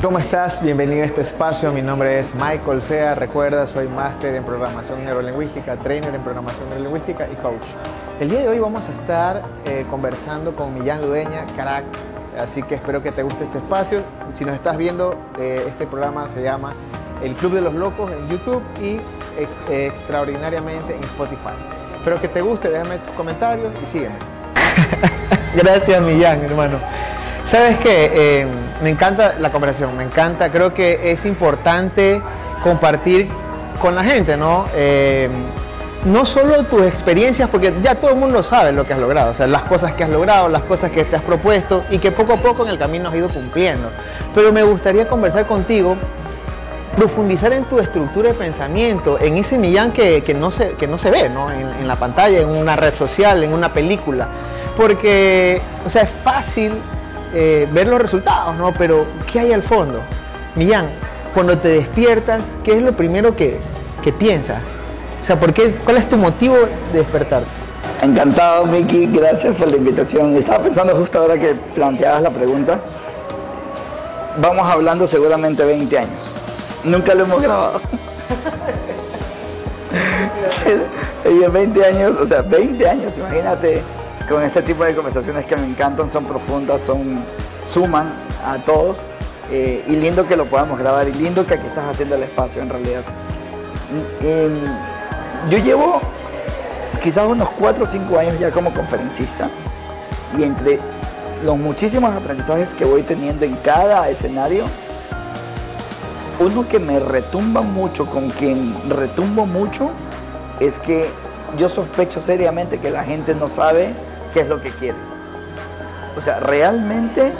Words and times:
¿Cómo 0.00 0.20
estás? 0.20 0.62
Bienvenido 0.62 1.02
a 1.02 1.06
este 1.06 1.22
espacio. 1.22 1.72
Mi 1.72 1.82
nombre 1.82 2.20
es 2.20 2.32
Michael 2.32 2.80
Sea. 2.80 3.16
Recuerda, 3.16 3.66
soy 3.66 3.88
máster 3.88 4.36
en 4.36 4.44
programación 4.44 5.04
neurolingüística, 5.04 5.74
trainer 5.74 6.14
en 6.14 6.22
programación 6.22 6.68
neurolingüística 6.68 7.26
y 7.26 7.34
coach. 7.34 7.66
El 8.20 8.30
día 8.30 8.42
de 8.42 8.48
hoy 8.48 8.60
vamos 8.60 8.88
a 8.88 8.92
estar 8.92 9.42
eh, 9.66 9.84
conversando 9.90 10.54
con 10.54 10.72
Millán 10.72 11.02
Ludeña, 11.02 11.44
crack. 11.56 11.84
Así 12.38 12.62
que 12.62 12.76
espero 12.76 13.02
que 13.02 13.10
te 13.10 13.24
guste 13.24 13.42
este 13.42 13.58
espacio. 13.58 14.02
Si 14.32 14.44
nos 14.44 14.54
estás 14.54 14.76
viendo, 14.76 15.16
eh, 15.36 15.64
este 15.66 15.84
programa 15.84 16.28
se 16.28 16.44
llama 16.44 16.74
El 17.20 17.34
Club 17.34 17.54
de 17.54 17.60
los 17.60 17.74
Locos 17.74 18.08
en 18.12 18.28
YouTube 18.28 18.62
y 18.80 19.00
eh, 19.68 19.86
extraordinariamente 19.92 20.94
en 20.94 21.02
Spotify. 21.02 21.56
Espero 21.96 22.20
que 22.20 22.28
te 22.28 22.40
guste, 22.40 22.68
déjame 22.68 22.98
tus 22.98 23.14
comentarios 23.14 23.72
y 23.82 23.86
sígueme. 23.86 24.14
Gracias, 25.56 26.00
Millán, 26.00 26.40
hermano. 26.44 26.78
Sabes 27.42 27.78
que 27.78 28.46
me 28.82 28.90
encanta 28.90 29.34
la 29.38 29.50
conversación, 29.50 29.96
me 29.96 30.04
encanta, 30.04 30.50
creo 30.50 30.72
que 30.72 31.10
es 31.10 31.24
importante 31.24 32.22
compartir 32.62 33.28
con 33.80 33.94
la 33.94 34.04
gente, 34.04 34.36
¿no? 34.36 34.66
Eh, 34.74 35.28
no 36.04 36.24
solo 36.24 36.62
tus 36.64 36.82
experiencias, 36.82 37.50
porque 37.50 37.74
ya 37.82 37.96
todo 37.96 38.12
el 38.12 38.16
mundo 38.16 38.42
sabe 38.42 38.72
lo 38.72 38.86
que 38.86 38.92
has 38.92 39.00
logrado, 39.00 39.32
o 39.32 39.34
sea, 39.34 39.46
las 39.46 39.62
cosas 39.62 39.92
que 39.92 40.04
has 40.04 40.10
logrado, 40.10 40.48
las 40.48 40.62
cosas 40.62 40.90
que 40.90 41.04
te 41.04 41.16
has 41.16 41.22
propuesto 41.22 41.84
y 41.90 41.98
que 41.98 42.12
poco 42.12 42.34
a 42.34 42.36
poco 42.36 42.62
en 42.62 42.70
el 42.70 42.78
camino 42.78 43.08
has 43.08 43.16
ido 43.16 43.28
cumpliendo. 43.28 43.90
Pero 44.34 44.52
me 44.52 44.62
gustaría 44.62 45.08
conversar 45.08 45.46
contigo, 45.46 45.96
profundizar 46.96 47.52
en 47.52 47.64
tu 47.64 47.80
estructura 47.80 48.28
de 48.28 48.34
pensamiento, 48.34 49.18
en 49.18 49.36
ese 49.36 49.58
millán 49.58 49.90
que, 49.90 50.22
no, 50.38 50.50
se, 50.52 50.72
que 50.72 50.86
no 50.86 50.98
se 50.98 51.10
ve 51.10 51.28
¿no? 51.28 51.50
En, 51.50 51.68
en 51.68 51.88
la 51.88 51.96
pantalla, 51.96 52.40
en 52.40 52.48
una 52.48 52.76
red 52.76 52.94
social, 52.94 53.42
en 53.42 53.52
una 53.52 53.72
película. 53.72 54.28
Porque, 54.76 55.60
o 55.84 55.90
sea, 55.90 56.02
es 56.02 56.10
fácil 56.10 56.72
eh, 57.34 57.68
ver 57.72 57.88
los 57.88 58.00
resultados, 58.00 58.56
¿no? 58.56 58.72
Pero, 58.74 59.06
¿qué 59.30 59.40
hay 59.40 59.52
al 59.52 59.62
fondo? 59.62 60.00
Millán, 60.54 60.86
cuando 61.34 61.58
te 61.58 61.68
despiertas, 61.68 62.54
¿qué 62.64 62.76
es 62.76 62.82
lo 62.82 62.94
primero 62.96 63.36
que, 63.36 63.60
piensas? 64.18 64.62
O 65.20 65.24
sea, 65.24 65.38
¿por 65.38 65.52
qué, 65.52 65.70
¿cuál 65.84 65.98
es 65.98 66.08
tu 66.08 66.16
motivo 66.16 66.56
de 66.92 67.00
despertar? 67.00 67.42
Encantado, 68.00 68.64
Miki, 68.64 69.06
gracias 69.06 69.54
por 69.54 69.68
la 69.68 69.76
invitación. 69.76 70.34
Estaba 70.34 70.64
pensando 70.64 70.96
justo 70.96 71.18
ahora 71.18 71.38
que 71.38 71.54
planteabas 71.74 72.22
la 72.22 72.30
pregunta. 72.30 72.80
Vamos 74.40 74.66
hablando 74.66 75.06
seguramente 75.06 75.62
20 75.62 75.98
años. 75.98 76.22
Nunca 76.84 77.14
lo 77.14 77.24
hemos 77.24 77.42
grabado. 77.42 77.82
y 81.26 81.42
en 81.44 81.52
20 81.52 81.84
años, 81.84 82.16
o 82.16 82.26
sea, 82.26 82.40
20 82.40 82.88
años, 82.88 83.18
imagínate 83.18 83.82
con 84.28 84.42
este 84.42 84.62
tipo 84.62 84.84
de 84.84 84.94
conversaciones 84.94 85.46
que 85.46 85.56
me 85.56 85.66
encantan, 85.66 86.12
son 86.12 86.24
profundas, 86.24 86.82
son 86.82 87.24
suman 87.66 88.12
a 88.44 88.58
todos. 88.58 89.00
Eh, 89.50 89.82
y 89.88 89.96
lindo 89.96 90.26
que 90.26 90.36
lo 90.36 90.44
podamos 90.44 90.78
grabar 90.78 91.08
y 91.08 91.12
lindo 91.12 91.46
que 91.46 91.54
aquí 91.54 91.66
estás 91.66 91.86
haciendo 91.86 92.16
el 92.16 92.22
espacio 92.22 92.60
en 92.60 92.68
realidad. 92.68 93.02
Em, 94.20 94.60
yo 95.48 95.58
llevo 95.58 96.02
quizás 97.02 97.26
unos 97.26 97.48
4 97.50 97.84
o 97.84 97.86
5 97.86 98.18
años 98.18 98.38
ya 98.38 98.50
como 98.50 98.74
conferencista 98.74 99.48
y 100.36 100.42
entre 100.42 100.78
los 101.42 101.56
muchísimos 101.56 102.14
aprendizajes 102.14 102.74
que 102.74 102.84
voy 102.84 103.02
teniendo 103.04 103.46
en 103.46 103.56
cada 103.56 104.10
escenario, 104.10 104.66
uno 106.40 106.68
que 106.68 106.78
me 106.78 106.98
retumba 106.98 107.62
mucho, 107.62 108.04
con 108.04 108.28
quien 108.28 108.90
retumbo 108.90 109.46
mucho, 109.46 109.90
es 110.60 110.78
que 110.78 111.08
yo 111.56 111.70
sospecho 111.70 112.20
seriamente 112.20 112.78
que 112.78 112.90
la 112.90 113.04
gente 113.04 113.34
no 113.34 113.48
sabe 113.48 113.94
es 114.40 114.48
lo 114.48 114.60
que 114.60 114.70
quiere. 114.70 114.98
O 116.16 116.20
sea, 116.20 116.40
realmente 116.40 117.32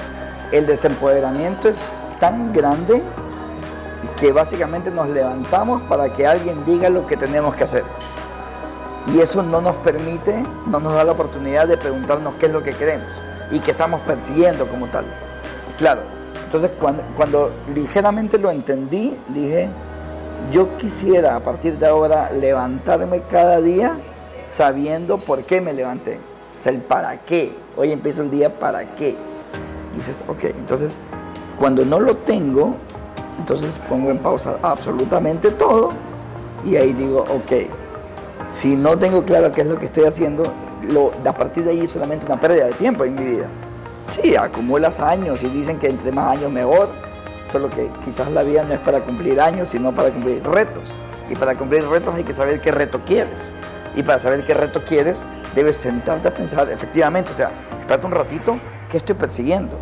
el 0.52 0.66
desempoderamiento 0.66 1.68
es 1.68 1.80
tan 2.20 2.52
grande 2.52 3.02
que 4.20 4.32
básicamente 4.32 4.90
nos 4.90 5.08
levantamos 5.08 5.82
para 5.82 6.12
que 6.12 6.26
alguien 6.26 6.64
diga 6.64 6.88
lo 6.88 7.06
que 7.06 7.16
tenemos 7.16 7.54
que 7.54 7.64
hacer. 7.64 7.84
Y 9.14 9.20
eso 9.20 9.42
no 9.42 9.60
nos 9.60 9.76
permite, 9.76 10.44
no 10.66 10.80
nos 10.80 10.94
da 10.94 11.04
la 11.04 11.12
oportunidad 11.12 11.66
de 11.66 11.76
preguntarnos 11.76 12.34
qué 12.34 12.46
es 12.46 12.52
lo 12.52 12.62
que 12.62 12.74
queremos 12.74 13.10
y 13.50 13.60
qué 13.60 13.70
estamos 13.70 14.00
persiguiendo 14.02 14.66
como 14.66 14.86
tal. 14.88 15.04
Claro, 15.76 16.02
entonces 16.44 16.70
cuando 17.16 17.50
ligeramente 17.74 18.38
lo 18.38 18.50
entendí, 18.50 19.18
dije, 19.28 19.68
yo 20.52 20.76
quisiera 20.76 21.36
a 21.36 21.40
partir 21.40 21.78
de 21.78 21.86
ahora 21.86 22.30
levantarme 22.32 23.22
cada 23.30 23.60
día 23.60 23.96
sabiendo 24.42 25.18
por 25.18 25.44
qué 25.44 25.60
me 25.60 25.72
levanté. 25.72 26.20
O 26.58 26.60
sea, 26.60 26.72
el 26.72 26.80
para 26.80 27.22
qué. 27.22 27.52
Hoy 27.76 27.92
empiezo 27.92 28.22
el 28.22 28.32
día 28.32 28.52
para 28.52 28.84
qué. 28.96 29.14
dices, 29.94 30.24
ok, 30.26 30.44
entonces 30.44 30.98
cuando 31.56 31.84
no 31.84 32.00
lo 32.00 32.16
tengo, 32.16 32.74
entonces 33.38 33.80
pongo 33.88 34.10
en 34.10 34.18
pausa 34.18 34.58
absolutamente 34.62 35.52
todo 35.52 35.92
y 36.64 36.74
ahí 36.74 36.94
digo, 36.94 37.20
ok, 37.20 37.68
si 38.52 38.74
no 38.74 38.98
tengo 38.98 39.22
claro 39.24 39.52
qué 39.52 39.60
es 39.60 39.66
lo 39.68 39.78
que 39.78 39.86
estoy 39.86 40.04
haciendo, 40.04 40.52
lo, 40.82 41.12
a 41.24 41.32
partir 41.32 41.62
de 41.62 41.70
ahí 41.70 41.80
es 41.82 41.92
solamente 41.92 42.26
una 42.26 42.40
pérdida 42.40 42.66
de 42.66 42.72
tiempo 42.72 43.04
en 43.04 43.14
mi 43.14 43.24
vida. 43.24 43.46
Sí, 44.08 44.34
acumulas 44.34 44.98
años 44.98 45.44
y 45.44 45.48
dicen 45.50 45.78
que 45.78 45.86
entre 45.86 46.10
más 46.10 46.38
años 46.38 46.50
mejor, 46.50 46.90
solo 47.52 47.70
que 47.70 47.88
quizás 48.04 48.32
la 48.32 48.42
vida 48.42 48.64
no 48.64 48.74
es 48.74 48.80
para 48.80 49.00
cumplir 49.02 49.40
años, 49.40 49.68
sino 49.68 49.94
para 49.94 50.10
cumplir 50.10 50.42
retos. 50.42 50.88
Y 51.30 51.36
para 51.36 51.54
cumplir 51.54 51.86
retos 51.86 52.16
hay 52.16 52.24
que 52.24 52.32
saber 52.32 52.60
qué 52.60 52.72
reto 52.72 53.00
quieres. 53.04 53.38
Y 53.96 54.02
para 54.02 54.18
saber 54.18 54.44
qué 54.44 54.54
reto 54.54 54.84
quieres, 54.84 55.24
debes 55.54 55.76
sentarte 55.76 56.28
a 56.28 56.34
pensar, 56.34 56.70
efectivamente, 56.70 57.32
o 57.32 57.34
sea, 57.34 57.50
espérate 57.80 58.06
un 58.06 58.12
ratito, 58.12 58.58
¿qué 58.90 58.96
estoy 58.96 59.14
persiguiendo? 59.14 59.76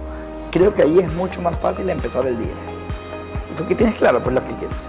Creo 0.50 0.72
que 0.74 0.82
ahí 0.82 0.98
es 1.00 1.12
mucho 1.12 1.42
más 1.42 1.58
fácil 1.58 1.90
empezar 1.90 2.26
el 2.26 2.38
día. 2.38 2.54
Porque 3.56 3.74
tienes 3.74 3.96
claro 3.96 4.22
por 4.22 4.32
lo 4.32 4.40
que 4.40 4.54
quieres. 4.54 4.86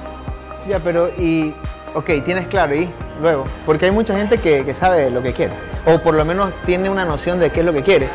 Ya, 0.67 0.79
pero 0.79 1.09
y, 1.17 1.53
ok, 1.93 2.23
tienes 2.25 2.47
claro 2.47 2.75
y 2.75 2.89
luego, 3.21 3.45
porque 3.65 3.85
hay 3.85 3.91
mucha 3.91 4.15
gente 4.15 4.37
que, 4.37 4.73
sabe 4.73 5.09
lo 5.09 5.23
que 5.23 5.33
quiere, 5.33 5.53
o 5.85 5.99
por 5.99 6.13
lo 6.13 6.25
menos 6.25 6.51
tiene 6.65 6.89
una 6.89 7.05
noción 7.05 7.39
de 7.39 7.49
qué 7.49 7.61
es 7.61 7.65
lo 7.65 7.73
que 7.73 7.83
quiere, 7.83 8.09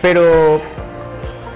pero 0.00 0.60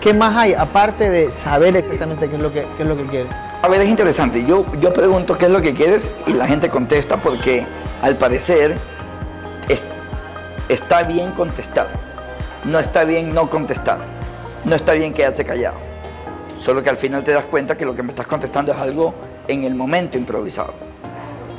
¿qué 0.01 0.13
más 0.13 0.37
hay 0.37 0.55
aparte 0.55 1.09
de 1.11 1.31
saber 1.33 1.77
exactamente 1.77 2.29
qué 2.29 2.37
es 2.37 2.43
lo 2.43 2.53
que, 2.53 2.67
qué 2.77 2.83
es 2.83 2.89
lo 2.89 2.97
que 2.97 3.05
quiere? 3.05 3.29
A 3.63 3.69
ver, 3.69 3.81
es 3.81 3.89
interesante. 3.89 4.45
Yo, 4.45 4.67
yo 4.81 4.93
pregunto 4.93 5.35
qué 5.39 5.47
es 5.47 5.53
lo 5.53 5.63
que 5.63 5.73
quieres 5.73 6.11
y 6.27 6.33
la 6.33 6.47
gente 6.47 6.69
contesta 6.69 7.17
porque 7.17 7.65
al 8.03 8.17
parecer 8.17 8.77
está 10.69 11.03
bien 11.03 11.33
contestar, 11.33 11.89
no 12.65 12.79
está 12.79 13.05
bien 13.05 13.35
no 13.35 13.51
contestar, 13.51 13.99
no 14.65 14.75
está 14.75 14.93
bien 14.93 15.13
quedarse 15.13 15.45
callado. 15.45 15.77
Solo 16.59 16.83
que 16.83 16.91
al 16.91 16.97
final 16.97 17.25
te 17.25 17.33
das 17.33 17.45
cuenta 17.47 17.77
que 17.77 17.85
lo 17.85 17.95
que 17.95 18.03
me 18.03 18.11
estás 18.11 18.27
contestando 18.27 18.73
es 18.73 18.79
algo 18.79 19.15
en 19.49 19.65
el 19.65 19.75
momento 19.75 20.17
improvisado. 20.17 20.73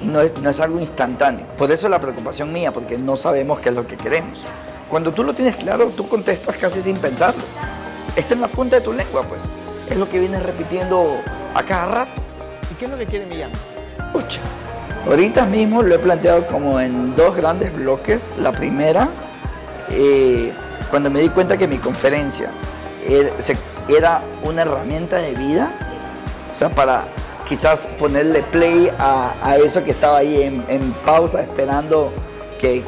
No 0.02 0.22
es, 0.22 0.38
no 0.38 0.50
es 0.50 0.60
algo 0.60 0.80
instantáneo. 0.80 1.46
Por 1.58 1.72
eso 1.72 1.88
la 1.90 2.00
preocupación 2.00 2.52
mía, 2.52 2.72
porque 2.72 2.98
no 2.98 3.16
sabemos 3.16 3.60
qué 3.60 3.70
es 3.70 3.76
lo 3.76 3.86
que 3.86 3.98
queremos. 3.98 4.44
Cuando 4.90 5.14
tú 5.14 5.24
lo 5.24 5.34
tienes 5.34 5.56
claro, 5.58 5.88
tú 5.96 6.08
contestas 6.08 6.58
casi 6.58 6.82
sin 6.82 6.98
pensarlo. 6.98 7.44
Está 8.16 8.34
en 8.34 8.42
la 8.42 8.48
punta 8.48 8.78
de 8.78 8.82
tu 8.82 8.94
lengua, 8.94 9.24
pues. 9.24 9.42
Es 9.90 9.98
lo 9.98 10.10
que 10.10 10.20
vienes 10.20 10.44
repitiendo 10.44 11.22
a 11.54 11.64
cada 11.64 11.86
rato. 11.86 12.22
¿Y 12.72 12.76
qué 12.76 12.86
es 12.86 12.92
lo 12.92 12.98
que 12.98 13.06
quiere 13.06 13.26
Millán? 13.26 13.52
Pucha, 14.12 14.40
Ahorita 15.06 15.46
mismo 15.46 15.84
lo 15.84 15.96
he 15.96 16.00
planteado 16.00 16.46
como 16.48 16.80
en 16.80 17.16
dos 17.16 17.36
grandes 17.36 17.74
bloques. 17.76 18.34
La 18.40 18.54
primera, 18.54 19.10
eh, 19.90 20.54
cuando 20.90 21.10
me 21.10 21.20
di 21.22 21.30
cuenta 21.30 21.58
que 21.58 21.68
mi 21.68 21.78
conferencia 21.78 22.50
era 23.90 24.22
una 24.44 24.62
herramienta 24.62 25.18
de 25.18 25.34
vida, 25.34 25.74
o 26.54 26.58
sea, 26.58 26.70
para 26.70 27.06
quizás 27.48 27.82
ponerle 28.00 28.44
play 28.44 28.90
a, 28.98 29.58
eso 29.58 29.84
que 29.84 29.92
estaba 29.92 30.20
ahí 30.20 30.42
en, 30.68 30.94
pausa 31.06 31.42
esperando 31.42 32.14
que 32.60 32.82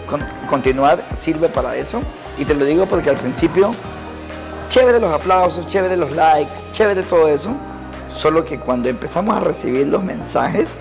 continuar, 0.50 1.06
sirve 1.18 1.50
para 1.50 1.76
eso. 1.76 2.02
Y 2.38 2.46
te 2.46 2.54
lo 2.54 2.64
digo 2.64 2.86
porque 2.86 3.10
al 3.10 3.18
principio, 3.18 3.74
chévere 4.70 5.02
los 5.02 5.12
aplausos, 5.12 5.68
chévere 5.68 5.98
los 5.98 6.12
likes, 6.16 6.62
chévere 6.72 7.04
todo 7.04 7.28
eso, 7.28 7.52
solo 8.14 8.46
que 8.46 8.58
cuando 8.58 8.88
empezamos 8.88 9.36
a 9.36 9.42
recibir 9.42 9.88
los 9.88 10.02
mensajes, 10.02 10.80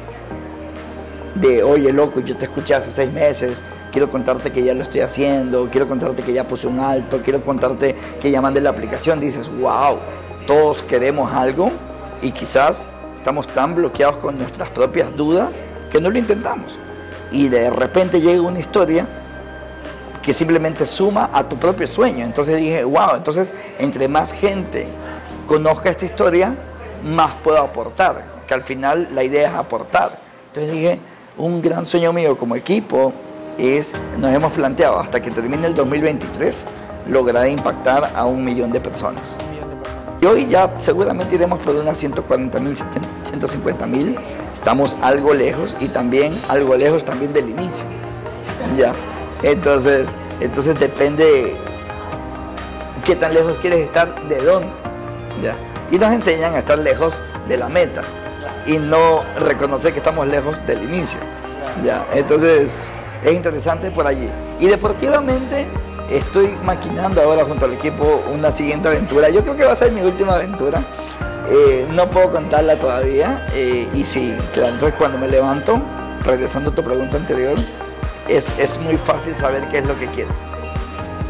de, 1.34 1.62
oye, 1.62 1.92
loco, 1.92 2.20
yo 2.20 2.36
te 2.36 2.44
escuché 2.44 2.74
hace 2.74 2.90
seis 2.90 3.12
meses, 3.12 3.60
quiero 3.90 4.10
contarte 4.10 4.50
que 4.50 4.62
ya 4.62 4.74
lo 4.74 4.82
estoy 4.82 5.00
haciendo, 5.00 5.68
quiero 5.70 5.88
contarte 5.88 6.22
que 6.22 6.32
ya 6.32 6.44
puse 6.44 6.66
un 6.66 6.80
alto, 6.80 7.20
quiero 7.22 7.44
contarte 7.44 7.94
que 8.20 8.30
ya 8.30 8.40
mandé 8.40 8.60
la 8.60 8.70
aplicación, 8.70 9.20
dices, 9.20 9.50
wow, 9.60 9.98
todos 10.46 10.82
queremos 10.82 11.32
algo 11.32 11.70
y 12.22 12.30
quizás 12.32 12.88
estamos 13.16 13.48
tan 13.48 13.74
bloqueados 13.74 14.16
con 14.16 14.36
nuestras 14.38 14.68
propias 14.70 15.14
dudas 15.16 15.62
que 15.90 16.00
no 16.00 16.10
lo 16.10 16.18
intentamos. 16.18 16.76
Y 17.30 17.48
de 17.48 17.70
repente 17.70 18.20
llega 18.20 18.40
una 18.42 18.60
historia 18.60 19.06
que 20.22 20.32
simplemente 20.32 20.86
suma 20.86 21.30
a 21.32 21.48
tu 21.48 21.56
propio 21.56 21.86
sueño. 21.86 22.24
Entonces 22.24 22.56
dije, 22.56 22.82
wow, 22.84 23.16
entonces 23.16 23.52
entre 23.78 24.08
más 24.08 24.32
gente 24.32 24.86
conozca 25.46 25.90
esta 25.90 26.04
historia, 26.04 26.54
más 27.04 27.32
puedo 27.42 27.58
aportar, 27.58 28.24
que 28.46 28.54
al 28.54 28.62
final 28.62 29.08
la 29.12 29.22
idea 29.22 29.50
es 29.50 29.54
aportar. 29.54 30.18
Entonces 30.48 30.72
dije, 30.72 31.00
un 31.36 31.60
gran 31.60 31.86
sueño 31.86 32.12
mío 32.12 32.36
como 32.36 32.54
equipo 32.54 33.12
es, 33.58 33.92
nos 34.18 34.32
hemos 34.32 34.52
planteado 34.52 34.98
hasta 34.98 35.20
que 35.20 35.30
termine 35.30 35.66
el 35.66 35.74
2023, 35.74 36.64
lograr 37.08 37.48
impactar 37.48 38.12
a 38.14 38.24
un 38.24 38.44
millón 38.44 38.72
de 38.72 38.80
personas. 38.80 39.36
Y 40.20 40.26
hoy 40.26 40.46
ya 40.48 40.72
seguramente 40.78 41.34
iremos 41.34 41.60
por 41.60 41.74
unas 41.74 41.98
140 41.98 42.58
mil, 42.60 42.76
150 42.76 43.86
mil. 43.86 44.16
Estamos 44.54 44.96
algo 45.02 45.34
lejos 45.34 45.76
y 45.80 45.88
también 45.88 46.32
algo 46.48 46.76
lejos 46.76 47.04
también 47.04 47.32
del 47.32 47.50
inicio. 47.50 47.84
Ya. 48.76 48.92
Entonces, 49.42 50.08
entonces 50.40 50.78
depende 50.80 51.56
qué 53.04 53.16
tan 53.16 53.34
lejos 53.34 53.58
quieres 53.58 53.80
estar, 53.80 54.28
de 54.28 54.40
dónde. 54.40 54.68
¿ya? 55.42 55.54
Y 55.90 55.98
nos 55.98 56.10
enseñan 56.12 56.54
a 56.54 56.60
estar 56.60 56.78
lejos 56.78 57.12
de 57.46 57.58
la 57.58 57.68
meta 57.68 58.02
y 58.66 58.78
no 58.78 59.22
reconocer 59.38 59.92
que 59.92 59.98
estamos 59.98 60.26
lejos 60.28 60.64
del 60.66 60.82
inicio. 60.84 61.20
¿ya? 61.84 62.06
Entonces 62.12 62.90
es 63.24 63.32
interesante 63.32 63.90
por 63.90 64.06
allí. 64.06 64.28
Y 64.60 64.66
deportivamente 64.66 65.66
estoy 66.10 66.54
maquinando 66.64 67.22
ahora 67.22 67.44
junto 67.44 67.64
al 67.64 67.74
equipo 67.74 68.22
una 68.32 68.50
siguiente 68.50 68.88
aventura. 68.88 69.28
Yo 69.30 69.42
creo 69.42 69.56
que 69.56 69.64
va 69.64 69.72
a 69.72 69.76
ser 69.76 69.92
mi 69.92 70.02
última 70.02 70.34
aventura. 70.34 70.82
Eh, 71.50 71.86
no 71.90 72.10
puedo 72.10 72.30
contarla 72.30 72.76
todavía. 72.76 73.46
Eh, 73.54 73.88
y 73.94 74.04
sí, 74.04 74.36
claro, 74.52 74.70
entonces 74.70 74.94
cuando 74.98 75.18
me 75.18 75.28
levanto, 75.28 75.80
regresando 76.24 76.70
a 76.70 76.74
tu 76.74 76.82
pregunta 76.82 77.16
anterior, 77.16 77.54
es, 78.28 78.58
es 78.58 78.78
muy 78.78 78.96
fácil 78.96 79.34
saber 79.34 79.68
qué 79.68 79.78
es 79.78 79.86
lo 79.86 79.98
que 79.98 80.06
quieres 80.08 80.44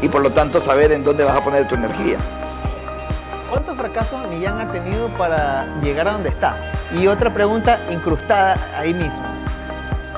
y 0.01 0.09
por 0.09 0.21
lo 0.21 0.29
tanto 0.29 0.59
saber 0.59 0.91
en 0.91 1.03
dónde 1.03 1.23
vas 1.23 1.35
a 1.35 1.43
poner 1.43 1.67
tu 1.67 1.75
energía. 1.75 2.17
¿Cuántos 3.55 3.77
fracasos 3.77 4.27
Millán 4.27 4.59
ha 4.59 4.69
tenido 4.69 5.07
para 5.17 5.65
llegar 5.81 6.09
a 6.09 6.11
donde 6.11 6.27
está? 6.27 6.57
Y 6.91 7.07
otra 7.07 7.33
pregunta 7.33 7.79
incrustada 7.89 8.57
ahí 8.77 8.93
mismo. 8.93 9.23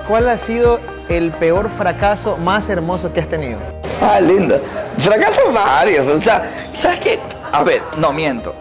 ¿Cuál 0.07 0.27
ha 0.27 0.39
sido 0.39 0.79
el 1.07 1.29
peor 1.29 1.69
fracaso 1.69 2.35
más 2.37 2.67
hermoso 2.67 3.13
que 3.13 3.19
has 3.19 3.29
tenido? 3.29 3.59
Ah, 4.01 4.19
lindo. 4.19 4.59
Fracasos 4.97 5.53
varios. 5.53 6.07
O 6.07 6.19
sea, 6.19 6.49
¿sabes 6.73 6.99
qué? 6.99 7.19
A 7.51 7.61
ver, 7.61 7.83
no 7.97 8.11
miento. 8.11 8.55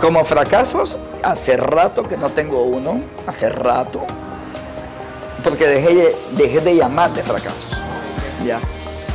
Como 0.00 0.24
fracasos, 0.24 0.96
hace 1.22 1.58
rato 1.58 2.08
que 2.08 2.16
no 2.16 2.30
tengo 2.30 2.62
uno. 2.62 3.02
Hace 3.26 3.50
rato. 3.50 4.06
Porque 5.44 5.66
dejé, 5.66 6.60
de 6.62 6.74
llamar 6.74 7.10
de 7.10 7.22
fracasos. 7.22 7.76
Ya. 8.42 8.58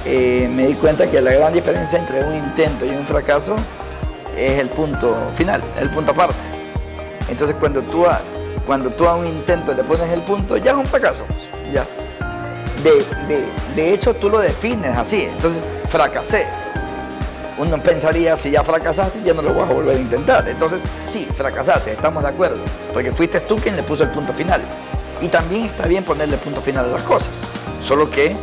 Eh, 0.05 0.47
me 0.53 0.67
di 0.67 0.75
cuenta 0.75 1.07
que 1.07 1.19
la 1.19 1.31
gran 1.31 1.51
diferencia 1.51 1.97
entre 1.97 2.23
un 2.23 2.35
intento 2.35 2.85
y 2.85 2.89
un 2.89 3.07
fracaso 3.07 3.55
es 4.37 4.59
el 4.59 4.69
punto 4.69 5.15
final, 5.35 5.63
el 5.79 5.89
punto 5.89 6.11
aparte. 6.11 6.35
Entonces 7.29 7.55
cuando 7.59 7.81
tú 7.83 8.05
a, 8.05 8.19
cuando 8.65 8.91
tú 8.91 9.07
a 9.07 9.15
un 9.15 9.27
intento 9.27 9.73
le 9.73 9.83
pones 9.83 10.09
el 10.09 10.21
punto, 10.21 10.57
ya 10.57 10.71
es 10.71 10.77
un 10.77 10.85
fracaso. 10.85 11.25
Ya. 11.71 11.85
De, 13.75 13.93
hecho, 13.93 14.13
tú 14.13 14.29
lo 14.29 14.39
defines 14.39 14.95
así. 14.97 15.23
Entonces, 15.23 15.61
fracasé. 15.87 16.45
Uno 17.57 17.81
pensaría, 17.81 18.35
si 18.35 18.51
ya 18.51 18.63
fracasaste, 18.63 19.21
ya 19.23 19.33
no 19.33 19.41
lo 19.41 19.53
vas 19.53 19.69
a 19.69 19.73
volver 19.73 19.97
a 19.97 19.99
intentar. 19.99 20.47
Entonces, 20.47 20.81
sí, 21.03 21.27
fracasaste, 21.33 21.91
estamos 21.91 22.23
de 22.23 22.29
acuerdo. 22.29 22.57
Porque 22.93 23.11
fuiste 23.11 23.39
tú 23.41 23.55
quien 23.55 23.75
le 23.75 23.83
puso 23.83 24.03
el 24.03 24.09
punto 24.09 24.33
final. 24.33 24.61
Y 25.21 25.29
también 25.29 25.65
está 25.65 25.85
bien 25.85 26.03
ponerle 26.03 26.37
punto 26.37 26.61
final 26.61 26.85
a 26.85 26.89
las 26.89 27.03
cosas. 27.03 27.29
Solo 27.81 28.09
que 28.09 28.35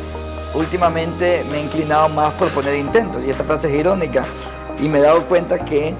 últimamente 0.55 1.45
me 1.51 1.59
he 1.59 1.61
inclinado 1.61 2.09
más 2.09 2.33
por 2.35 2.49
poner 2.49 2.75
intentos 2.75 3.25
y 3.25 3.31
esta 3.31 3.45
frase 3.45 3.69
es 3.69 3.79
irónica 3.79 4.25
y 4.81 4.89
me 4.89 4.99
he 4.99 5.03
dado 5.03 5.25
cuenta 5.27 5.65
que 5.65 5.95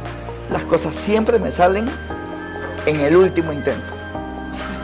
las 0.51 0.65
cosas 0.65 0.95
siempre 0.95 1.39
me 1.39 1.51
salen 1.51 1.87
en 2.87 3.01
el 3.01 3.17
último 3.17 3.53
intento. 3.53 3.95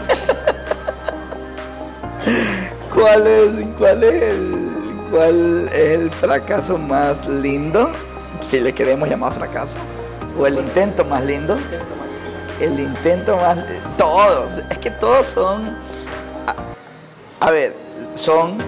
¿Cuál 2.94 3.26
es, 3.26 3.50
cuál 3.78 4.04
es 4.04 4.22
el, 4.22 4.68
cuál 5.10 5.68
es 5.72 5.98
el 5.98 6.10
fracaso 6.10 6.78
más 6.78 7.26
lindo? 7.26 7.90
Si 8.46 8.60
le 8.60 8.72
queremos 8.72 9.08
llamar 9.08 9.32
fracaso. 9.32 9.78
O 10.38 10.46
el 10.46 10.58
intento 10.58 11.04
más 11.04 11.24
lindo. 11.24 11.56
El 12.60 12.78
intento 12.78 13.36
más... 13.36 13.58
Todos. 13.96 14.58
Es 14.70 14.78
que 14.78 14.90
todos 14.90 15.26
son... 15.26 15.76
a 17.40 17.50
ver, 17.50 17.74
son 18.14 18.58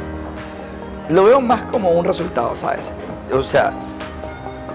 lo 1.08 1.24
veo 1.24 1.40
más 1.40 1.64
como 1.64 1.90
un 1.90 2.04
resultado, 2.04 2.54
¿sabes? 2.54 2.92
O 3.32 3.42
sea, 3.42 3.72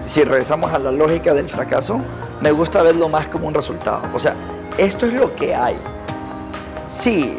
si 0.06 0.24
regresamos 0.24 0.72
a 0.72 0.78
la 0.78 0.90
lógica 0.90 1.32
del 1.34 1.48
fracaso, 1.48 2.00
me 2.40 2.52
gusta 2.52 2.82
verlo 2.82 3.08
más 3.08 3.28
como 3.28 3.48
un 3.48 3.54
resultado. 3.54 4.02
O 4.14 4.18
sea, 4.18 4.34
esto 4.78 5.06
es 5.06 5.14
lo 5.14 5.34
que 5.34 5.54
hay. 5.54 5.76
Sí, 6.86 7.38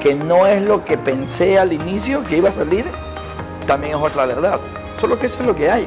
que 0.00 0.14
no 0.14 0.46
es 0.46 0.62
lo 0.62 0.84
que 0.84 0.98
pensé 0.98 1.58
al 1.58 1.72
inicio 1.72 2.24
que 2.24 2.36
iba 2.36 2.48
a 2.48 2.52
salir, 2.52 2.84
también 3.66 3.96
es 3.96 4.02
otra 4.02 4.26
verdad. 4.26 4.60
Solo 5.00 5.18
que 5.18 5.26
eso 5.26 5.38
es 5.40 5.46
lo 5.46 5.54
que 5.54 5.70
hay. 5.70 5.86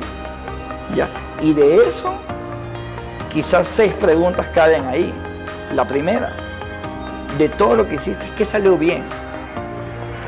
Ya. 0.96 1.08
Y 1.42 1.54
de 1.54 1.88
eso, 1.88 2.14
quizás 3.32 3.68
seis 3.68 3.94
preguntas 3.94 4.48
caben 4.54 4.86
ahí. 4.86 5.14
La 5.74 5.86
primera, 5.88 6.34
de 7.38 7.50
todo 7.50 7.76
lo 7.76 7.88
que 7.88 7.96
hiciste, 7.96 8.26
¿qué 8.38 8.46
salió 8.46 8.78
bien? 8.78 9.04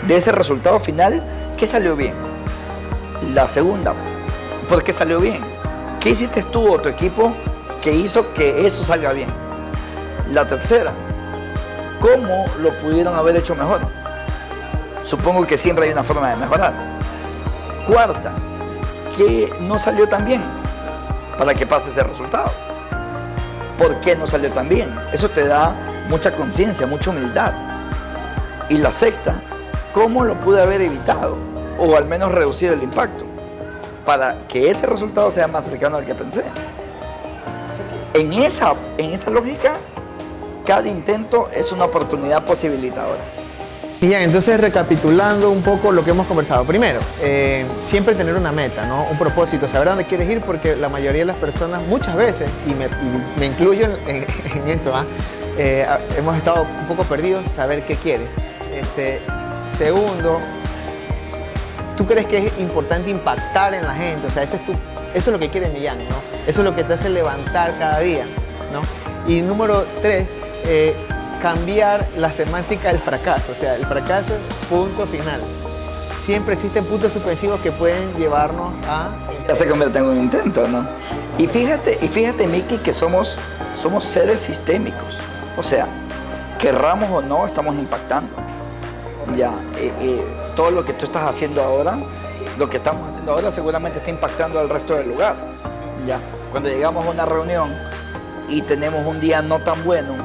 De 0.08 0.18
ese 0.18 0.32
resultado 0.32 0.80
final, 0.80 1.24
¿Qué 1.58 1.66
salió 1.66 1.96
bien? 1.96 2.14
La 3.34 3.48
segunda, 3.48 3.96
¿por 4.70 4.84
qué 4.84 4.94
salió 4.94 5.20
bien? 5.20 5.42
¿Qué 6.00 6.12
hiciste 6.12 6.44
tú 6.44 6.74
o 6.74 6.80
tu 6.80 6.90
equipo 6.90 7.34
que 7.82 7.92
hizo 7.92 8.32
que 8.34 8.68
eso 8.68 8.84
salga 8.84 9.14
bien? 9.14 9.30
La 10.32 10.48
tercera, 10.48 10.92
¿cómo 12.00 12.46
lo 12.60 12.72
pudieron 12.78 13.16
haber 13.16 13.36
hecho 13.36 13.56
mejor? 13.56 13.82
Supongo 15.04 15.48
que 15.48 15.58
siempre 15.58 15.86
hay 15.86 15.92
una 15.92 16.04
forma 16.04 16.30
de 16.30 16.36
mejorar. 16.36 16.74
Cuarta, 17.88 18.32
¿qué 19.18 19.52
no 19.62 19.80
salió 19.80 20.08
tan 20.08 20.26
bien 20.26 20.44
para 21.38 21.54
que 21.56 21.66
pase 21.66 21.90
ese 21.90 22.04
resultado? 22.04 22.52
¿Por 23.78 24.00
qué 24.00 24.16
no 24.16 24.28
salió 24.28 24.52
tan 24.52 24.70
bien? 24.70 24.94
Eso 25.12 25.30
te 25.30 25.48
da 25.48 25.76
mucha 26.10 26.36
conciencia, 26.36 26.86
mucha 26.86 27.10
humildad. 27.10 27.54
Y 28.70 28.78
la 28.78 28.92
sexta, 28.92 29.42
¿cómo 29.94 30.24
lo 30.24 30.36
pude 30.36 30.62
haber 30.62 30.82
evitado? 30.82 31.38
O 31.80 31.98
al 31.98 32.06
menos 32.06 32.32
reducir 32.32 32.72
el 32.72 32.84
impacto 32.84 33.27
para 34.08 34.38
que 34.48 34.72
ese 34.72 34.86
resultado 34.86 35.30
sea 35.32 35.50
más 35.50 35.66
cercano 35.66 35.98
al 35.98 36.06
que 36.06 36.16
pensé. 36.16 36.42
En 38.14 38.32
esa, 38.32 38.74
en 38.98 39.12
esa 39.12 39.30
lógica, 39.30 39.74
cada 40.66 40.88
intento 40.88 41.50
es 41.54 41.74
una 41.74 41.86
oportunidad 41.86 42.46
posibilitadora. 42.46 43.20
Bien, 44.00 44.22
entonces 44.22 44.62
recapitulando 44.62 45.52
un 45.52 45.62
poco 45.62 45.92
lo 45.92 46.06
que 46.06 46.12
hemos 46.12 46.26
conversado. 46.26 46.64
Primero, 46.64 47.02
eh, 47.22 47.66
siempre 47.84 48.16
tener 48.16 48.36
una 48.36 48.54
meta, 48.54 48.86
¿no? 48.86 49.08
un 49.12 49.18
propósito, 49.18 49.68
saber 49.68 49.90
dónde 49.90 50.06
quieres 50.06 50.30
ir, 50.30 50.40
porque 50.40 50.78
la 50.78 50.88
mayoría 50.88 51.24
de 51.24 51.26
las 51.26 51.38
personas 51.38 51.86
muchas 51.88 52.16
veces, 52.16 52.50
y 52.66 52.76
me, 52.76 53.46
incluyo 53.46 53.90
en, 54.08 54.26
esto, 54.70 54.96
¿ah? 54.96 55.06
eh, 55.58 55.86
hemos 56.18 56.38
estado 56.38 56.62
un 56.62 56.88
poco 56.88 57.04
perdidos, 57.04 57.52
saber 57.52 57.84
qué 57.86 57.96
quieres. 57.96 58.30
Este, 58.74 59.20
segundo, 59.78 60.40
¿tú 61.98 62.06
crees 62.06 62.28
que 62.28 62.48
es 62.48 62.60
importante 62.60 63.10
impactar 63.10 63.74
en 63.74 63.84
la 63.84 63.94
gente? 63.94 64.28
O 64.28 64.30
sea, 64.30 64.44
eso 64.44 64.56
es, 64.56 64.62
eso 64.62 64.78
es 65.14 65.28
lo 65.28 65.40
que 65.40 65.50
quiere 65.50 65.70
Millán, 65.70 65.98
¿no? 65.98 66.16
Eso 66.46 66.62
es 66.62 66.66
lo 66.66 66.74
que 66.74 66.84
te 66.86 66.94
hace 66.94 67.10
levantar 67.10 67.78
cada 67.78 68.00
día, 68.00 68.26
¿no? 68.72 68.82
Y 69.30 69.42
número 69.42 69.86
tres, 70.02 70.34
eh, 70.66 70.96
cambiar 71.42 72.08
la 72.16 72.32
semántica 72.32 72.90
del 72.90 73.00
fracaso. 73.02 73.52
O 73.52 73.56
sea, 73.56 73.76
el 73.76 73.86
fracaso 73.86 74.34
es 74.34 74.68
punto 74.68 75.06
final. 75.06 75.42
Siempre 76.24 76.54
existen 76.54 76.86
puntos 76.86 77.14
suspensivos 77.14 77.60
que 77.62 77.72
pueden 77.72 78.14
llevarnos 78.16 78.74
a... 78.88 79.10
Ya 79.48 79.56
se 79.56 79.68
convierte 79.68 80.00
en 80.00 80.06
un 80.06 80.18
intento, 80.18 80.68
¿no? 80.68 80.86
Y 81.38 81.48
fíjate, 81.48 81.98
y 82.02 82.08
fíjate, 82.08 82.48
Miki, 82.48 82.78
que 82.78 82.94
somos, 82.94 83.38
somos 83.78 84.04
seres 84.06 84.42
sistémicos. 84.42 85.20
O 85.58 85.64
sea, 85.64 85.88
querramos 86.60 87.10
o 87.12 87.22
no, 87.22 87.46
estamos 87.46 87.76
impactando. 87.76 88.36
Ya, 89.36 89.54
todo 90.56 90.72
lo 90.72 90.86
que 90.86 90.94
tú 90.94 91.06
estás 91.06 91.24
haciendo 91.24 91.62
ahora, 91.62 91.98
lo 92.58 92.70
que 92.70 92.78
estamos 92.78 93.08
haciendo 93.12 93.34
ahora 93.34 93.52
seguramente 93.52 94.00
está 94.00 94.10
impactando 94.10 94.60
al 94.60 94.70
resto 94.70 94.96
del 94.96 95.10
lugar. 95.10 95.36
Ya, 96.06 96.20
cuando 96.52 96.70
llegamos 96.70 97.06
a 97.06 97.10
una 97.10 97.26
reunión 97.26 97.76
y 98.48 98.62
tenemos 98.62 99.06
un 99.06 99.20
día 99.20 99.42
no 99.42 99.60
tan 99.60 99.84
bueno 99.84 100.16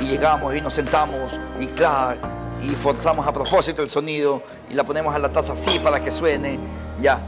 y 0.00 0.06
llegamos 0.06 0.54
y 0.54 0.60
nos 0.60 0.74
sentamos 0.74 1.38
y 1.60 1.66
claro, 1.68 2.18
y 2.62 2.70
forzamos 2.70 3.26
a 3.26 3.32
propósito 3.32 3.82
el 3.82 3.90
sonido 3.90 4.42
y 4.68 4.74
la 4.74 4.84
ponemos 4.84 5.14
a 5.14 5.18
la 5.18 5.30
taza 5.30 5.52
así 5.52 5.78
para 5.78 6.02
que 6.02 6.10
suene, 6.10 6.58
ya, 7.00 7.20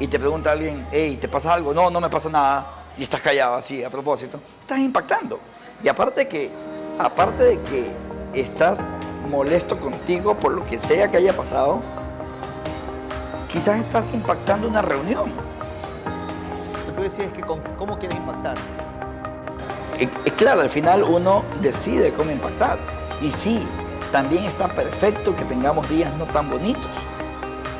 y 0.00 0.08
te 0.08 0.18
pregunta 0.18 0.50
alguien, 0.50 0.86
hey, 0.90 1.16
¿te 1.20 1.28
pasa 1.28 1.54
algo? 1.54 1.72
No, 1.72 1.90
no 1.90 2.00
me 2.00 2.10
pasa 2.10 2.28
nada, 2.28 2.66
y 2.98 3.04
estás 3.04 3.20
callado 3.20 3.54
así 3.54 3.84
a 3.84 3.90
propósito, 3.90 4.40
estás 4.60 4.78
impactando. 4.78 5.38
Y 5.82 5.88
aparte 5.88 6.26
que, 6.28 6.50
aparte 6.98 7.44
de 7.44 7.60
que 7.60 7.92
estás 8.34 8.78
molesto 9.32 9.80
contigo 9.80 10.34
por 10.34 10.52
lo 10.52 10.64
que 10.66 10.78
sea 10.78 11.10
que 11.10 11.16
haya 11.16 11.32
pasado, 11.32 11.80
quizás 13.50 13.80
estás 13.80 14.12
impactando 14.12 14.68
una 14.68 14.82
reunión. 14.82 15.32
Tú 16.94 17.02
decías 17.02 17.32
que 17.32 17.40
cómo 17.40 17.98
quieres 17.98 18.18
impactar. 18.18 18.56
claro, 20.36 20.60
al 20.60 20.68
final 20.68 21.02
uno 21.02 21.42
decide 21.62 22.12
cómo 22.12 22.30
impactar. 22.30 22.78
Y 23.22 23.30
sí, 23.30 23.66
también 24.12 24.44
está 24.44 24.68
perfecto 24.68 25.34
que 25.34 25.44
tengamos 25.44 25.88
días 25.88 26.14
no 26.18 26.26
tan 26.26 26.50
bonitos. 26.50 26.90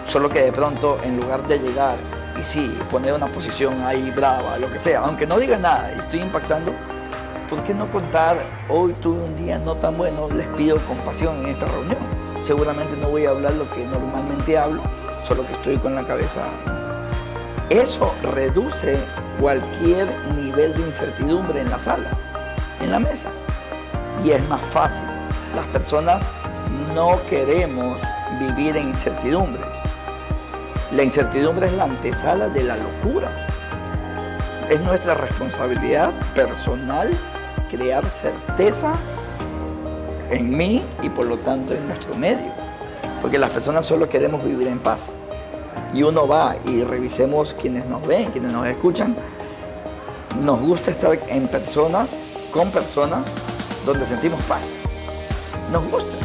Solo 0.09 0.31
que 0.31 0.43
de 0.45 0.53
pronto, 0.53 0.99
en 1.05 1.21
lugar 1.21 1.47
de 1.47 1.59
llegar 1.59 1.97
y 2.41 2.45
sí, 2.45 2.75
poner 2.91 3.13
una 3.13 3.27
posición 3.27 3.85
ahí 3.85 4.11
brava, 4.11 4.57
lo 4.57 4.71
que 4.71 4.79
sea, 4.79 5.01
aunque 5.01 5.27
no 5.27 5.39
diga 5.39 5.59
nada 5.59 5.93
estoy 5.93 6.21
impactando, 6.21 6.73
¿por 7.53 7.65
qué 7.65 7.75
no 7.75 7.87
contar, 7.93 8.39
hoy 8.71 8.95
tuve 9.03 9.21
un 9.21 9.37
día 9.37 9.59
no 9.59 9.75
tan 9.75 9.99
bueno, 9.99 10.27
les 10.35 10.47
pido 10.57 10.79
compasión 10.87 11.45
en 11.45 11.51
esta 11.51 11.67
reunión? 11.67 11.99
Seguramente 12.41 12.97
no 12.97 13.11
voy 13.11 13.27
a 13.27 13.31
hablar 13.31 13.53
lo 13.53 13.71
que 13.71 13.85
normalmente 13.85 14.57
hablo, 14.57 14.83
solo 15.23 15.45
que 15.45 15.53
estoy 15.53 15.77
con 15.77 15.95
la 15.95 16.03
cabeza. 16.03 16.41
Eso 17.69 18.15
reduce 18.23 18.99
cualquier 19.39 20.09
nivel 20.35 20.73
de 20.73 20.81
incertidumbre 20.81 21.61
en 21.61 21.69
la 21.69 21.79
sala, 21.79 22.09
en 22.81 22.91
la 22.91 22.99
mesa. 22.99 23.29
Y 24.25 24.31
es 24.31 24.49
más 24.49 24.63
fácil. 24.63 25.09
Las 25.55 25.67
personas 25.67 26.27
no 26.95 27.21
queremos 27.29 28.01
vivir 28.41 28.79
en 28.79 28.89
incertidumbre. 28.89 29.61
La 30.91 31.03
incertidumbre 31.03 31.67
es 31.67 31.75
la 31.75 31.85
antesala 31.85 32.49
de 32.49 32.65
la 32.65 32.79
locura. 32.79 33.31
Es 34.71 34.81
nuestra 34.81 35.13
responsabilidad 35.13 36.13
personal 36.35 37.11
crear 37.73 38.05
certeza 38.11 38.93
en 40.31 40.55
mí 40.57 40.85
y 41.03 41.09
por 41.09 41.27
lo 41.27 41.39
tanto 41.39 41.75
en 41.75 41.89
nuestro 41.89 42.15
medio. 42.15 42.53
Porque 43.21 43.39
las 43.39 43.51
personas 43.51 43.87
solo 43.87 44.09
queremos 44.09 44.45
vivir 44.45 44.69
en 44.69 44.79
paz. 44.79 45.13
Y 45.95 46.03
uno 46.03 46.29
va 46.29 46.57
y 46.65 46.85
revisemos 46.85 47.55
quienes 47.55 47.87
nos 47.87 48.07
ven, 48.07 48.31
quienes 48.31 48.53
nos 48.53 48.67
escuchan. 48.67 49.17
Nos 50.43 50.61
gusta 50.61 50.91
estar 50.91 51.19
en 51.29 51.49
personas, 51.49 52.17
con 52.53 52.71
personas, 52.71 53.25
donde 53.87 54.05
sentimos 54.07 54.41
paz. 54.43 54.63
Nos 55.71 55.85
gusta, 55.91 56.17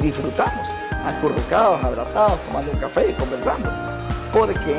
disfrutamos, 0.00 0.66
acurrucados, 1.04 1.84
abrazados, 1.84 2.40
tomando 2.44 2.72
un 2.72 2.78
café 2.78 3.10
y 3.10 3.14
conversando. 3.14 3.70
Porque 4.32 4.76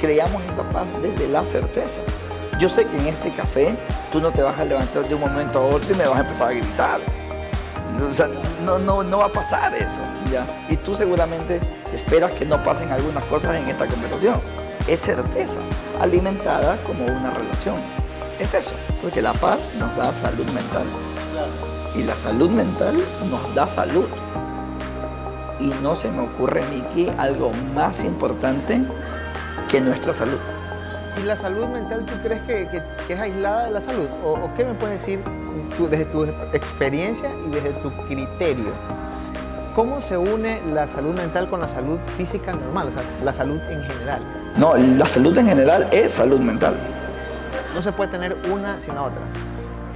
creamos 0.00 0.42
esa 0.48 0.62
paz 0.70 0.90
desde 1.02 1.28
la 1.28 1.44
certeza. 1.44 2.00
Yo 2.60 2.68
sé 2.68 2.84
que 2.84 2.98
en 2.98 3.06
este 3.06 3.32
café 3.32 3.74
tú 4.12 4.20
no 4.20 4.30
te 4.32 4.42
vas 4.42 4.58
a 4.60 4.66
levantar 4.66 5.08
de 5.08 5.14
un 5.14 5.22
momento 5.22 5.60
a 5.60 5.62
otro 5.64 5.94
y 5.94 5.96
me 5.96 6.06
vas 6.06 6.18
a 6.18 6.20
empezar 6.20 6.48
a 6.48 6.52
gritar. 6.52 7.00
O 8.10 8.14
sea, 8.14 8.28
no, 8.66 8.78
no, 8.78 9.02
no 9.02 9.18
va 9.20 9.24
a 9.24 9.32
pasar 9.32 9.74
eso. 9.74 10.00
¿ya? 10.30 10.44
Y 10.68 10.76
tú 10.76 10.94
seguramente 10.94 11.58
esperas 11.94 12.32
que 12.32 12.44
no 12.44 12.62
pasen 12.62 12.92
algunas 12.92 13.24
cosas 13.24 13.56
en 13.56 13.66
esta 13.66 13.86
conversación. 13.86 14.38
Es 14.86 15.00
certeza, 15.00 15.60
alimentada 16.02 16.76
como 16.84 17.06
una 17.06 17.30
relación. 17.30 17.76
Es 18.38 18.52
eso, 18.52 18.74
porque 19.00 19.22
la 19.22 19.32
paz 19.32 19.70
nos 19.78 19.96
da 19.96 20.12
salud 20.12 20.44
mental. 20.50 20.84
Y 21.96 22.02
la 22.02 22.14
salud 22.14 22.50
mental 22.50 23.02
nos 23.30 23.54
da 23.54 23.68
salud. 23.68 24.04
Y 25.58 25.68
no 25.82 25.96
se 25.96 26.10
me 26.10 26.24
ocurre, 26.24 26.62
Miki, 26.66 27.10
algo 27.16 27.52
más 27.74 28.04
importante 28.04 28.82
que 29.70 29.80
nuestra 29.80 30.12
salud. 30.12 30.38
¿Y 31.20 31.26
la 31.26 31.36
salud 31.36 31.66
mental 31.66 32.06
tú 32.06 32.14
crees 32.22 32.40
que, 32.42 32.82
es 33.08 33.20
aislada 33.20 33.66
de 33.66 33.72
la 33.72 33.80
salud? 33.82 34.08
¿O, 34.24 34.50
qué 34.56 34.64
me 34.64 34.72
puedes 34.74 35.00
decir 35.00 35.22
desde 35.90 36.06
tu 36.06 36.24
experiencia 36.54 37.30
y 37.46 37.50
desde 37.50 37.72
tu 37.74 37.90
criterio? 38.06 38.72
¿Cómo 39.74 40.00
se 40.00 40.16
une 40.16 40.62
la 40.72 40.88
salud 40.88 41.14
mental 41.14 41.48
con 41.48 41.60
la 41.60 41.68
salud 41.68 41.98
física 42.16 42.54
normal, 42.54 42.88
o 42.88 42.92
sea, 42.92 43.02
la 43.22 43.32
salud 43.34 43.60
en 43.68 43.82
general? 43.82 44.22
No, 44.56 44.74
la 44.76 45.06
salud 45.06 45.36
en 45.36 45.46
general 45.46 45.88
es 45.92 46.12
salud 46.12 46.40
mental. 46.40 46.74
No 47.74 47.82
se 47.82 47.92
puede 47.92 48.10
tener 48.10 48.36
una 48.50 48.80
sin 48.80 48.94
la 48.94 49.02
otra. 49.02 49.20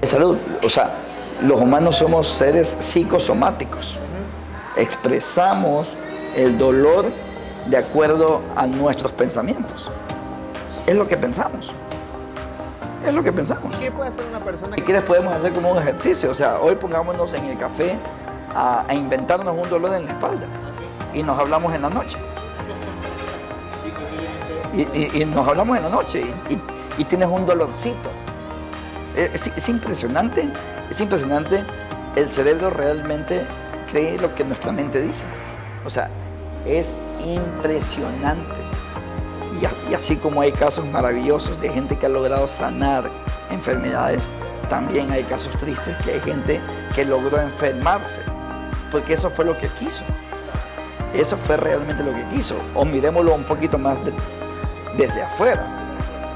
Es 0.02 0.10
salud, 0.10 0.36
o 0.62 0.68
sea, 0.68 0.90
los 1.42 1.58
humanos 1.58 1.96
somos 1.96 2.28
seres 2.28 2.68
psicosomáticos. 2.68 3.96
Expresamos 4.76 5.94
el 6.36 6.58
dolor 6.58 7.06
de 7.66 7.78
acuerdo 7.78 8.42
a 8.56 8.66
nuestros 8.66 9.12
pensamientos. 9.12 9.90
Es 10.86 10.96
lo 10.96 11.08
que 11.08 11.16
pensamos. 11.16 11.72
Es 13.06 13.14
lo 13.14 13.22
que 13.22 13.32
pensamos. 13.32 13.74
¿Qué 13.76 13.90
puede 13.90 14.10
hacer 14.10 14.24
una 14.28 14.40
persona? 14.40 14.76
Si 14.76 14.82
quieres 14.82 15.02
podemos 15.02 15.32
hacer 15.32 15.52
como 15.52 15.72
un 15.72 15.78
ejercicio. 15.78 16.30
O 16.30 16.34
sea, 16.34 16.58
hoy 16.58 16.74
pongámonos 16.76 17.32
en 17.34 17.44
el 17.46 17.58
café 17.58 17.96
a, 18.54 18.84
inventarnos 18.92 19.56
un 19.56 19.68
dolor 19.68 19.94
en 19.94 20.06
la 20.06 20.12
espalda 20.12 20.46
y 21.12 21.22
nos 21.22 21.38
hablamos 21.38 21.74
en 21.74 21.82
la 21.82 21.90
noche. 21.90 22.18
Y, 24.74 25.24
nos 25.24 25.46
hablamos 25.46 25.76
en 25.76 25.84
la 25.84 25.88
noche 25.88 26.24
y, 26.98 27.04
tienes 27.04 27.28
un 27.28 27.46
dolorcito. 27.46 28.10
Es, 29.16 29.46
es, 29.46 29.68
impresionante, 29.68 30.48
es 30.90 31.00
impresionante. 31.00 31.62
El 32.16 32.32
cerebro 32.32 32.70
realmente 32.70 33.46
cree 33.90 34.18
lo 34.18 34.34
que 34.34 34.44
nuestra 34.44 34.72
mente 34.72 35.00
dice. 35.00 35.24
O 35.84 35.90
sea, 35.90 36.10
es 36.66 36.96
impresionante. 37.24 38.63
Y, 39.90 39.94
así 39.94 40.16
como 40.16 40.40
hay 40.40 40.52
casos 40.52 40.86
maravillosos 40.86 41.60
de 41.60 41.68
gente 41.68 41.98
que 41.98 42.06
ha 42.06 42.08
logrado 42.08 42.46
sanar 42.46 43.10
enfermedades, 43.50 44.28
también 44.68 45.10
hay 45.10 45.24
casos 45.24 45.56
tristes 45.58 45.96
que 45.98 46.12
hay 46.12 46.20
gente 46.20 46.60
que 46.94 47.04
logró 47.04 47.40
enfermarse, 47.40 48.22
porque 48.90 49.14
eso 49.14 49.30
fue 49.30 49.44
lo 49.44 49.56
que 49.58 49.68
quiso. 49.68 50.04
Eso 51.12 51.36
fue 51.36 51.56
realmente 51.56 52.02
lo 52.02 52.12
que 52.12 52.24
quiso. 52.28 52.56
O 52.74 52.84
miremoslo 52.84 53.34
un 53.34 53.44
poquito 53.44 53.78
más 53.78 53.98
desde 54.96 55.22
afuera. 55.22 55.64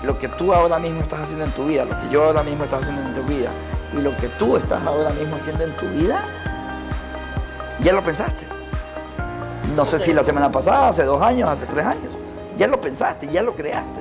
Lo 0.04 0.16
que 0.18 0.28
tú 0.28 0.52
ahora 0.52 0.78
mismo 0.78 1.00
estás 1.00 1.22
haciendo 1.22 1.44
en 1.44 1.50
tu 1.52 1.64
vida, 1.64 1.84
lo 1.84 1.98
que 1.98 2.08
yo 2.10 2.24
ahora 2.24 2.42
mismo 2.42 2.64
estoy 2.64 2.80
haciendo 2.80 3.02
en 3.02 3.14
tu 3.14 3.22
vida, 3.22 3.50
y 3.96 4.00
lo 4.00 4.16
que 4.16 4.28
tú 4.28 4.56
estás 4.56 4.84
ahora 4.86 5.10
mismo 5.10 5.36
haciendo 5.36 5.64
en 5.64 5.76
tu 5.76 5.86
vida, 5.86 6.24
ya 7.80 7.92
lo 7.92 8.02
pensaste. 8.02 8.46
No 9.74 9.84
sé 9.84 9.98
si 9.98 10.12
la 10.12 10.22
semana 10.22 10.50
pasada, 10.50 10.88
hace 10.88 11.04
dos 11.04 11.20
años, 11.22 11.48
hace 11.48 11.66
tres 11.66 11.84
años. 11.84 12.17
Ya 12.58 12.66
lo 12.66 12.80
pensaste, 12.80 13.28
ya 13.28 13.40
lo 13.42 13.54
creaste. 13.54 14.00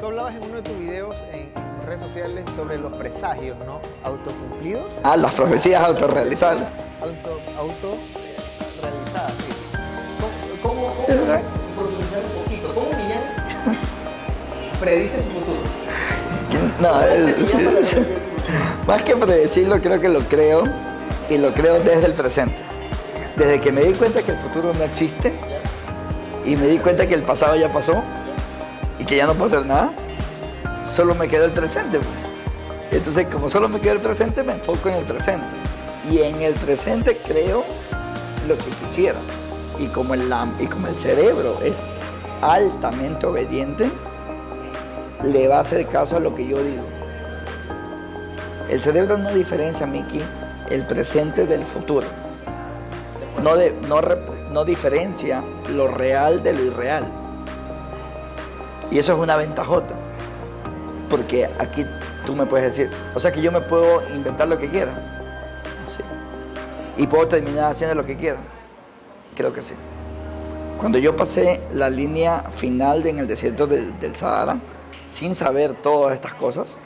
Tú 0.00 0.06
hablabas 0.06 0.34
en 0.36 0.42
uno 0.44 0.54
de 0.56 0.62
tus 0.62 0.78
videos 0.78 1.16
en 1.30 1.50
redes 1.84 2.00
sociales 2.00 2.46
sobre 2.56 2.78
los 2.78 2.90
presagios, 2.94 3.58
¿no? 3.58 3.80
Autocumplidos. 4.04 4.98
Ah, 5.04 5.18
las 5.18 5.34
profecías 5.34 5.84
autorrealizadas. 5.84 6.72
Auto, 7.02 7.40
autorrealizadas, 7.58 9.32
sí. 9.34 9.52
¿Cómo, 10.62 10.72
cómo, 10.82 10.94
cómo 11.06 11.26
profundizar 11.76 12.24
un 12.24 12.42
poquito? 12.42 12.74
¿Cómo 12.74 12.86
Millán 12.88 13.38
predice 14.80 15.22
su 15.22 15.30
futuro? 15.30 15.58
No, 16.80 17.02
es, 17.02 17.96
más 18.86 19.02
que 19.02 19.14
predecirlo, 19.14 19.80
creo 19.82 20.00
que 20.00 20.08
lo 20.08 20.20
creo 20.20 20.62
y 21.28 21.36
lo 21.36 21.52
creo 21.52 21.80
desde 21.80 22.06
el 22.06 22.14
presente. 22.14 22.56
Desde 23.36 23.60
que 23.60 23.70
me 23.70 23.82
di 23.82 23.92
cuenta 23.92 24.22
que 24.22 24.32
el 24.32 24.38
futuro 24.38 24.72
no 24.72 24.84
existe, 24.84 25.34
y 26.48 26.56
me 26.56 26.66
di 26.66 26.78
cuenta 26.78 27.06
que 27.06 27.14
el 27.14 27.22
pasado 27.22 27.56
ya 27.56 27.70
pasó 27.70 28.02
y 28.98 29.04
que 29.04 29.16
ya 29.16 29.26
no 29.26 29.34
puedo 29.34 29.54
hacer 29.54 29.66
nada, 29.66 29.92
solo 30.82 31.14
me 31.14 31.28
quedó 31.28 31.44
el 31.44 31.52
presente. 31.52 31.98
Entonces, 32.90 33.26
como 33.26 33.50
solo 33.50 33.68
me 33.68 33.82
queda 33.82 33.92
el 33.92 34.00
presente, 34.00 34.42
me 34.42 34.54
enfoco 34.54 34.88
en 34.88 34.94
el 34.94 35.04
presente. 35.04 35.46
Y 36.10 36.22
en 36.22 36.40
el 36.40 36.54
presente 36.54 37.18
creo 37.18 37.64
lo 38.48 38.56
que 38.56 38.70
quisiera. 38.80 39.18
Y 39.78 39.88
como 39.88 40.14
el, 40.14 40.22
y 40.58 40.66
como 40.66 40.86
el 40.86 40.98
cerebro 40.98 41.60
es 41.62 41.84
altamente 42.40 43.26
obediente, 43.26 43.90
le 45.22 45.48
va 45.48 45.58
a 45.58 45.60
hacer 45.60 45.86
caso 45.86 46.16
a 46.16 46.20
lo 46.20 46.34
que 46.34 46.46
yo 46.46 46.62
digo. 46.62 46.84
El 48.70 48.80
cerebro 48.80 49.18
no 49.18 49.34
diferencia, 49.34 49.86
Miki, 49.86 50.22
el 50.70 50.86
presente 50.86 51.46
del 51.46 51.66
futuro. 51.66 52.06
No, 53.42 53.54
de, 53.54 53.74
no, 53.86 54.00
no 54.52 54.64
diferencia 54.64 55.42
lo 55.72 55.88
real 55.88 56.42
de 56.42 56.52
lo 56.52 56.64
irreal. 56.64 57.06
Y 58.90 58.98
eso 58.98 59.12
es 59.12 59.18
una 59.18 59.36
ventajota. 59.36 59.94
Porque 61.10 61.48
aquí 61.58 61.86
tú 62.24 62.34
me 62.34 62.46
puedes 62.46 62.76
decir, 62.76 62.90
o 63.14 63.18
sea 63.18 63.32
que 63.32 63.40
yo 63.40 63.50
me 63.52 63.60
puedo 63.60 64.02
inventar 64.14 64.48
lo 64.48 64.58
que 64.58 64.68
quiera. 64.68 64.92
Sí. 65.88 66.02
Y 66.96 67.06
puedo 67.06 67.26
terminar 67.28 67.70
haciendo 67.70 67.94
lo 67.94 68.04
que 68.04 68.16
quiera. 68.16 68.38
Creo 69.36 69.52
que 69.52 69.62
sí. 69.62 69.74
Cuando 70.78 70.98
yo 70.98 71.16
pasé 71.16 71.60
la 71.72 71.90
línea 71.90 72.44
final 72.50 73.06
en 73.06 73.18
el 73.18 73.26
desierto 73.26 73.66
del, 73.66 73.98
del 73.98 74.16
Sahara, 74.16 74.58
sin 75.06 75.34
saber 75.34 75.74
todas 75.74 76.14
estas 76.14 76.34
cosas, 76.34 76.76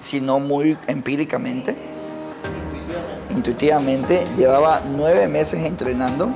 sino 0.00 0.38
muy 0.38 0.76
empíricamente, 0.86 1.76
intuitivamente, 3.30 4.26
llevaba 4.36 4.82
nueve 4.84 5.28
meses 5.28 5.64
entrenando 5.64 6.28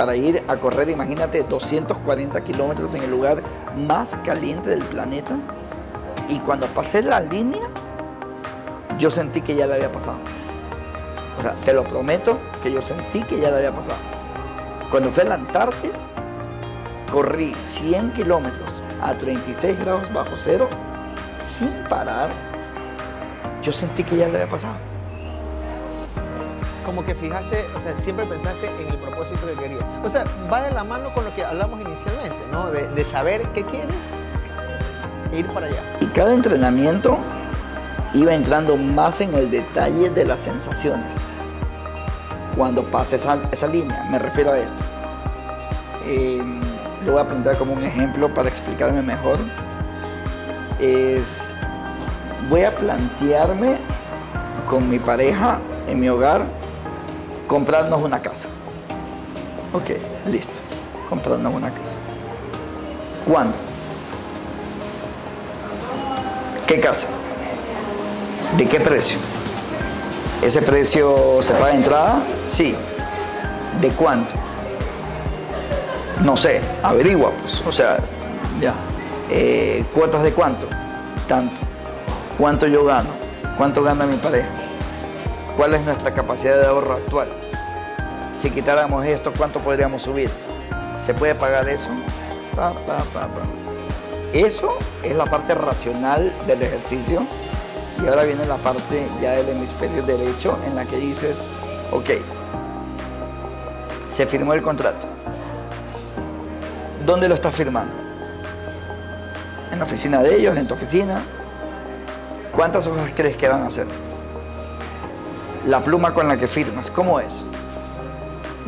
para 0.00 0.16
ir 0.16 0.42
a 0.48 0.56
correr, 0.56 0.88
imagínate, 0.88 1.42
240 1.42 2.42
kilómetros 2.42 2.94
en 2.94 3.02
el 3.02 3.10
lugar 3.10 3.42
más 3.76 4.16
caliente 4.24 4.70
del 4.70 4.82
planeta. 4.82 5.36
Y 6.26 6.38
cuando 6.38 6.66
pasé 6.68 7.02
la 7.02 7.20
línea, 7.20 7.68
yo 8.98 9.10
sentí 9.10 9.42
que 9.42 9.54
ya 9.54 9.66
la 9.66 9.74
había 9.74 9.92
pasado. 9.92 10.16
O 11.38 11.42
sea, 11.42 11.52
te 11.66 11.74
lo 11.74 11.84
prometo 11.84 12.38
que 12.62 12.72
yo 12.72 12.80
sentí 12.80 13.22
que 13.24 13.40
ya 13.40 13.50
la 13.50 13.58
había 13.58 13.74
pasado. 13.74 13.98
Cuando 14.90 15.10
fui 15.10 15.22
a 15.22 15.26
la 15.26 15.34
Antártida, 15.34 15.98
corrí 17.12 17.54
100 17.58 18.14
kilómetros 18.14 18.72
a 19.02 19.12
36 19.18 19.80
grados 19.80 20.10
bajo 20.14 20.34
cero 20.34 20.66
sin 21.36 21.74
parar. 21.90 22.30
Yo 23.62 23.70
sentí 23.70 24.02
que 24.02 24.16
ya 24.16 24.28
la 24.28 24.38
había 24.38 24.48
pasado 24.48 24.89
como 26.90 27.04
que 27.04 27.14
fijaste, 27.14 27.66
o 27.76 27.80
sea, 27.80 27.96
siempre 27.96 28.26
pensaste 28.26 28.66
en 28.66 28.88
el 28.88 28.98
propósito 28.98 29.46
que 29.46 29.54
querías. 29.54 29.84
O 30.02 30.10
sea, 30.10 30.24
va 30.52 30.60
de 30.60 30.72
la 30.72 30.82
mano 30.82 31.14
con 31.14 31.24
lo 31.24 31.32
que 31.32 31.44
hablamos 31.44 31.80
inicialmente, 31.80 32.36
¿no? 32.50 32.68
De, 32.72 33.04
saber 33.04 33.46
qué 33.54 33.64
quieres 33.64 33.94
e 35.32 35.38
ir 35.38 35.46
para 35.46 35.66
allá. 35.66 35.80
Y 36.00 36.06
cada 36.06 36.34
entrenamiento 36.34 37.16
iba 38.12 38.34
entrando 38.34 38.76
más 38.76 39.20
en 39.20 39.32
el 39.34 39.52
detalle 39.52 40.10
de 40.10 40.24
las 40.24 40.40
sensaciones. 40.40 41.14
Cuando 42.56 42.82
pase 42.82 43.14
esa, 43.14 43.66
línea, 43.68 44.08
me 44.10 44.18
refiero 44.18 44.50
a 44.50 44.58
esto. 44.58 44.82
Eh, 46.06 46.42
lo 47.06 47.12
voy 47.12 47.20
a 47.20 47.28
plantear 47.28 47.56
como 47.56 47.74
un 47.74 47.84
ejemplo 47.84 48.34
para 48.34 48.48
explicarme 48.48 49.00
mejor. 49.00 49.38
Es, 50.80 51.52
voy 52.48 52.64
a 52.64 52.72
plantearme 52.72 53.76
con 54.68 54.90
mi 54.90 54.98
pareja 54.98 55.60
en 55.86 56.00
mi 56.00 56.08
hogar 56.08 56.59
comprarnos 57.50 58.00
una 58.00 58.20
casa. 58.20 58.46
Ok, 59.72 59.90
listo. 60.30 60.60
Comprarnos 61.08 61.52
una 61.52 61.68
casa. 61.70 61.96
¿Cuándo? 63.26 63.56
¿Qué 66.64 66.78
casa? 66.78 67.08
¿De 68.56 68.68
qué 68.68 68.78
precio? 68.78 69.18
¿Ese 70.40 70.62
precio 70.62 71.42
se 71.42 71.54
paga 71.54 71.66
de 71.66 71.74
entrada? 71.78 72.22
Sí. 72.40 72.76
¿De 73.80 73.88
cuánto? 73.88 74.32
No 76.24 76.36
sé, 76.36 76.60
averigua, 76.84 77.32
pues. 77.32 77.64
O 77.66 77.72
sea, 77.72 77.98
ya. 78.60 78.74
Eh, 79.28 79.84
¿Cuotas 79.92 80.22
de 80.22 80.32
cuánto? 80.32 80.68
Tanto. 81.26 81.60
¿Cuánto 82.38 82.68
yo 82.68 82.84
gano? 82.84 83.08
¿Cuánto 83.58 83.82
gana 83.82 84.06
mi 84.06 84.18
pareja? 84.18 84.48
¿Cuál 85.56 85.74
es 85.74 85.80
nuestra 85.82 86.14
capacidad 86.14 86.56
de 86.56 86.66
ahorro 86.66 86.92
actual? 86.92 87.39
Si 88.40 88.50
quitáramos 88.50 89.04
esto, 89.04 89.34
¿cuánto 89.36 89.58
podríamos 89.60 90.00
subir? 90.00 90.30
¿Se 90.98 91.12
puede 91.12 91.34
pagar 91.34 91.68
eso? 91.68 91.90
Pa, 92.56 92.72
pa, 92.72 93.04
pa, 93.12 93.28
eso 94.32 94.78
es 95.02 95.14
la 95.14 95.26
parte 95.26 95.54
racional 95.54 96.32
del 96.46 96.62
ejercicio 96.62 97.26
y 98.02 98.08
ahora 98.08 98.24
viene 98.24 98.46
la 98.46 98.56
parte 98.56 99.06
ya 99.20 99.32
del 99.32 99.50
hemisferio 99.50 100.02
derecho 100.04 100.58
en 100.66 100.74
la 100.74 100.86
que 100.86 100.96
dices, 100.96 101.46
ok, 101.92 102.08
se 104.08 104.26
firmó 104.26 104.54
el 104.54 104.62
contrato. 104.62 105.06
¿Dónde 107.04 107.28
lo 107.28 107.34
estás 107.34 107.54
firmando? 107.54 107.94
¿En 109.70 109.78
la 109.78 109.84
oficina 109.84 110.22
de 110.22 110.36
ellos? 110.36 110.56
¿En 110.56 110.66
tu 110.66 110.72
oficina? 110.72 111.20
¿Cuántas 112.52 112.86
hojas 112.86 113.12
crees 113.14 113.36
que 113.36 113.48
van 113.48 113.64
a 113.64 113.66
hacer? 113.66 113.86
La 115.66 115.80
pluma 115.80 116.14
con 116.14 116.26
la 116.26 116.38
que 116.38 116.48
firmas, 116.48 116.90
¿cómo 116.90 117.20
es? 117.20 117.44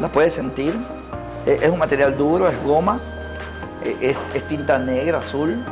¿La 0.00 0.08
puedes 0.08 0.32
sentir? 0.32 0.74
¿Es 1.46 1.68
un 1.68 1.78
material 1.78 2.16
duro? 2.16 2.48
¿Es 2.48 2.62
goma? 2.64 3.00
¿Es, 4.00 4.18
tinta 4.48 4.78
negra, 4.78 5.18
azul? 5.18 5.64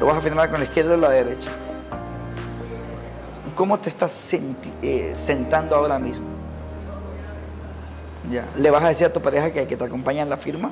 ¿Lo 0.00 0.06
vas 0.06 0.16
a 0.16 0.20
firmar 0.20 0.50
con 0.50 0.60
la 0.60 0.64
izquierda 0.64 0.94
o 0.94 0.96
la 0.96 1.10
derecha? 1.10 1.50
¿Cómo 3.54 3.78
te 3.78 3.88
estás 3.88 4.32
eh, 4.82 5.14
sentando 5.16 5.76
ahora 5.76 5.98
mismo? 5.98 6.26
Ya. 8.30 8.44
¿Le 8.56 8.70
vas 8.70 8.82
a 8.82 8.88
decir 8.88 9.06
a 9.06 9.12
tu 9.12 9.20
pareja 9.20 9.52
que, 9.52 9.66
que 9.66 9.76
te 9.76 9.84
acompaña 9.84 10.22
en 10.22 10.30
la 10.30 10.36
firma? 10.36 10.70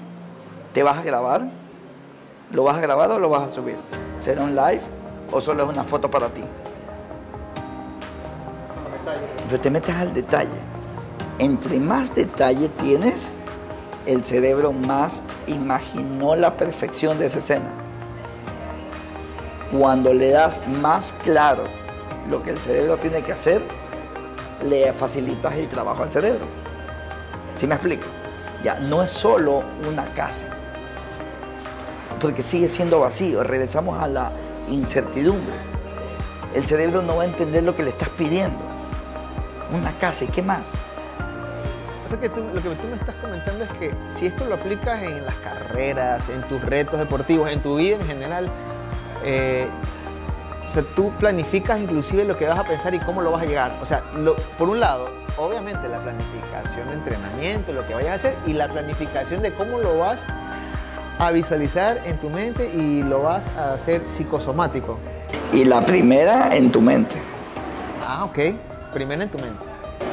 ¿Te 0.73 0.83
vas 0.83 0.99
a 0.99 1.03
grabar? 1.03 1.49
¿Lo 2.51 2.65
vas 2.65 2.77
a 2.77 2.81
grabar 2.81 3.11
o 3.11 3.19
lo 3.19 3.29
vas 3.29 3.49
a 3.49 3.53
subir? 3.53 3.77
¿Será 4.19 4.43
un 4.43 4.57
live 4.57 4.83
o 5.31 5.41
solo 5.41 5.65
es 5.65 5.69
una 5.69 5.85
foto 5.85 6.11
para 6.11 6.29
ti? 6.29 6.43
Pero 9.49 9.61
te 9.61 9.71
metes 9.71 9.95
al 9.95 10.15
detalle. 10.15 10.72
Entre 11.39 11.81
más 11.81 12.15
detalle 12.15 12.69
tienes, 12.69 13.33
el 14.07 14.25
cerebro 14.25 14.73
más 14.73 15.23
imaginó 15.47 16.35
la 16.37 16.57
perfección 16.57 17.19
de 17.19 17.27
esa 17.27 17.39
escena. 17.39 17.73
Cuando 19.71 20.13
le 20.13 20.31
das 20.31 20.67
más 20.69 21.15
claro 21.25 21.65
lo 22.29 22.43
que 22.43 22.51
el 22.51 22.59
cerebro 22.59 22.99
tiene 22.99 23.23
que 23.23 23.33
hacer, 23.33 23.63
le 24.63 24.93
facilitas 24.93 25.55
el 25.55 25.69
trabajo 25.69 26.03
al 26.03 26.13
cerebro. 26.13 26.45
¿Sí 27.55 27.67
me 27.67 27.75
explico? 27.75 28.07
Ya, 28.63 28.79
no 28.79 29.03
es 29.03 29.11
solo 29.11 29.63
una 29.91 30.05
casa, 30.15 30.47
porque 32.21 32.43
sigue 32.43 32.69
siendo 32.69 33.01
vacío. 33.01 33.43
Regresamos 33.43 34.01
a 34.01 34.07
la 34.07 34.31
incertidumbre. 34.71 35.55
El 36.55 36.67
cerebro 36.67 37.03
no 37.03 37.17
va 37.17 37.23
a 37.23 37.27
entender 37.27 37.65
lo 37.65 37.75
que 37.75 37.83
le 37.83 37.91
estás 37.91 38.11
pidiendo. 38.11 38.59
Una 39.77 39.91
casa, 39.99 40.25
¿y 40.25 40.29
qué 40.29 40.43
más? 40.43 40.75
Lo 42.13 42.21
que 42.21 42.77
tú 42.77 42.89
me 42.89 42.97
estás 42.97 43.15
comentando 43.17 43.65
es 43.65 43.71
que 43.73 43.95
si 44.09 44.27
esto 44.27 44.45
lo 44.45 44.57
aplicas 44.57 45.03
en 45.03 45.25
las 45.25 45.35
carreras, 45.37 46.29
en 46.29 46.43
tus 46.43 46.63
retos 46.63 46.99
deportivos, 46.99 47.51
en 47.51 47.63
tu 47.63 47.77
vida 47.77 47.97
en 47.97 48.07
general, 48.07 48.51
eh, 49.25 49.67
tú 50.95 51.11
planificas 51.19 51.81
inclusive 51.81 52.25
lo 52.25 52.37
que 52.37 52.47
vas 52.47 52.59
a 52.59 52.65
pensar 52.65 52.95
y 52.95 52.99
cómo 53.01 53.23
lo 53.23 53.31
vas 53.31 53.43
a 53.43 53.47
llegar. 53.47 53.79
O 53.83 53.87
sea, 53.87 54.03
por 54.59 54.69
un 54.69 54.81
lado, 54.81 55.09
obviamente 55.37 55.89
la 55.89 56.03
planificación 56.03 56.89
de 56.89 56.95
entrenamiento, 56.95 57.73
lo 57.73 57.87
que 57.87 57.95
vayas 57.95 58.13
a 58.13 58.15
hacer, 58.15 58.37
y 58.47 58.53
la 58.53 58.69
planificación 58.69 59.43
de 59.43 59.53
cómo 59.53 59.79
lo 59.79 59.99
vas 59.99 60.21
a 61.19 61.31
visualizar 61.31 62.01
en 62.05 62.19
tu 62.21 62.29
mente 62.29 62.71
y 62.75 63.03
lo 63.03 63.23
vas 63.23 63.49
a 63.57 63.75
hacer 63.75 64.03
psicosomático. 64.07 64.99
Y 65.53 65.65
la 65.65 65.85
primera 65.85 66.55
en 66.55 66.71
tu 66.71 66.81
mente. 66.81 67.17
Ah, 68.07 68.25
ok. 68.25 68.39
Primera 68.93 69.23
en 69.25 69.31
tu 69.31 69.39
mente 69.39 69.72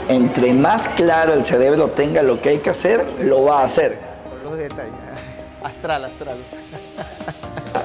entre 0.10 0.54
más 0.54 0.89
claro 0.89 1.34
el 1.34 1.45
cerebro 1.45 1.88
tenga 1.89 2.24
lo 2.24 2.41
que 2.41 2.50
hay 2.50 2.58
que 2.58 2.72
hacer, 2.72 3.06
lo 3.22 3.43
va 3.43 3.62
a 3.62 3.63
hacer. 3.63 4.00
Los 4.43 4.58
detalles. 4.58 4.91
Astral, 5.63 6.06
astral. 6.06 6.38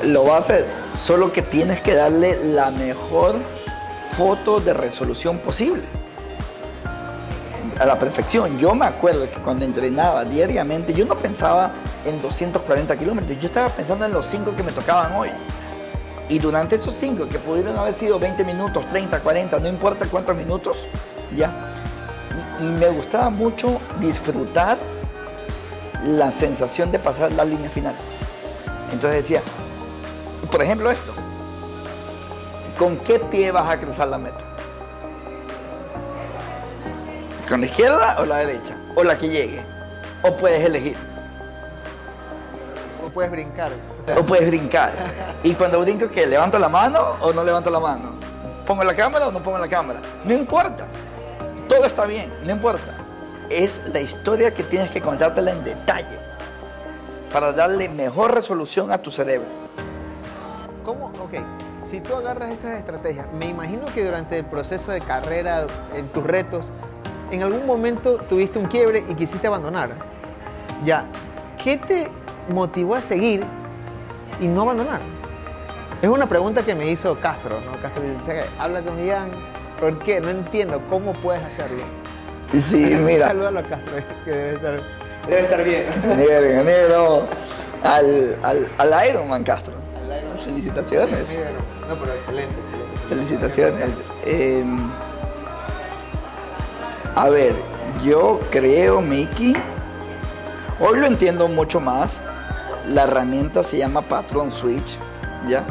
Lo 0.05 0.25
va 0.25 0.37
a 0.37 0.39
hacer. 0.39 0.65
Solo 0.99 1.31
que 1.33 1.43
tienes 1.43 1.81
que 1.81 1.95
darle 1.95 2.43
la 2.43 2.71
mejor 2.71 3.37
foto 4.17 4.59
de 4.59 4.73
resolución 4.73 5.39
posible. 5.39 5.83
A 7.79 7.85
la 7.85 7.99
perfección. 7.99 8.59
Yo 8.59 8.75
me 8.75 8.87
acuerdo 8.87 9.29
que 9.29 9.37
cuando 9.41 9.67
entrenaba 9.67 10.25
diariamente, 10.25 10.95
yo 10.95 11.05
no 11.05 11.17
pensaba 11.17 11.73
en 12.07 12.23
240 12.23 12.97
kilómetros, 12.97 13.39
yo 13.39 13.49
estaba 13.49 13.69
pensando 13.69 14.07
en 14.07 14.13
los 14.13 14.25
5 14.25 14.57
que 14.57 14.63
me 14.63 14.73
tocaban 14.73 15.13
hoy. 15.15 15.29
Y 16.31 16.39
durante 16.39 16.77
esos 16.77 16.95
5, 16.95 17.29
que 17.29 17.39
pudieron 17.39 17.77
haber 17.77 17.93
sido 17.93 18.19
20 18.19 18.45
minutos, 18.45 18.87
30, 18.89 19.21
40, 19.21 19.59
no 19.59 19.69
importa 19.69 20.07
cuántos 20.07 20.35
minutos, 20.35 20.79
ya 21.37 21.74
me 22.61 22.89
gustaba 22.89 23.31
mucho 23.31 23.81
disfrutar 24.01 24.79
la 26.05 26.31
sensación 26.33 26.93
de 26.93 26.99
pasar 26.99 27.33
la 27.33 27.45
línea 27.45 27.71
final. 27.71 27.95
Entonces 28.93 29.23
decía, 29.23 29.43
por 30.51 30.63
ejemplo 30.63 30.91
esto, 30.91 31.13
¿con 32.79 32.97
qué 32.99 33.19
pie 33.19 33.51
vas 33.51 33.71
a 33.71 33.79
cruzar 33.79 34.09
la 34.09 34.19
meta? 34.19 34.39
¿Con 37.49 37.61
la 37.61 37.67
izquierda 37.67 38.17
o 38.21 38.25
la 38.25 38.39
derecha? 38.39 38.75
¿O 38.95 39.05
la 39.05 39.19
que 39.19 39.29
llegue? 39.29 39.63
¿O 40.23 40.35
puedes 40.37 40.65
elegir? 40.65 40.97
O 43.05 43.11
puedes 43.11 43.31
brincar. 43.31 43.71
O, 44.17 44.23
puedes 44.23 44.47
brincar. 44.47 44.93
y 45.43 45.53
cuando 45.55 45.81
brinco, 45.81 46.09
¿qué? 46.09 46.27
¿Levanto 46.27 46.59
la 46.59 46.69
mano 46.69 47.17
o 47.21 47.33
no 47.33 47.45
levanto 47.45 47.71
la 47.71 47.81
mano? 47.81 48.15
¿Pongo 48.67 48.83
la 48.83 48.95
cámara 48.95 49.29
o 49.29 49.33
no 49.33 49.43
pongo 49.43 49.59
la 49.59 49.69
cámara? 49.69 50.01
No 50.25 50.33
importa. 50.33 50.87
Todo 51.75 51.87
está 51.87 52.07
bien, 52.07 52.33
no 52.45 52.53
importa. 52.53 52.95
Es 53.51 53.83
la 53.93 54.01
historia 54.01 54.55
que 54.55 54.63
tienes 54.63 54.91
que 54.91 55.01
contártela 55.01 55.51
en 55.51 55.65
detalle 55.65 56.21
para 57.33 57.53
darle 57.53 57.89
mejor 57.89 58.33
resolución 58.33 58.93
a 58.93 58.99
tu 58.99 59.11
cerebro. 59.11 59.49
¿Cómo? 60.85 61.07
Ok. 61.21 61.35
Si 61.85 62.01
tú 62.01 62.15
agarras 62.15 62.53
estas 62.53 62.79
estrategias, 62.79 63.27
me 63.33 63.49
imagino 63.49 63.87
que 63.93 64.05
durante 64.05 64.39
el 64.39 64.45
proceso 64.45 64.93
de 64.93 65.01
carrera, 65.01 65.67
en 65.97 66.07
tus 66.11 66.23
retos, 66.23 66.67
en 67.33 67.43
algún 67.43 67.67
momento 67.67 68.19
tuviste 68.29 68.61
un 68.61 68.67
quiebre 68.67 69.05
y 69.09 69.15
quisiste 69.17 69.49
abandonar. 69.49 69.91
Ya, 70.85 71.07
¿qué 71.63 71.77
te 71.77 72.09
motivó 72.51 72.95
a 72.95 73.01
seguir 73.01 73.43
y 74.41 74.47
no 74.47 74.63
abandonar? 74.63 75.01
Es 76.01 76.09
una 76.09 76.29
pregunta 76.29 76.63
que 76.63 76.77
me 76.77 76.89
hizo 76.89 77.19
Castro, 77.19 77.61
¿no? 77.63 77.83
Castro 77.83 78.05
dice, 78.05 78.45
habla 78.61 78.81
con 78.81 79.05
Ian, 79.05 79.29
¿Por 79.81 79.99
qué? 80.01 80.21
No 80.21 80.31
entiendo. 80.31 80.81
¿Cómo 80.89 81.13
puedes 81.15 81.43
hacerlo? 81.45 81.83
Sí, 82.59 82.77
mira. 82.99 83.29
Salúdalo 83.29 83.61
a 83.61 83.63
Castro, 83.65 83.95
que 84.25 84.31
debe 84.31 84.55
estar, 84.57 84.81
debe 85.29 85.43
estar 85.43 85.65
bien. 85.65 85.85
Negro, 86.17 86.65
negro. 86.65 87.29
Al, 87.83 88.37
al, 88.43 88.69
al 88.79 89.09
Ironman 89.11 89.45
Castro. 89.45 89.75
Al 90.05 90.19
Ironman. 90.19 90.39
Felicitaciones. 90.39 91.35
No, 91.89 91.97
pero 91.97 92.13
excelente, 92.15 92.55
excelente. 92.61 93.09
Felicitaciones. 93.09 94.03
Eh, 94.25 94.65
a 97.15 97.29
ver, 97.29 97.55
yo 98.05 98.41
creo, 98.51 99.01
Mickey, 99.01 99.55
hoy 100.81 100.99
lo 100.99 101.07
entiendo 101.07 101.49
mucho 101.49 101.81
más. 101.81 102.21
La 102.89 103.05
herramienta 103.05 103.63
se 103.63 103.79
llama 103.79 104.03
Patron 104.03 104.51
Switch, 104.51 104.99
¿ya? 105.49 105.61
Eh, 105.61 105.63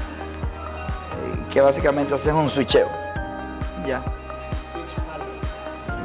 que 1.51 1.61
básicamente 1.61 2.13
haces 2.15 2.33
un 2.33 2.49
switcheo 2.49 3.02
ya. 3.87 4.01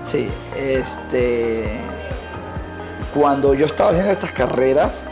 Sí, 0.04 0.28
este. 0.56 1.80
Cuando 3.14 3.54
yo 3.54 3.66
estaba 3.66 3.90
haciendo 3.90 4.12
estas 4.12 4.32
carreras, 4.32 5.06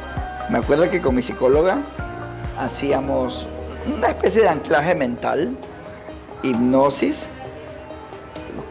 me 0.50 0.59
acuerdo 0.59 0.88
que 0.90 1.00
con 1.00 1.14
mi 1.14 1.22
psicóloga 1.22 1.79
hacíamos 2.59 3.48
una 3.94 4.09
especie 4.09 4.42
de 4.42 4.48
anclaje 4.48 4.94
mental 4.94 5.57
hipnosis, 6.42 7.29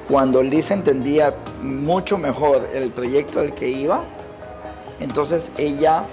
cuando 0.07 0.43
Lisa 0.43 0.73
entendía 0.73 1.33
mucho 1.61 2.17
mejor 2.17 2.69
el 2.73 2.91
proyecto 2.91 3.39
al 3.39 3.53
que 3.53 3.69
iba, 3.69 4.03
entonces 4.99 5.51
ella 5.57 6.05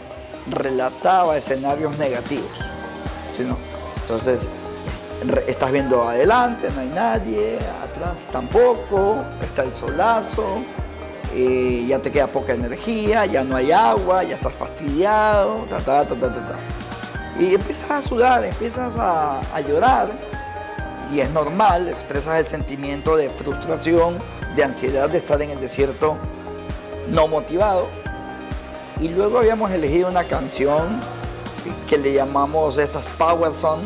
relataba 0.51 1.37
escenarios 1.37 1.99
negativos. 1.99 2.61
Entonces, 4.01 4.41
estás 5.47 5.73
viendo 5.73 6.09
adelante, 6.09 6.69
no 6.75 6.81
hay 6.81 6.89
nadie, 6.89 7.57
atrás 7.57 8.17
tampoco, 8.31 9.19
está 9.43 9.63
el 9.65 9.75
solazo, 9.75 10.59
ya 11.87 11.99
te 11.99 12.11
queda 12.11 12.27
poca 12.27 12.53
energía, 12.53 13.27
ya 13.27 13.45
no 13.45 13.57
hay 13.57 13.73
agua, 13.73 14.23
ya 14.23 14.35
estás 14.35 14.55
fastidiado, 14.55 15.67
ta, 15.71 15.79
ta, 15.81 16.05
ta, 16.05 16.17
Y 17.39 17.55
empiezas 17.55 17.91
a 17.91 18.03
sudar, 18.03 18.45
empiezas 18.45 18.97
a, 18.97 19.41
a 19.41 19.61
llorar 19.61 20.11
y 21.13 21.21
es 21.21 21.31
normal, 21.31 21.89
expresas 21.89 22.41
el 22.41 22.47
sentimiento 22.47 23.17
de 23.17 23.29
frustración, 23.29 24.19
de 24.57 24.65
ansiedad 24.65 25.09
de 25.09 25.19
estar 25.19 25.41
en 25.43 25.51
el 25.51 25.61
desierto 25.61 26.17
no 27.09 27.29
motivado. 27.29 27.87
Y 29.01 29.09
luego 29.09 29.39
habíamos 29.39 29.71
elegido 29.71 30.09
una 30.09 30.25
canción 30.25 31.01
que 31.89 31.99
le 31.99 32.13
llamamos 32.13 32.79
estas 32.79 33.09
Power 33.19 33.53
Song, 33.53 33.81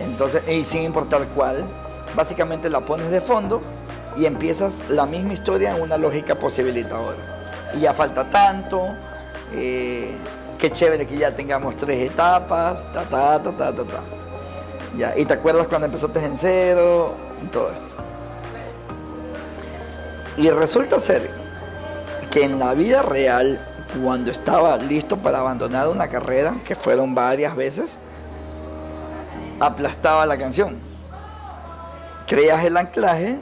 entonces, 0.00 0.42
y 0.48 0.64
sin 0.64 0.82
importar 0.82 1.26
cuál, 1.34 1.64
básicamente 2.14 2.68
la 2.68 2.80
pones 2.80 3.10
de 3.10 3.20
fondo 3.20 3.60
y 4.16 4.26
empiezas 4.26 4.88
la 4.88 5.06
misma 5.06 5.32
historia 5.32 5.76
en 5.76 5.82
una 5.82 5.96
lógica 5.96 6.34
posibilitadora. 6.34 7.18
Y 7.74 7.80
ya 7.80 7.92
falta 7.92 8.28
tanto, 8.28 8.94
eh, 9.52 10.16
qué 10.58 10.70
chévere 10.70 11.06
que 11.06 11.16
ya 11.16 11.34
tengamos 11.34 11.76
tres 11.76 12.10
etapas, 12.10 12.84
ta, 12.92 13.02
ta, 13.04 13.42
ta, 13.42 13.52
ta, 13.52 13.72
ta, 13.72 13.84
ta. 13.84 14.00
Ya, 14.96 15.16
y 15.16 15.24
te 15.24 15.34
acuerdas 15.34 15.68
cuando 15.68 15.86
empezaste 15.86 16.24
en 16.24 16.36
cero, 16.36 17.14
y 17.42 17.46
todo 17.46 17.70
esto. 17.70 18.02
Y 20.36 20.50
resulta 20.50 20.98
ser 20.98 21.30
que 22.30 22.44
en 22.44 22.58
la 22.58 22.74
vida 22.74 23.02
real, 23.02 23.60
cuando 24.02 24.30
estaba 24.30 24.76
listo 24.78 25.16
para 25.16 25.38
abandonar 25.38 25.88
una 25.88 26.08
carrera, 26.08 26.54
que 26.64 26.74
fueron 26.74 27.14
varias 27.14 27.54
veces, 27.56 27.98
aplastaba 29.60 30.26
la 30.26 30.38
canción. 30.38 30.78
Creas 32.26 32.64
el 32.64 32.76
anclaje 32.76 33.38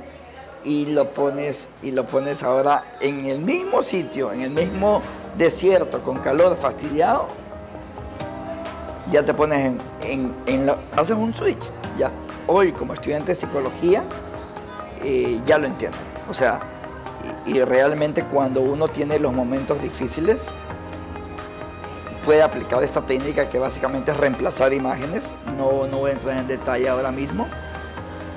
y 0.64 0.87
lo 0.87 1.09
pones 1.11 1.68
y 1.83 1.92
lo 1.92 2.04
pones 2.07 2.42
ahora 2.42 2.85
en 3.00 3.26
el 3.26 3.40
mismo 3.40 3.83
sitio, 3.83 4.33
en 4.33 4.42
el 4.42 4.50
mismo 4.50 5.00
desierto 5.37 6.02
con 6.02 6.18
calor 6.18 6.57
fastidiado, 6.57 7.28
ya 9.11 9.24
te 9.24 9.33
pones 9.33 9.72
en, 10.02 10.35
en, 10.46 10.70
haces 10.96 11.16
un 11.16 11.35
switch, 11.35 11.62
ya. 11.96 12.11
Hoy 12.46 12.72
como 12.72 12.94
estudiante 12.94 13.33
de 13.33 13.35
psicología 13.37 14.02
eh, 15.04 15.40
ya 15.46 15.59
lo 15.59 15.66
entiendo. 15.66 15.96
O 16.31 16.35
sea, 16.35 16.61
y, 17.46 17.61
realmente 17.61 18.24
cuando 18.24 18.61
uno 18.61 18.88
tiene 18.88 19.18
los 19.18 19.33
momentos 19.33 19.81
difíciles, 19.83 20.48
puede 22.28 22.42
aplicar 22.42 22.82
esta 22.82 23.00
técnica 23.00 23.48
que 23.48 23.58
básicamente 23.58 24.10
es 24.10 24.16
reemplazar 24.18 24.74
imágenes. 24.74 25.32
No, 25.56 25.86
no 25.86 26.00
voy 26.00 26.10
a 26.10 26.12
entrar 26.12 26.36
en 26.36 26.46
detalle 26.46 26.86
ahora 26.86 27.10
mismo. 27.10 27.48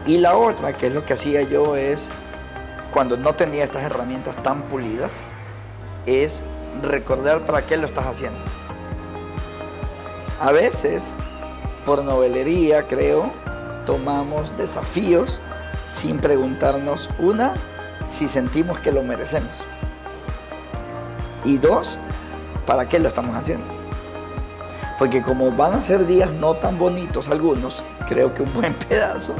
Y 0.05 0.19
la 0.19 0.37
otra, 0.37 0.71
que 0.71 0.87
es 0.87 0.93
lo 0.93 1.03
que 1.03 1.11
hacía 1.11 1.41
yo, 1.41 1.75
es 1.75 2.07
cuando 2.93 3.17
no 3.17 3.35
tenía 3.35 3.65
estas 3.65 3.83
herramientas 3.83 4.33
tan 4.43 4.61
pulidas, 4.61 5.23
es 6.05 6.41
recordar 6.81 7.41
para 7.41 7.65
qué 7.65 7.75
lo 7.75 7.85
estás 7.85 8.05
haciendo. 8.05 8.39
A 10.39 10.53
veces, 10.53 11.13
por 11.85 12.01
novelería, 12.01 12.83
creo, 12.83 13.29
tomamos 13.85 14.57
desafíos 14.57 15.41
sin 15.85 16.19
preguntarnos, 16.19 17.09
una, 17.19 17.55
si 18.09 18.29
sentimos 18.29 18.79
que 18.79 18.93
lo 18.93 19.03
merecemos. 19.03 19.57
Y 21.43 21.57
dos, 21.57 21.97
¿para 22.65 22.87
qué 22.87 22.97
lo 22.97 23.09
estamos 23.09 23.35
haciendo? 23.35 23.80
Porque 25.01 25.23
como 25.23 25.49
van 25.49 25.73
a 25.73 25.83
ser 25.83 26.05
días 26.05 26.29
no 26.31 26.53
tan 26.53 26.77
bonitos 26.77 27.27
algunos, 27.27 27.83
creo 28.07 28.35
que 28.35 28.43
un 28.43 28.53
buen 28.53 28.75
pedazo, 28.75 29.33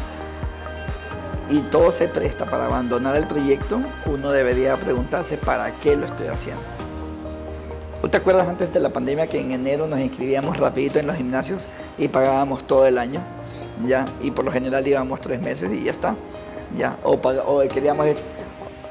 y 1.52 1.60
todo 1.60 1.92
se 1.92 2.08
presta 2.08 2.46
para 2.46 2.66
abandonar 2.66 3.16
el 3.16 3.28
proyecto, 3.28 3.80
uno 4.08 4.32
debería 4.32 4.76
preguntarse 4.78 5.38
para 5.38 5.72
qué 5.74 5.96
lo 5.96 6.08
estoy 6.08 6.30
haciendo. 6.30 6.64
¿Tú 8.02 8.10
te 8.10 8.18
acuerdas 8.18 8.48
antes 8.48 8.74
de 8.74 8.80
la 8.80 8.90
pandemia 8.90 9.28
que 9.28 9.40
en 9.40 9.52
enero 9.52 9.86
nos 9.86 10.00
inscribíamos 10.00 10.58
rapidito 10.58 10.98
en 10.98 11.06
los 11.06 11.16
gimnasios 11.16 11.68
y 12.00 12.08
pagábamos 12.08 12.66
todo 12.66 12.88
el 12.88 12.98
año? 12.98 13.22
Ya, 13.86 14.08
y 14.20 14.32
por 14.32 14.46
lo 14.46 14.52
general 14.52 14.88
íbamos 14.88 15.22
tres 15.22 15.42
meses 15.42 15.72
y 15.72 15.84
ya 15.84 15.92
está. 15.92 16.16
Ya, 16.76 16.98
o, 17.04 17.12
o, 17.12 17.60
queríamos, 17.68 18.08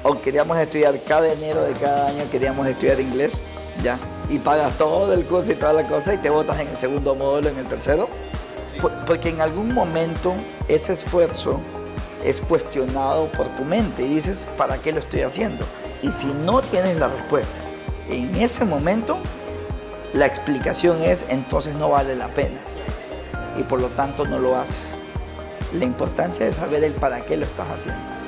o 0.05 0.21
queríamos 0.21 0.57
estudiar 0.57 0.95
cada 1.03 1.33
enero 1.33 1.65
de 1.65 1.73
cada 1.73 2.11
año, 2.11 2.23
queríamos 2.31 2.65
estudiar 2.69 3.01
inglés, 3.01 3.43
ya, 3.83 3.99
y 4.31 4.39
pagas 4.39 4.79
todo 4.79 5.13
el 5.13 5.27
curso 5.27 5.53
y 5.53 5.57
toda 5.57 5.73
la 5.73 5.83
cosa 5.85 6.15
y 6.15 6.19
te 6.19 6.31
botas 6.31 6.61
en 6.61 6.69
el 6.69 6.79
segundo 6.79 7.15
módulo, 7.15 7.49
en 7.49 7.59
el 7.59 7.67
tercero. 7.67 8.09
Porque 9.07 9.29
en 9.29 9.41
algún 9.41 9.75
momento 9.75 10.33
ese 10.69 10.95
esfuerzo 10.95 11.61
es 12.25 12.41
cuestionado 12.41 13.31
por 13.33 13.49
tu 13.57 13.65
mente 13.65 14.03
y 14.03 14.15
dices, 14.15 14.47
¿para 14.57 14.79
qué 14.79 14.93
lo 14.93 15.01
estoy 15.01 15.23
haciendo? 15.23 15.67
Y 16.03 16.13
si 16.13 16.27
no 16.27 16.63
tienes 16.63 16.97
la 16.97 17.09
respuesta 17.09 17.53
en 18.09 18.35
ese 18.37 18.65
momento, 18.65 19.19
la 20.13 20.27
explicación 20.27 21.03
es, 21.03 21.27
entonces 21.29 21.75
no 21.75 21.91
vale 21.91 22.15
la 22.17 22.29
pena. 22.29 22.59
Y 23.57 23.65
por 23.65 23.81
lo 23.81 23.89
tanto 23.89 24.25
no 24.25 24.39
lo 24.39 24.57
haces. 24.57 24.91
La 25.75 25.85
importancia 25.85 26.47
de 26.47 26.53
saber 26.53 26.85
el 26.85 26.95
para 26.95 27.21
qué 27.21 27.37
lo 27.37 27.45
estás 27.45 27.69
haciendo. 27.69 28.20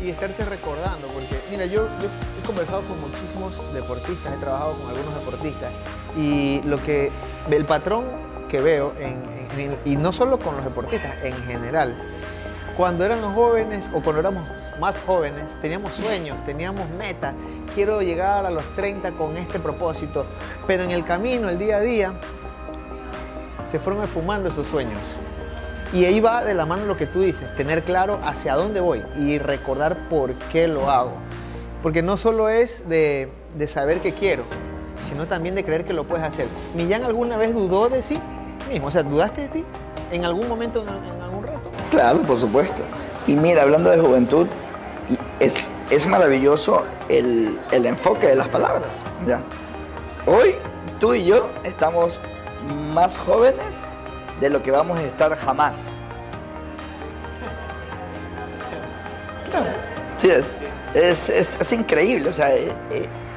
Y 0.00 0.10
estarte 0.10 0.44
recordando, 0.44 1.08
porque 1.08 1.40
mira, 1.50 1.66
yo, 1.66 1.86
he 1.86 2.46
conversado 2.46 2.82
con 2.82 3.00
muchísimos 3.00 3.74
deportistas, 3.74 4.34
he 4.34 4.36
trabajado 4.38 4.74
con 4.74 4.90
algunos 4.90 5.14
deportistas, 5.14 5.72
y 6.16 6.60
lo 6.64 6.82
que, 6.82 7.10
el 7.50 7.64
patrón 7.64 8.04
que 8.48 8.60
veo, 8.60 8.92
y 9.84 9.96
no 9.96 10.12
solo 10.12 10.38
con 10.38 10.56
los 10.56 10.64
deportistas, 10.64 11.14
en 11.24 11.34
general, 11.44 11.96
cuando 12.76 13.04
éramos 13.04 13.34
jóvenes 13.34 13.90
o 13.94 14.02
cuando 14.02 14.20
éramos 14.20 14.44
más 14.78 15.00
jóvenes, 15.06 15.58
teníamos 15.62 15.92
sueños, 15.92 16.44
teníamos 16.44 16.86
metas. 16.90 17.34
Quiero 17.74 18.02
llegar 18.02 18.44
a 18.44 18.50
los 18.50 18.64
30 18.76 19.12
con 19.12 19.38
este 19.38 19.58
propósito. 19.58 20.26
Pero 20.66 20.84
en 20.84 20.90
el 20.90 21.02
camino, 21.02 21.48
el 21.48 21.58
día 21.58 21.78
a 21.78 21.80
día, 21.80 22.12
se 23.64 23.78
fueron 23.78 24.02
esfumando 24.04 24.50
esos 24.50 24.66
sueños. 24.66 24.98
Y 25.92 26.04
ahí 26.04 26.20
va 26.20 26.44
de 26.44 26.54
la 26.54 26.66
mano 26.66 26.84
lo 26.84 26.96
que 26.96 27.06
tú 27.06 27.20
dices, 27.20 27.54
tener 27.56 27.82
claro 27.82 28.18
hacia 28.24 28.54
dónde 28.54 28.80
voy 28.80 29.04
y 29.18 29.38
recordar 29.38 30.08
por 30.08 30.34
qué 30.34 30.66
lo 30.66 30.90
hago. 30.90 31.12
Porque 31.82 32.02
no 32.02 32.16
solo 32.16 32.48
es 32.48 32.88
de, 32.88 33.30
saber 33.66 34.00
que 34.00 34.12
quiero, 34.12 34.42
sino 35.08 35.26
también 35.26 35.54
de 35.54 35.64
creer 35.64 35.84
que 35.84 35.92
lo 35.92 36.04
puedes 36.04 36.24
hacer. 36.26 36.48
¿Millán 36.74 37.04
alguna 37.04 37.36
vez 37.36 37.54
dudó 37.54 37.88
de 37.88 38.02
sí 38.02 38.18
mismo? 38.70 38.88
O 38.88 38.90
sea, 38.90 39.04
¿dudaste 39.04 39.42
de 39.42 39.48
ti 39.48 39.64
en 40.10 40.24
algún 40.24 40.48
momento 40.48 40.82
en 40.82 41.22
algún 41.22 41.44
reto? 41.44 41.70
Claro, 41.90 42.18
por 42.22 42.38
supuesto. 42.38 42.82
Y 43.26 43.34
mira, 43.34 43.62
hablando 43.62 43.90
de 43.90 43.98
juventud, 43.98 44.48
es, 45.40 45.70
es 45.90 46.06
maravilloso 46.06 46.84
el, 47.08 47.58
enfoque 47.72 48.26
de 48.26 48.34
las 48.34 48.48
palabras. 48.48 49.00
¿ya? 49.26 49.40
Hoy 50.26 50.56
tú 50.98 51.14
y 51.14 51.24
yo 51.24 51.48
estamos 51.64 52.18
más 52.92 53.16
jóvenes 53.16 53.82
de 54.40 54.50
lo 54.50 54.62
que 54.62 54.70
vamos 54.70 54.98
a 54.98 55.02
estar 55.02 55.36
jamás. 55.38 55.84
Claro. 59.50 59.70
Sí, 60.18 60.30
es, 60.94 61.28
es, 61.30 61.72
increíble. 61.72 62.30
O 62.30 62.32
sea, 62.32 62.54
e, 62.54 62.72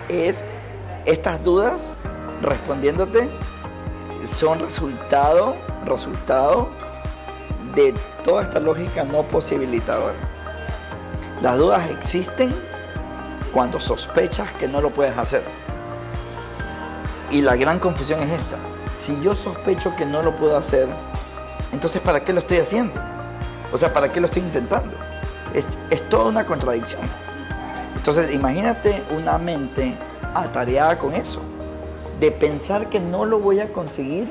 e, 0.10 0.30
es, 0.30 0.46
estas 1.06 1.44
dudas 1.44 1.92
respondiéndote 2.42 3.30
son 4.30 4.60
resultado, 4.60 5.56
resultado 5.86 6.70
de 7.76 7.94
toda 8.24 8.44
esta 8.44 8.60
lógica 8.60 9.04
no 9.04 9.24
posibilitadora. 9.24 10.16
Las 11.42 11.58
dudas 11.58 11.90
existen 11.90 12.54
cuando 13.54 13.80
sospechas 13.80 14.52
que 14.54 14.68
no 14.68 14.82
lo 14.82 14.90
puedes 14.90 15.18
hacer. 15.18 15.44
Y 17.32 17.42
la 17.42 17.56
gran 17.56 17.80
confusión 17.80 18.22
es 18.22 18.40
esta. 18.40 18.58
Si 19.00 19.20
yo 19.22 19.34
sospecho 19.34 19.96
que 19.96 20.06
no 20.06 20.22
lo 20.22 20.36
puedo 20.36 20.58
hacer, 20.58 20.90
entonces 21.72 22.02
¿para 22.02 22.24
qué 22.24 22.34
lo 22.34 22.40
estoy 22.40 22.58
haciendo? 22.58 22.94
O 23.72 23.78
sea, 23.78 23.94
¿para 23.94 24.12
qué 24.12 24.20
lo 24.20 24.26
estoy 24.26 24.42
intentando? 24.42 24.96
Es, 25.54 25.66
es 25.90 26.08
toda 26.10 26.26
una 26.26 26.46
contradicción. 26.46 27.02
Entonces, 27.96 28.34
imagínate 28.34 29.04
una 29.18 29.38
mente 29.38 29.94
atareada 30.34 30.98
con 30.98 31.14
eso, 31.14 31.42
de 32.20 32.32
pensar 32.32 32.90
que 32.90 33.00
no 33.00 33.26
lo 33.26 33.40
voy 33.40 33.60
a 33.60 33.72
conseguir 33.72 34.28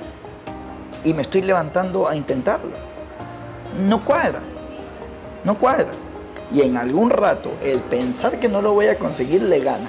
y 1.04 1.14
me 1.14 1.22
estoy 1.22 1.42
levantando 1.42 2.06
a 2.06 2.14
intentarlo 2.14 2.88
no 3.78 4.04
cuadra, 4.04 4.40
no 5.44 5.56
cuadra. 5.56 5.90
Y 6.52 6.62
en 6.62 6.76
algún 6.76 7.10
rato 7.10 7.52
el 7.62 7.82
pensar 7.82 8.40
que 8.40 8.48
no 8.48 8.62
lo 8.62 8.72
voy 8.72 8.86
a 8.86 8.98
conseguir 8.98 9.42
le 9.42 9.60
gana. 9.60 9.88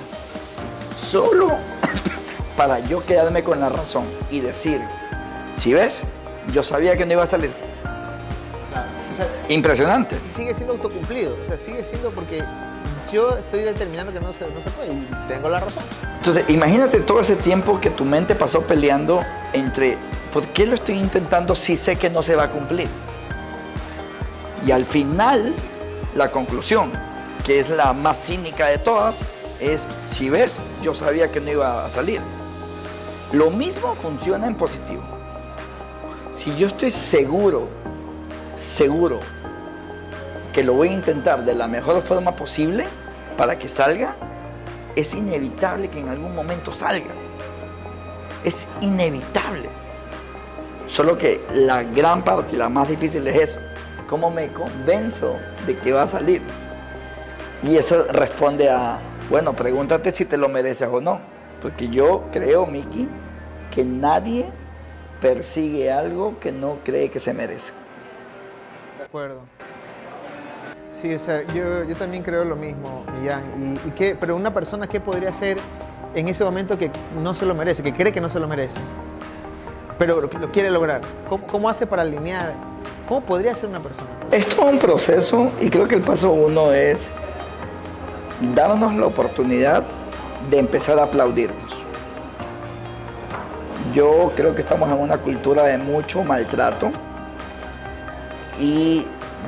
Solo 0.98 1.52
para 2.60 2.80
yo 2.80 3.06
quedarme 3.06 3.42
con 3.42 3.62
la 3.62 3.70
razón 3.70 4.04
y 4.30 4.42
decir, 4.42 4.82
si 5.54 5.74
ves, 5.74 6.04
yo 6.52 6.62
sabía 6.62 6.98
que 6.98 7.06
no 7.06 7.14
iba 7.14 7.24
a 7.24 7.26
salir. 7.26 7.52
Impresionante. 9.48 10.18
Sigue 10.36 10.54
siendo 10.54 10.74
autocumplido, 10.74 11.38
o 11.42 11.46
sea, 11.46 11.58
sigue 11.58 11.86
siendo 11.86 12.10
porque 12.10 12.44
yo 13.14 13.30
estoy 13.38 13.62
determinando 13.62 14.12
que 14.12 14.20
no 14.20 14.34
se, 14.34 14.42
no 14.42 14.62
se 14.62 14.70
puede 14.72 14.92
y 14.92 15.08
tengo 15.30 15.48
la 15.48 15.62
razón. 15.62 15.84
Entonces, 16.18 16.44
imagínate 16.50 17.00
todo 17.00 17.22
ese 17.22 17.38
tiempo 17.38 17.80
que 17.80 17.92
tu 17.92 18.04
mente 18.04 18.36
pasó 18.36 18.60
peleando 18.64 19.22
entre, 19.54 19.98
¿por 20.34 20.46
qué 20.50 20.66
lo 20.66 20.76
estoy 20.76 20.98
intentando 20.98 21.56
si 21.56 21.78
sé 21.78 21.96
que 21.96 22.10
no 22.10 22.22
se 22.22 22.36
va 22.36 22.44
a 22.44 22.52
cumplir? 22.52 22.90
Y 24.66 24.72
al 24.72 24.86
final, 24.86 25.56
la 26.14 26.30
conclusión, 26.30 26.92
que 27.46 27.62
es 27.62 27.70
la 27.70 27.94
más 27.94 28.18
cínica 28.18 28.68
de 28.68 28.80
todas, 28.80 29.22
es, 29.62 29.88
si 30.04 30.30
ves, 30.30 30.60
yo 30.84 30.94
sabía 30.94 31.32
que 31.32 31.40
no 31.40 31.52
iba 31.52 31.86
a 31.86 31.90
salir. 31.90 32.20
Lo 33.32 33.52
mismo 33.52 33.96
funciona 33.96 34.48
en 34.48 34.56
positivo. 34.56 35.04
Si 36.32 36.56
yo 36.56 36.66
estoy 36.66 36.90
seguro, 36.90 37.68
seguro 38.56 39.20
que 40.52 40.64
lo 40.64 40.74
voy 40.74 40.90
a 40.90 40.94
intentar 40.94 41.46
de 41.46 41.54
la 41.54 41.68
mejor 41.68 42.02
forma 42.02 42.36
posible 42.36 42.86
para 43.38 43.60
que 43.60 43.70
salga, 43.70 44.16
es 44.96 45.14
inevitable 45.14 45.90
que 45.90 46.00
en 46.00 46.10
algún 46.10 46.34
momento 46.36 46.72
salga. 46.72 47.12
Es 48.44 48.68
inevitable. 48.82 49.70
Solo 50.88 51.16
que 51.16 51.40
la 51.54 51.84
gran 51.84 52.24
parte 52.24 52.58
la 52.58 52.68
más 52.68 52.90
difícil 52.90 53.28
es 53.28 53.36
eso. 53.36 53.60
¿Cómo 54.08 54.32
me 54.32 54.52
convenzo 54.52 55.38
de 55.68 55.78
que 55.78 55.94
va 55.94 56.04
a 56.04 56.08
salir? 56.08 56.42
Y 57.62 57.78
eso 57.78 58.06
responde 58.10 58.72
a, 58.72 58.98
bueno, 59.30 59.54
pregúntate 59.54 60.12
si 60.16 60.26
te 60.26 60.36
lo 60.36 60.50
mereces 60.50 60.90
o 60.92 61.00
no. 61.00 61.39
Porque 61.62 61.90
yo 61.90 62.24
creo, 62.32 62.66
Miki, 62.66 63.08
que 63.72 63.84
nadie 63.84 64.46
persigue 65.22 65.92
algo 65.92 66.40
que 66.40 66.52
no 66.52 66.78
cree 66.86 67.10
que 67.10 67.20
se 67.20 67.34
merece. 67.34 67.72
De 68.98 69.04
acuerdo. 69.06 69.40
Sí, 70.92 71.14
o 71.14 71.20
sea, 71.20 71.42
yo, 71.54 71.84
yo 71.84 71.96
también 71.96 72.24
creo 72.24 72.44
lo 72.44 72.56
mismo, 72.56 73.04
Millán. 73.18 73.78
Y, 73.86 73.88
y 73.90 73.92
qué- 73.92 74.16
pero 74.20 74.36
una 74.36 74.54
persona, 74.54 74.88
¿qué 74.88 75.00
podría 75.00 75.30
hacer 75.30 75.58
en 76.16 76.28
ese 76.28 76.44
momento 76.44 76.78
que 76.78 76.92
no 77.22 77.34
se 77.34 77.46
lo 77.46 77.54
merece, 77.56 77.84
que 77.84 77.94
cree 77.94 78.12
que 78.12 78.22
no 78.22 78.30
se 78.30 78.40
lo 78.40 78.48
merece? 78.48 78.80
Pero 79.98 80.22
lo, 80.22 80.30
quiere 80.30 80.72
lograr. 80.72 81.02
¿Cómo, 81.28 81.46
cómo 81.48 81.70
hace 81.70 81.86
para 81.86 82.02
alinear? 82.04 82.54
¿Cómo 83.08 83.22
podría 83.22 83.56
ser 83.56 83.70
una 83.70 83.80
persona? 83.80 84.08
Es 84.32 84.48
todo 84.48 84.68
un 84.68 84.80
proceso 84.80 85.52
y 85.62 85.70
creo 85.70 85.88
que 85.88 85.96
el 85.96 86.02
paso 86.02 86.32
uno 86.32 86.72
es 86.72 87.00
darnos 88.56 88.94
la 88.96 89.08
oportunidad 89.08 89.84
de 90.50 90.58
empezar 90.58 91.00
a 91.00 91.04
aplaudirnos. 91.04 91.76
Yo 93.94 94.32
creo 94.36 94.54
que 94.56 94.62
estamos 94.62 94.90
en 94.90 95.00
una 95.00 95.18
cultura 95.18 95.64
de 95.64 95.78
mucho 95.78 96.24
maltrato 96.24 96.92
y 98.60 99.06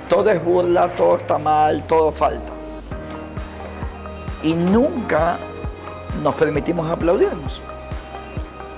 todo 0.08 0.30
es 0.30 0.44
burla, 0.44 0.88
todo 0.90 1.18
está 1.18 1.38
mal, 1.38 1.86
todo 1.88 2.12
falta. 2.12 2.52
Y 4.44 4.54
nunca 4.54 5.38
nos 6.24 6.36
permitimos 6.36 6.90
aplaudirnos. 6.90 7.62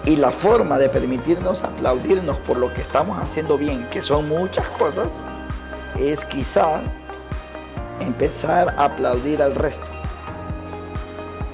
Y 0.06 0.18
la 0.18 0.32
forma 0.32 0.78
de 0.78 0.90
permitirnos 0.90 1.64
aplaudirnos 1.64 2.38
por 2.40 2.58
lo 2.58 2.74
que 2.74 2.82
estamos 2.82 3.18
haciendo 3.18 3.58
bien, 3.58 3.88
que 3.90 4.02
son 4.02 4.28
muchas 4.28 4.68
cosas, 4.70 5.22
es 5.98 6.26
quizá 6.26 6.82
empezar 8.02 8.76
a 8.78 8.86
aplaudir 8.86 9.42
al 9.42 9.56
resto. 9.56 10.03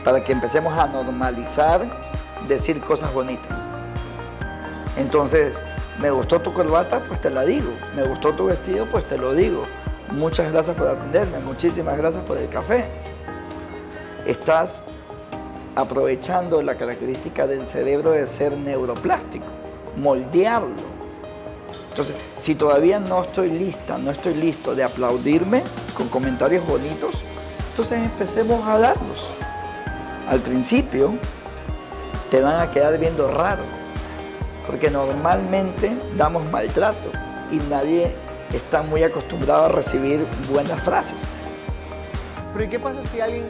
Para 0.04 0.24
que 0.24 0.32
empecemos 0.32 0.78
a 0.78 0.88
normalizar 0.88 1.86
decir 2.48 2.80
cosas 2.82 3.14
bonitas. 3.14 3.66
Entonces, 4.98 5.58
me 6.00 6.12
gustó 6.12 6.40
tu 6.40 6.54
corbata, 6.54 7.00
pues 7.08 7.20
te 7.22 7.30
la 7.30 7.44
digo. 7.44 7.72
Me 7.96 8.04
gustó 8.04 8.34
tu 8.34 8.46
vestido, 8.46 8.86
pues 8.86 9.06
te 9.06 9.18
lo 9.18 9.34
digo. 9.34 9.66
Muchas 10.12 10.52
gracias 10.52 10.76
por 10.76 10.88
atenderme, 10.88 11.40
muchísimas 11.40 11.96
gracias 11.98 12.24
por 12.24 12.38
el 12.38 12.50
café. 12.50 12.86
Estás 14.26 14.82
aprovechando 15.76 16.62
la 16.62 16.76
característica 16.76 17.46
del 17.46 17.68
cerebro 17.68 18.12
de 18.12 18.26
ser 18.26 18.58
neuroplástico, 18.58 19.46
moldearlo. 19.98 20.90
Entonces, 21.92 22.16
si 22.36 22.56
todavía 22.56 23.00
no 23.00 23.22
estoy 23.22 23.52
lista, 23.52 23.98
no 23.98 24.12
estoy 24.12 24.34
listo 24.34 24.74
de 24.74 24.84
aplaudirme 24.84 25.64
con 25.96 26.08
comentarios 26.08 26.66
bonitos, 26.66 27.22
entonces 27.70 28.00
empecemos 28.00 28.68
a 28.68 28.80
darlos. 28.80 29.42
Al 30.30 30.42
principio 30.42 31.14
te 32.30 32.40
van 32.40 32.60
a 32.60 32.70
quedar 32.70 33.00
viendo 33.00 33.28
raro, 33.30 33.64
porque 34.68 34.92
normalmente 34.92 35.92
damos 36.16 36.48
maltrato 36.52 37.10
y 37.52 37.56
nadie 37.68 38.16
está 38.54 38.84
muy 38.84 39.02
acostumbrado 39.02 39.66
a 39.66 39.70
recibir 39.70 40.24
buenas 40.52 40.84
frases. 40.84 41.28
Pero 42.54 42.64
¿y 42.64 42.68
qué 42.68 42.80
pasa 42.80 43.00
si 43.12 43.20
alguien, 43.20 43.48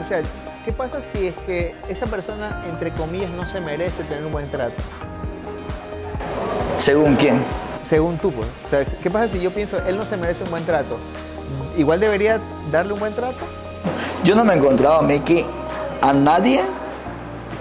o 0.00 0.04
sea, 0.04 0.22
qué 0.64 0.72
pasa 0.72 1.02
si 1.02 1.26
es 1.26 1.34
que 1.38 1.74
esa 1.88 2.06
persona, 2.06 2.62
entre 2.68 2.92
comillas, 2.92 3.30
no 3.30 3.44
se 3.44 3.60
merece 3.60 4.04
tener 4.04 4.24
un 4.24 4.30
buen 4.30 4.48
trato? 4.48 4.80
¿Según 6.78 7.16
quién? 7.16 7.42
Según 7.82 8.18
tú, 8.18 8.30
pues. 8.30 8.46
O 8.64 8.68
sea, 8.68 8.84
¿qué 8.84 9.10
pasa 9.10 9.26
si 9.26 9.40
yo 9.40 9.50
pienso, 9.50 9.84
él 9.84 9.96
no 9.96 10.04
se 10.04 10.16
merece 10.16 10.44
un 10.44 10.50
buen 10.50 10.64
trato? 10.64 10.96
¿Igual 11.76 11.98
debería 11.98 12.40
darle 12.70 12.92
un 12.92 13.00
buen 13.00 13.16
trato? 13.16 13.44
Yo 14.26 14.34
no 14.34 14.42
me 14.42 14.54
he 14.54 14.56
encontrado, 14.56 15.02
Mickey, 15.02 15.46
a 16.02 16.12
nadie 16.12 16.60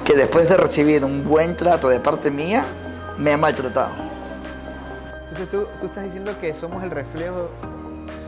que 0.04 0.15
después 0.15 0.49
de 0.49 0.58
recibir 0.58 1.06
un 1.06 1.23
buen 1.23 1.56
trato 1.56 1.89
de 1.89 1.99
parte 1.99 2.32
mía 2.32 2.65
me 3.19 3.34
ha 3.34 3.38
maltratado. 3.38 3.91
Entonces 5.19 5.47
tú, 5.51 5.67
tú 5.80 5.86
estás 5.86 6.06
diciendo 6.06 6.32
que 6.41 6.56
somos 6.56 6.82
el 6.82 6.89
reflejo, 6.89 7.51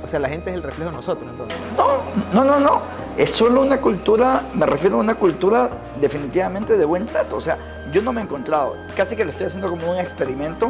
o 0.03 0.07
sea, 0.07 0.19
la 0.19 0.29
gente 0.29 0.51
es 0.51 0.55
el 0.55 0.61
reflejo 0.61 0.91
de 0.91 0.97
nosotros, 0.97 1.31
entonces. 1.31 1.57
No, 1.75 1.97
no, 2.31 2.43
no, 2.43 2.59
no. 2.59 2.81
Es 3.17 3.31
solo 3.31 3.59
una 3.61 3.81
cultura, 3.81 4.43
me 4.53 4.67
refiero 4.67 4.97
a 4.97 4.99
una 4.99 5.15
cultura 5.15 5.71
definitivamente 5.99 6.77
de 6.77 6.85
buen 6.85 7.07
trato. 7.07 7.37
O 7.37 7.41
sea, 7.41 7.57
yo 7.91 8.03
no 8.03 8.13
me 8.13 8.21
he 8.21 8.23
encontrado, 8.23 8.75
casi 8.95 9.15
que 9.15 9.25
lo 9.25 9.31
estoy 9.31 9.47
haciendo 9.47 9.67
como 9.67 9.89
un 9.89 9.97
experimento, 9.97 10.69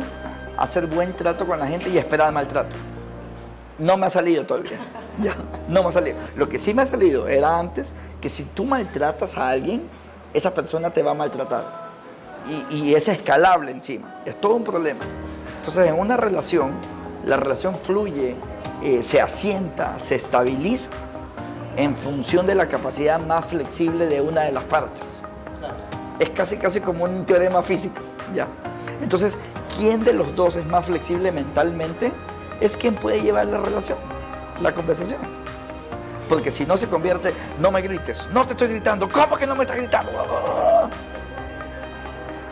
hacer 0.58 0.88
buen 0.88 1.14
trato 1.18 1.46
con 1.46 1.60
la 1.60 1.68
gente 1.68 1.90
y 1.90 1.98
esperar 1.98 2.32
maltrato. 2.32 2.78
No 3.78 3.98
me 3.98 4.06
ha 4.06 4.10
salido 4.10 4.46
todavía. 4.46 4.78
Ya, 5.24 5.36
no 5.68 5.82
me 5.82 5.90
ha 5.90 5.92
salido. 5.92 6.18
Lo 6.36 6.48
que 6.48 6.60
sí 6.60 6.74
me 6.74 6.84
ha 6.84 6.86
salido 6.86 7.28
era 7.28 7.58
antes 7.58 7.94
que 8.22 8.30
si 8.30 8.44
tú 8.44 8.66
maltratas 8.66 9.38
a 9.38 9.50
alguien, 9.50 9.84
esa 10.34 10.54
persona 10.54 10.92
te 10.92 11.02
va 11.02 11.12
a 11.12 11.16
maltratar. 11.16 11.64
Y, 12.70 12.76
y 12.76 12.96
es 12.96 13.08
escalable 13.08 13.72
encima. 13.72 14.22
Es 14.26 14.40
todo 14.40 14.56
un 14.56 14.64
problema. 14.64 15.00
Entonces, 15.58 15.88
en 15.88 16.00
una 16.00 16.18
relación, 16.18 16.72
la 17.26 17.38
relación 17.38 17.78
fluye, 17.78 18.36
eh, 18.84 19.02
se 19.02 19.20
asienta, 19.20 19.98
se 19.98 20.16
estabiliza 20.16 20.92
en 21.78 21.96
función 21.96 22.46
de 22.48 22.56
la 22.56 22.70
capacidad 22.70 23.20
más 23.20 23.46
flexible 23.46 24.08
de 24.08 24.22
una 24.22 24.42
de 24.42 24.52
las 24.52 24.64
partes. 24.64 25.22
Es 26.20 26.30
casi, 26.30 26.58
casi 26.58 26.80
como 26.80 27.04
un 27.04 27.26
teorema 27.26 27.62
físico. 27.64 28.02
¿ya? 28.34 28.48
Entonces, 29.02 29.36
¿quién 29.78 30.04
de 30.04 30.14
los 30.14 30.36
dos 30.36 30.56
es 30.56 30.66
más 30.66 30.86
flexible 30.86 31.32
mentalmente? 31.32 32.12
Es 32.60 32.78
quien 32.78 32.96
puede 32.96 33.22
llevar 33.22 33.46
la 33.48 33.60
relación, 33.60 33.98
la 34.62 34.74
conversación. 34.74 35.20
Porque 36.30 36.52
si 36.52 36.66
no 36.66 36.76
se 36.78 36.88
convierte, 36.88 37.34
no 37.60 37.72
me 37.72 37.82
grites, 37.82 38.28
no 38.34 38.46
te 38.46 38.54
estoy 38.54 38.68
gritando, 38.68 39.08
¿cómo 39.10 39.38
que 39.38 39.48
no 39.48 39.56
me 39.56 39.64
estás 39.64 39.78
gritando? 39.78 40.12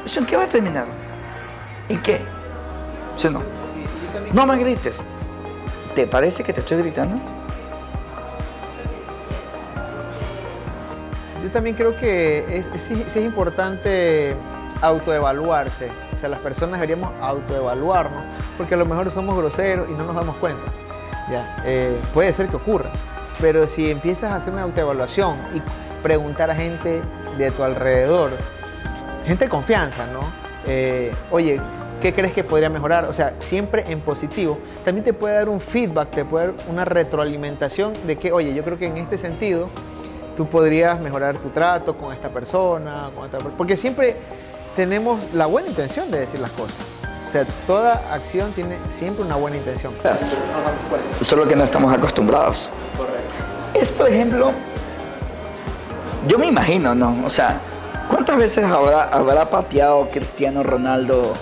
¿Eso 0.05 0.19
en 0.21 0.25
qué 0.25 0.37
va 0.37 0.43
a 0.43 0.47
terminar? 0.47 0.85
¿En 1.89 2.01
qué? 2.01 2.21
¿Sí 3.17 3.27
o 3.27 3.31
no? 3.31 3.41
No 4.33 4.45
me 4.45 4.57
grites. 4.57 5.03
¿Te 5.93 6.07
parece 6.07 6.43
que 6.43 6.53
te 6.53 6.61
estoy 6.61 6.77
gritando? 6.77 7.17
Yo 11.43 11.51
también 11.51 11.75
creo 11.75 11.95
que 11.95 12.45
es, 12.57 12.67
es- 12.89 12.91
es 13.07 13.15
importante 13.17 14.35
autoevaluarse. 14.81 15.91
O 16.13 16.17
sea, 16.17 16.29
las 16.29 16.39
personas 16.39 16.79
deberíamos 16.79 17.11
autoevaluarnos, 17.21 18.23
porque 18.57 18.73
a 18.75 18.77
lo 18.77 18.85
mejor 18.85 19.11
somos 19.11 19.37
groseros 19.37 19.89
y 19.89 19.93
no 19.93 20.05
nos 20.05 20.15
damos 20.15 20.35
cuenta. 20.37 20.63
Ya, 21.29 21.57
eh, 21.65 21.99
puede 22.13 22.31
ser 22.33 22.47
que 22.49 22.55
ocurra. 22.55 22.89
Pero 23.41 23.67
si 23.67 23.91
empiezas 23.91 24.31
a 24.31 24.35
hacer 24.37 24.53
una 24.53 24.61
autoevaluación 24.63 25.35
y 25.53 25.61
preguntar 26.01 26.49
a 26.51 26.55
gente 26.55 27.01
de 27.37 27.51
tu 27.51 27.63
alrededor, 27.63 28.31
gente 29.25 29.45
de 29.45 29.49
confianza, 29.49 30.05
¿no? 30.07 30.19
Eh, 30.67 31.11
Oye, 31.31 31.59
¿qué 32.01 32.13
crees 32.13 32.31
que 32.33 32.43
podría 32.43 32.69
mejorar? 32.69 33.05
O 33.05 33.13
sea, 33.13 33.33
siempre 33.39 33.85
en 33.89 33.99
positivo. 34.01 34.59
También 34.85 35.03
te 35.03 35.13
puede 35.13 35.35
dar 35.35 35.49
un 35.49 35.59
feedback, 35.59 36.11
te 36.11 36.25
puede 36.25 36.47
dar 36.47 36.55
una 36.69 36.85
retroalimentación 36.85 37.93
de 38.05 38.17
que, 38.17 38.31
oye, 38.31 38.53
yo 38.53 38.63
creo 38.63 38.77
que 38.77 38.85
en 38.87 38.97
este 38.97 39.17
sentido 39.17 39.67
tú 40.37 40.47
podrías 40.47 40.99
mejorar 41.01 41.37
tu 41.37 41.49
trato 41.49 41.97
con 41.97 42.13
esta 42.13 42.29
persona, 42.29 43.09
con 43.15 43.25
esta 43.25 43.37
per- 43.39 43.51
Porque 43.51 43.75
siempre 43.75 44.15
tenemos 44.75 45.19
la 45.33 45.45
buena 45.47 45.67
intención 45.69 46.09
de 46.11 46.19
decir 46.19 46.39
las 46.39 46.51
cosas. 46.51 46.75
O 47.35 47.37
sea, 47.37 47.53
toda 47.67 48.01
acción 48.13 48.53
tiene 48.53 48.77
siempre 48.89 49.25
una 49.25 49.35
buena 49.35 49.57
intención. 49.57 49.93
Solo 51.21 51.45
que 51.45 51.53
no 51.53 51.65
estamos 51.65 51.93
acostumbrados. 51.93 52.69
Es, 53.73 53.91
por 53.91 54.07
ejemplo, 54.07 54.53
yo 56.29 56.39
me 56.39 56.45
imagino, 56.45 56.95
¿no? 56.95 57.25
O 57.25 57.29
sea, 57.29 57.59
¿cuántas 58.09 58.37
veces 58.37 58.63
habrá, 58.63 59.09
habrá 59.09 59.49
pateado 59.49 60.09
Cristiano 60.11 60.63
Ronaldo 60.63 61.33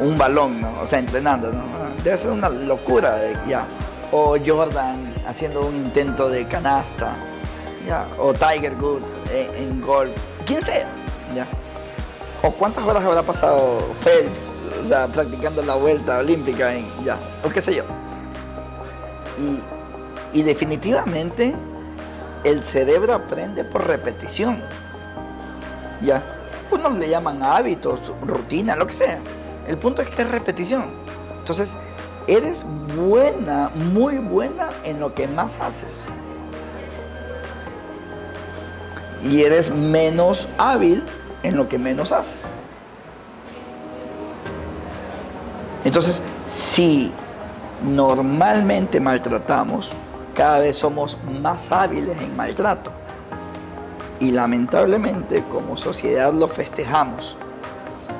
un 0.00 0.18
balón, 0.18 0.60
¿no? 0.60 0.70
O 0.82 0.86
sea, 0.86 0.98
entrenando, 0.98 1.50
¿no? 1.50 1.62
debe 2.04 2.18
ser 2.18 2.30
una 2.30 2.50
locura 2.50 3.14
de, 3.14 3.34
ya. 3.48 3.66
O 4.12 4.36
Jordan 4.44 5.14
haciendo 5.26 5.62
un 5.62 5.74
intento 5.74 6.28
de 6.28 6.46
canasta, 6.46 7.14
ya. 7.86 8.06
O 8.18 8.34
Tiger 8.34 8.74
Woods 8.74 9.18
en, 9.32 9.70
en 9.70 9.80
golf, 9.80 10.12
quien 10.44 10.62
sea, 10.62 10.88
ya. 11.34 11.46
O 12.42 12.50
cuántas 12.50 12.86
horas 12.86 13.02
habrá 13.02 13.22
pasado 13.22 13.78
Phelps, 14.04 14.57
o 14.84 14.88
sea, 14.88 15.06
practicando 15.06 15.62
la 15.62 15.74
vuelta 15.74 16.18
olímpica 16.18 16.74
en, 16.74 16.86
ya, 17.04 17.18
o 17.44 17.48
qué 17.48 17.60
sé 17.60 17.74
yo. 17.74 17.84
Y, 20.32 20.42
definitivamente 20.42 21.54
el 22.44 22.62
cerebro 22.62 23.14
aprende 23.14 23.64
por 23.64 23.86
repetición. 23.86 24.62
Ya. 26.02 26.22
Unos 26.70 26.96
le 26.96 27.08
llaman 27.08 27.42
hábitos, 27.42 28.12
rutina, 28.26 28.76
lo 28.76 28.86
que 28.86 28.94
sea. 28.94 29.18
El 29.66 29.78
punto 29.78 30.02
es 30.02 30.08
que 30.08 30.22
es 30.22 30.30
repetición. 30.30 30.86
Entonces, 31.38 31.70
eres 32.26 32.64
buena, 32.96 33.70
muy 33.74 34.18
buena 34.18 34.68
en 34.84 35.00
lo 35.00 35.14
que 35.14 35.26
más 35.26 35.60
haces. 35.60 36.04
Y 39.24 39.42
eres 39.42 39.70
menos 39.70 40.48
hábil 40.58 41.02
en 41.42 41.56
lo 41.56 41.68
que 41.68 41.78
menos 41.78 42.12
haces. 42.12 42.57
Entonces, 45.98 46.22
si 46.46 47.10
normalmente 47.82 49.00
maltratamos, 49.00 49.90
cada 50.32 50.60
vez 50.60 50.78
somos 50.78 51.18
más 51.42 51.72
hábiles 51.72 52.16
en 52.22 52.36
maltrato. 52.36 52.92
Y 54.20 54.30
lamentablemente 54.30 55.42
como 55.50 55.76
sociedad 55.76 56.32
lo 56.32 56.46
festejamos. 56.46 57.36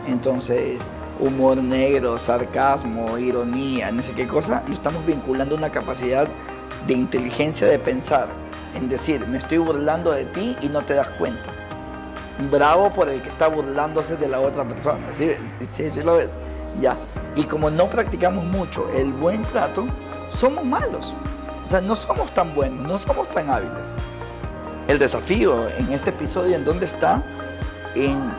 Entonces, 0.08 0.80
humor 1.20 1.58
negro, 1.58 2.18
sarcasmo, 2.18 3.16
ironía, 3.16 3.92
no 3.92 4.02
sé 4.02 4.12
qué 4.12 4.26
cosa, 4.26 4.64
lo 4.66 4.74
estamos 4.74 5.06
vinculando 5.06 5.54
a 5.54 5.58
una 5.58 5.70
capacidad 5.70 6.26
de 6.84 6.94
inteligencia 6.94 7.68
de 7.68 7.78
pensar, 7.78 8.26
en 8.74 8.88
decir, 8.88 9.24
me 9.28 9.38
estoy 9.38 9.58
burlando 9.58 10.10
de 10.10 10.24
ti 10.24 10.56
y 10.62 10.68
no 10.68 10.84
te 10.84 10.94
das 10.94 11.10
cuenta. 11.10 11.52
Bravo 12.50 12.90
por 12.90 13.08
el 13.08 13.22
que 13.22 13.28
está 13.28 13.46
burlándose 13.46 14.16
de 14.16 14.26
la 14.26 14.40
otra 14.40 14.64
persona, 14.66 15.06
¿sí? 15.14 15.30
¿Sí, 15.60 15.90
sí 15.92 16.02
lo 16.02 16.14
ves? 16.14 16.40
Y 17.36 17.44
como 17.44 17.70
no 17.70 17.88
practicamos 17.88 18.44
mucho 18.44 18.88
el 18.90 19.12
buen 19.12 19.42
trato, 19.42 19.86
somos 20.30 20.64
malos. 20.64 21.14
O 21.64 21.68
sea, 21.68 21.80
no 21.80 21.94
somos 21.94 22.32
tan 22.32 22.54
buenos, 22.54 22.86
no 22.86 22.98
somos 22.98 23.30
tan 23.30 23.50
hábiles. 23.50 23.94
El 24.86 24.98
desafío 24.98 25.68
en 25.68 25.92
este 25.92 26.10
episodio, 26.10 26.56
¿en 26.56 26.64
dónde 26.64 26.86
está? 26.86 27.22
En 27.94 28.32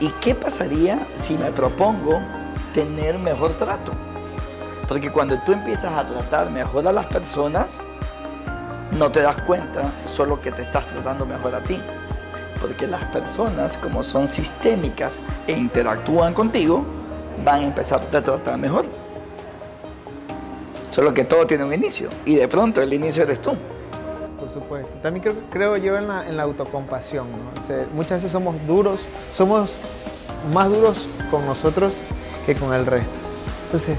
¿y 0.00 0.08
qué 0.20 0.34
pasaría 0.34 1.06
si 1.16 1.36
me 1.36 1.50
propongo 1.50 2.22
tener 2.72 3.18
mejor 3.18 3.52
trato? 3.54 3.92
Porque 4.88 5.10
cuando 5.12 5.38
tú 5.40 5.52
empiezas 5.52 5.92
a 5.92 6.06
tratar 6.06 6.50
mejor 6.50 6.88
a 6.88 6.92
las 6.92 7.06
personas, 7.06 7.80
no 8.96 9.12
te 9.12 9.20
das 9.20 9.36
cuenta 9.42 9.92
solo 10.06 10.40
que 10.40 10.50
te 10.50 10.62
estás 10.62 10.86
tratando 10.86 11.26
mejor 11.26 11.54
a 11.54 11.60
ti. 11.60 11.78
Porque 12.60 12.86
las 12.86 13.04
personas, 13.06 13.76
como 13.76 14.02
son 14.02 14.26
sistémicas 14.26 15.20
e 15.46 15.52
interactúan 15.52 16.32
contigo, 16.32 16.84
van 17.44 17.60
a 17.60 17.64
empezar 17.64 18.00
a 18.00 18.20
tratar 18.22 18.58
mejor. 18.58 18.84
Solo 20.90 21.12
que 21.14 21.24
todo 21.24 21.46
tiene 21.46 21.64
un 21.64 21.72
inicio 21.72 22.08
y 22.24 22.36
de 22.36 22.48
pronto 22.48 22.80
el 22.80 22.92
inicio 22.92 23.22
eres 23.22 23.40
tú. 23.40 23.52
Por 24.38 24.50
supuesto. 24.50 24.96
También 25.02 25.22
creo, 25.22 25.34
creo 25.50 25.76
yo 25.76 25.96
en 25.96 26.08
la, 26.08 26.26
en 26.26 26.36
la 26.36 26.44
autocompasión. 26.44 27.26
¿no? 27.30 27.60
O 27.60 27.64
sea, 27.64 27.86
muchas 27.92 28.18
veces 28.18 28.32
somos 28.32 28.54
duros, 28.66 29.06
somos 29.32 29.78
más 30.52 30.68
duros 30.68 31.06
con 31.30 31.44
nosotros 31.46 31.92
que 32.46 32.54
con 32.54 32.72
el 32.72 32.86
resto. 32.86 33.18
Entonces, 33.66 33.98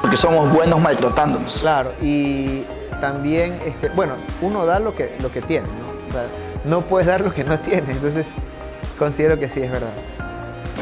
Porque 0.00 0.16
somos 0.16 0.50
buenos 0.52 0.80
maltratándonos. 0.80 1.58
claro, 1.60 1.92
y 2.00 2.62
también, 3.00 3.58
este, 3.66 3.90
bueno, 3.90 4.14
uno 4.40 4.64
da 4.64 4.78
lo 4.80 4.94
que, 4.94 5.14
lo 5.20 5.30
que 5.30 5.42
tiene, 5.42 5.66
¿no? 5.66 6.08
O 6.08 6.12
sea, 6.12 6.24
no 6.64 6.80
puedes 6.80 7.06
dar 7.06 7.20
lo 7.20 7.32
que 7.32 7.44
no 7.44 7.60
tienes. 7.60 7.96
Entonces, 7.96 8.26
considero 8.98 9.38
que 9.38 9.48
sí 9.50 9.60
es 9.60 9.70
verdad. 9.70 9.92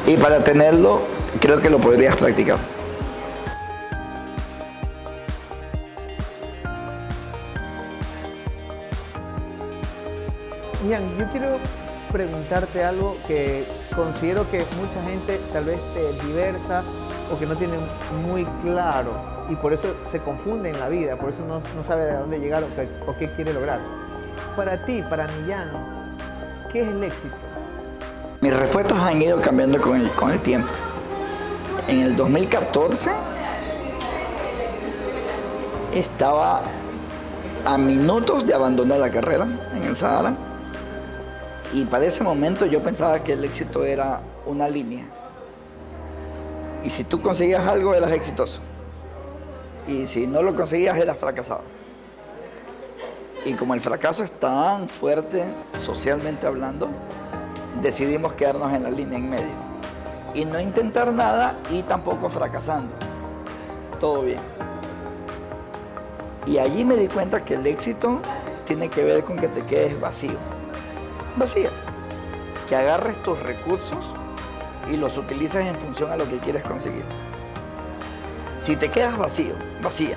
Y 0.07 0.17
para 0.17 0.45
tenerlo, 0.45 1.01
creo 1.43 1.61
que 1.61 1.69
lo 1.69 1.79
podrías 1.79 2.15
practicar. 2.17 2.57
Ian, 10.89 11.19
yo 11.19 11.27
quiero 11.33 11.59
preguntarte 12.13 12.85
algo 12.85 13.17
que 13.27 13.65
considero 13.95 14.49
que 14.51 14.65
mucha 14.81 15.03
gente 15.09 15.41
tal 15.53 15.65
vez 15.65 15.81
eh, 15.97 16.27
diversa 16.27 16.85
o 17.33 17.39
que 17.39 17.47
no 17.47 17.57
tiene 17.57 17.77
muy 18.27 18.45
claro 18.63 19.11
y 19.49 19.57
por 19.57 19.73
eso 19.73 19.97
se 20.11 20.19
confunde 20.19 20.71
en 20.71 20.79
la 20.79 20.89
vida, 20.89 21.17
por 21.17 21.31
eso 21.31 21.45
no, 21.47 21.61
no 21.75 21.85
sabe 21.85 22.05
de 22.05 22.13
dónde 22.15 22.39
llegar 22.39 22.63
o 22.63 22.69
qué, 22.77 22.89
o 23.07 23.17
qué 23.17 23.31
quiere 23.35 23.53
lograr. 23.53 23.81
Para 24.55 24.85
ti, 24.85 25.03
para 25.09 25.27
Millán, 25.27 25.71
¿qué 26.71 26.83
es 26.83 26.89
el 26.89 27.03
éxito? 27.03 27.35
Mis 28.41 28.55
respuestas 28.55 28.99
han 28.99 29.23
ido 29.23 29.41
cambiando 29.41 29.81
con 29.81 30.01
el, 30.01 30.11
con 30.13 30.31
el 30.31 30.41
tiempo. 30.41 30.69
En 31.89 32.01
el 32.01 32.17
2014 32.17 33.11
estaba 35.95 36.63
a 37.65 37.79
minutos 37.79 38.47
de 38.47 38.55
abandonar 38.55 38.99
la 38.99 39.11
carrera 39.11 39.47
en 39.75 39.83
el 39.83 39.97
Sahara 39.97 40.35
y 41.73 41.85
para 41.85 42.05
ese 42.05 42.23
momento 42.23 42.67
yo 42.67 42.83
pensaba 42.83 43.23
que 43.25 43.33
el 43.33 43.45
éxito 43.45 43.85
era 43.85 44.21
una 44.47 44.69
línea. 44.69 45.07
Y 46.85 46.91
si 46.91 47.05
tú 47.05 47.21
conseguías 47.21 47.67
algo 47.67 47.95
eras 47.95 48.13
exitoso. 48.13 48.61
Y 49.87 50.07
si 50.07 50.27
no 50.27 50.43
lo 50.43 50.55
conseguías 50.55 50.99
eras 50.99 51.17
fracasado. 51.17 51.63
Y 53.45 53.55
como 53.55 53.75
el 53.75 53.81
fracaso 53.81 54.23
es 54.23 54.31
tan 54.33 54.89
fuerte 54.89 55.45
socialmente 55.81 56.47
hablando, 56.47 56.89
decidimos 57.81 58.35
quedarnos 58.35 58.73
en 58.73 58.83
la 58.83 58.91
línea 58.91 59.19
en 59.19 59.31
medio. 59.31 59.72
Y 60.35 60.45
no 60.45 60.59
intentar 60.61 61.13
nada 61.13 61.59
y 61.71 61.83
tampoco 61.83 62.31
fracasando. 62.31 62.95
Todo 64.01 64.23
bien. 64.23 64.41
Y 66.47 66.59
allí 66.59 66.85
me 66.85 66.97
di 66.97 67.09
cuenta 67.09 67.45
que 67.45 67.55
el 67.55 67.67
éxito 67.67 68.21
tiene 68.65 68.89
que 68.89 69.05
ver 69.05 69.25
con 69.25 69.39
que 69.39 69.49
te 69.49 69.65
quedes 69.65 70.01
vacío. 70.01 70.39
Vacía. 71.37 71.71
Que 72.69 72.77
agarres 72.77 73.23
tus 73.23 73.39
recursos 73.39 74.15
y 74.89 74.97
los 74.97 75.17
utilices 75.17 75.67
en 75.67 75.79
función 75.79 76.11
a 76.11 76.17
lo 76.17 76.29
que 76.29 76.39
quieres 76.39 76.65
conseguir. 76.65 77.05
Si 78.57 78.77
te 78.77 78.91
quedas 78.91 79.17
vacío, 79.19 79.55
vacía, 79.83 80.17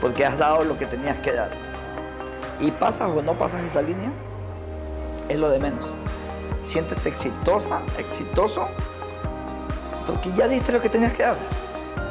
porque 0.00 0.24
has 0.24 0.38
dado 0.38 0.64
lo 0.64 0.78
que 0.78 0.86
tenías 0.86 1.18
que 1.18 1.32
dar, 1.32 1.50
y 2.60 2.70
pasas 2.70 3.10
o 3.10 3.22
no 3.22 3.34
pasas 3.34 3.62
esa 3.64 3.82
línea, 3.82 4.10
es 5.28 5.38
lo 5.38 5.50
de 5.50 5.58
menos. 5.58 5.90
Siéntete 6.62 7.08
exitosa, 7.08 7.80
exitoso, 7.98 8.68
porque 10.08 10.32
ya 10.32 10.48
diste 10.48 10.72
lo 10.72 10.80
que 10.80 10.88
tenías 10.88 11.12
que 11.12 11.22
dar. 11.22 11.36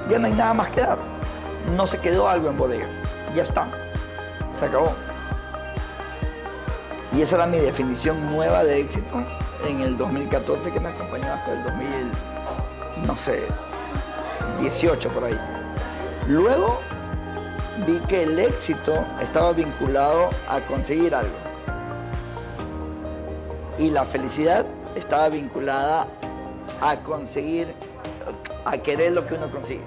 Ya 0.07 0.19
no 0.19 0.27
hay 0.27 0.33
nada 0.33 0.53
más 0.53 0.69
que 0.69 0.81
dar. 0.81 0.99
No 1.75 1.87
se 1.87 1.99
quedó 1.99 2.29
algo 2.29 2.47
en 2.49 2.57
bodega. 2.57 2.87
Ya 3.35 3.41
está. 3.41 3.67
Se 4.55 4.65
acabó. 4.65 4.93
Y 7.11 7.21
esa 7.23 7.37
era 7.37 7.47
mi 7.47 7.57
definición 7.57 8.31
nueva 8.31 8.63
de 8.63 8.79
éxito 8.79 9.23
en 9.67 9.81
el 9.81 9.97
2014 9.97 10.71
que 10.71 10.79
me 10.79 10.89
acompañó 10.89 11.33
hasta 11.33 11.53
el 11.53 11.63
2000, 11.63 12.11
no 13.07 13.15
sé, 13.15 13.47
18 14.59 15.09
por 15.09 15.23
ahí. 15.23 15.39
Luego 16.27 16.79
vi 17.87 17.99
que 18.01 18.23
el 18.23 18.37
éxito 18.37 19.03
estaba 19.19 19.53
vinculado 19.53 20.29
a 20.47 20.59
conseguir 20.61 21.15
algo. 21.15 21.35
Y 23.79 23.89
la 23.89 24.05
felicidad 24.05 24.65
estaba 24.95 25.29
vinculada 25.29 26.07
a 26.81 26.97
conseguir, 27.03 27.73
a 28.65 28.77
querer 28.77 29.13
lo 29.13 29.25
que 29.25 29.35
uno 29.35 29.49
consigue. 29.49 29.83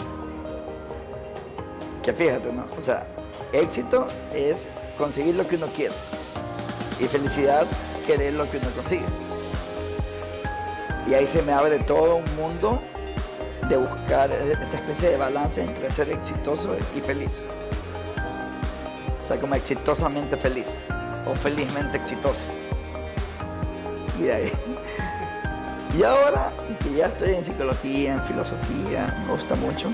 Que 2.03 2.13
fíjate, 2.13 2.53
¿no? 2.53 2.67
O 2.79 2.83
sea, 2.83 3.07
éxito 3.53 4.07
es 4.35 4.69
conseguir 4.97 5.35
lo 5.35 5.47
que 5.47 5.57
uno 5.57 5.67
quiere. 5.69 5.95
Y 6.99 7.05
felicidad, 7.05 7.67
querer 8.07 8.35
lo 8.35 8.51
que 8.51 8.59
uno 8.59 8.71
consigue. 8.75 9.05
Y 11.07 11.15
ahí 11.15 11.27
se 11.27 11.43
me 11.43 11.53
abre 11.53 11.79
todo 11.79 12.17
un 12.17 12.37
mundo 12.37 12.81
de 13.69 13.77
buscar 13.77 14.31
esta 14.33 14.77
especie 14.77 15.11
de 15.11 15.17
balance 15.17 15.63
entre 15.63 15.91
ser 15.91 16.11
exitoso 16.11 16.77
y 16.97 17.01
feliz. 17.01 17.45
O 19.21 19.25
sea, 19.25 19.39
como 19.39 19.55
exitosamente 19.55 20.37
feliz 20.37 20.79
o 21.31 21.35
felizmente 21.35 21.97
exitoso. 21.97 22.41
Y 24.21 24.29
ahí. 24.29 24.53
Y 25.99 26.03
ahora 26.05 26.53
que 26.83 26.95
ya 26.95 27.07
estoy 27.07 27.35
en 27.35 27.45
psicología, 27.45 28.15
en 28.15 28.21
filosofía, 28.23 29.23
me 29.27 29.33
gusta 29.33 29.55
mucho, 29.57 29.89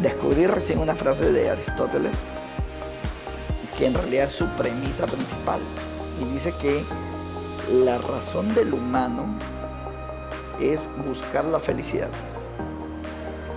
descubrí 0.00 0.46
recién 0.46 0.78
una 0.78 0.94
frase 0.94 1.32
de 1.32 1.50
Aristóteles 1.50 2.16
que 3.76 3.86
en 3.86 3.94
realidad 3.94 4.26
es 4.26 4.32
su 4.32 4.46
premisa 4.50 5.06
principal. 5.06 5.60
Y 6.20 6.24
dice 6.32 6.52
que 6.60 6.82
la 7.70 7.98
razón 7.98 8.54
del 8.54 8.72
humano 8.72 9.26
es 10.60 10.88
buscar 11.06 11.44
la 11.44 11.60
felicidad. 11.60 12.08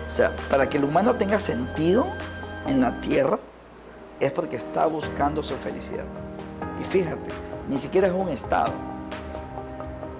O 0.07 0.11
sea, 0.11 0.35
para 0.49 0.67
que 0.67 0.77
el 0.77 0.83
humano 0.83 1.15
tenga 1.15 1.39
sentido 1.39 2.07
en 2.67 2.81
la 2.81 2.99
tierra 2.99 3.39
es 4.19 4.31
porque 4.31 4.57
está 4.57 4.85
buscando 4.87 5.43
su 5.43 5.55
felicidad. 5.55 6.05
Y 6.81 6.83
fíjate, 6.83 7.31
ni 7.69 7.77
siquiera 7.77 8.07
es 8.07 8.13
un 8.13 8.29
estado, 8.29 8.73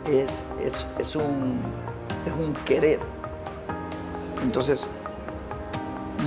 es, 0.05 0.85
es, 0.97 1.15
un, 1.15 1.59
es 2.25 2.33
un 2.33 2.53
querer. 2.65 2.99
Entonces, 4.43 4.87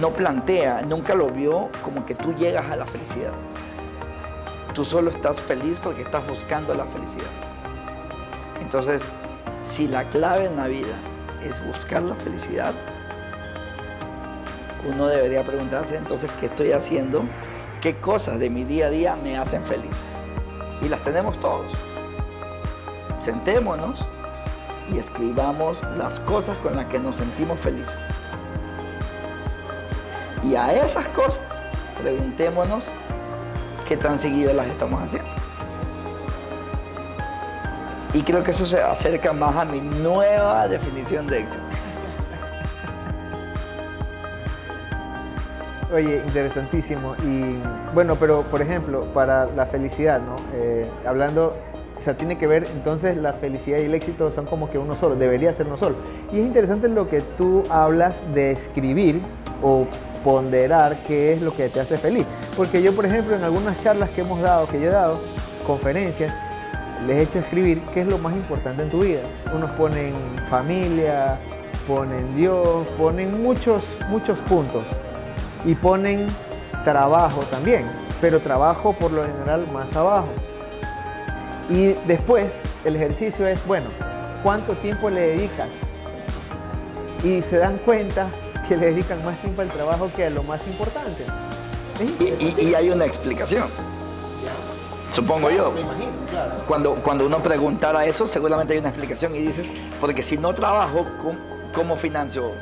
no 0.00 0.10
plantea, 0.10 0.82
nunca 0.82 1.14
lo 1.14 1.28
vio 1.30 1.68
como 1.82 2.04
que 2.06 2.14
tú 2.14 2.34
llegas 2.34 2.70
a 2.70 2.76
la 2.76 2.86
felicidad. 2.86 3.32
Tú 4.74 4.84
solo 4.84 5.10
estás 5.10 5.40
feliz 5.40 5.80
porque 5.80 6.02
estás 6.02 6.26
buscando 6.26 6.74
la 6.74 6.84
felicidad. 6.86 7.30
Entonces, 8.60 9.10
si 9.62 9.86
la 9.88 10.08
clave 10.08 10.46
en 10.46 10.56
la 10.56 10.66
vida 10.66 10.96
es 11.44 11.64
buscar 11.66 12.02
la 12.02 12.14
felicidad, 12.14 12.72
uno 14.88 15.06
debería 15.06 15.44
preguntarse 15.44 15.96
entonces 15.96 16.30
qué 16.40 16.46
estoy 16.46 16.72
haciendo, 16.72 17.22
qué 17.80 17.96
cosas 17.96 18.38
de 18.38 18.50
mi 18.50 18.64
día 18.64 18.86
a 18.86 18.90
día 18.90 19.16
me 19.22 19.36
hacen 19.36 19.62
feliz. 19.64 20.02
Y 20.80 20.88
las 20.88 21.02
tenemos 21.02 21.38
todos. 21.38 21.72
Sentémonos 23.22 24.04
y 24.92 24.98
escribamos 24.98 25.78
las 25.96 26.18
cosas 26.20 26.58
con 26.58 26.74
las 26.74 26.86
que 26.86 26.98
nos 26.98 27.14
sentimos 27.14 27.58
felices. 27.60 27.96
Y 30.42 30.56
a 30.56 30.72
esas 30.72 31.06
cosas 31.08 31.62
preguntémonos 32.02 32.90
qué 33.86 33.96
tan 33.96 34.18
seguido 34.18 34.52
las 34.52 34.66
estamos 34.66 35.00
haciendo. 35.00 35.30
Y 38.12 38.22
creo 38.22 38.42
que 38.42 38.50
eso 38.50 38.66
se 38.66 38.82
acerca 38.82 39.32
más 39.32 39.54
a 39.54 39.64
mi 39.64 39.80
nueva 39.80 40.66
definición 40.66 41.28
de 41.28 41.38
éxito. 41.38 41.62
Oye, 45.94 46.22
interesantísimo. 46.26 47.14
Y 47.24 47.56
bueno, 47.94 48.16
pero 48.16 48.42
por 48.42 48.60
ejemplo, 48.60 49.04
para 49.14 49.46
la 49.46 49.66
felicidad, 49.66 50.20
¿no? 50.20 50.36
Eh, 50.54 50.90
hablando, 51.06 51.54
o 52.02 52.04
sea, 52.04 52.16
tiene 52.16 52.36
que 52.36 52.48
ver, 52.48 52.66
entonces 52.74 53.16
la 53.16 53.32
felicidad 53.32 53.78
y 53.78 53.82
el 53.82 53.94
éxito 53.94 54.32
son 54.32 54.44
como 54.44 54.68
que 54.68 54.76
uno 54.76 54.96
solo, 54.96 55.14
debería 55.14 55.52
ser 55.52 55.68
uno 55.68 55.76
solo. 55.76 55.94
Y 56.32 56.40
es 56.40 56.44
interesante 56.44 56.88
lo 56.88 57.08
que 57.08 57.20
tú 57.20 57.64
hablas 57.70 58.24
de 58.34 58.50
escribir 58.50 59.20
o 59.62 59.86
ponderar 60.24 61.04
qué 61.06 61.32
es 61.32 61.40
lo 61.40 61.54
que 61.54 61.68
te 61.68 61.78
hace 61.78 61.96
feliz. 61.98 62.26
Porque 62.56 62.82
yo, 62.82 62.92
por 62.92 63.06
ejemplo, 63.06 63.36
en 63.36 63.44
algunas 63.44 63.80
charlas 63.84 64.10
que 64.10 64.22
hemos 64.22 64.40
dado, 64.40 64.66
que 64.66 64.80
yo 64.80 64.88
he 64.88 64.90
dado, 64.90 65.20
conferencias, 65.64 66.34
les 67.06 67.18
he 67.18 67.22
hecho 67.22 67.38
escribir 67.38 67.80
qué 67.94 68.00
es 68.00 68.08
lo 68.08 68.18
más 68.18 68.34
importante 68.34 68.82
en 68.82 68.90
tu 68.90 69.02
vida. 69.02 69.20
Unos 69.54 69.70
ponen 69.70 70.12
familia, 70.50 71.38
ponen 71.86 72.34
Dios, 72.34 72.84
ponen 72.98 73.40
muchos, 73.44 73.84
muchos 74.08 74.40
puntos 74.40 74.88
y 75.64 75.76
ponen 75.76 76.26
trabajo 76.82 77.42
también, 77.42 77.84
pero 78.20 78.40
trabajo 78.40 78.92
por 78.92 79.12
lo 79.12 79.24
general 79.24 79.68
más 79.72 79.94
abajo. 79.94 80.26
Y 81.72 81.94
después 82.06 82.52
el 82.84 82.96
ejercicio 82.96 83.46
es, 83.46 83.66
bueno, 83.66 83.86
¿cuánto 84.42 84.74
tiempo 84.74 85.08
le 85.08 85.20
dedicas? 85.22 85.68
Y 87.24 87.40
se 87.40 87.56
dan 87.56 87.78
cuenta 87.78 88.28
que 88.68 88.76
le 88.76 88.86
dedican 88.86 89.24
más 89.24 89.40
tiempo 89.40 89.62
al 89.62 89.70
trabajo 89.70 90.10
que 90.14 90.26
a 90.26 90.30
lo 90.30 90.42
más 90.42 90.66
importante. 90.66 91.24
Y, 92.20 92.74
hay 92.74 92.90
una 92.90 93.06
explicación. 93.06 93.68
Supongo 95.12 95.50
yo. 95.50 95.70
Me 95.72 95.80
imagino, 95.80 96.12
claro. 96.30 96.52
Cuando, 96.66 96.94
cuando 96.96 97.26
uno 97.26 97.38
preguntara 97.38 98.04
eso, 98.04 98.26
seguramente 98.26 98.74
hay 98.74 98.80
una 98.80 98.88
explicación 98.90 99.34
y 99.34 99.38
dices, 99.38 99.68
porque 99.98 100.22
si 100.22 100.36
no 100.36 100.52
trabajo, 100.54 101.06
¿cómo, 101.22 101.38
cómo 101.72 101.96
financio 101.96 102.52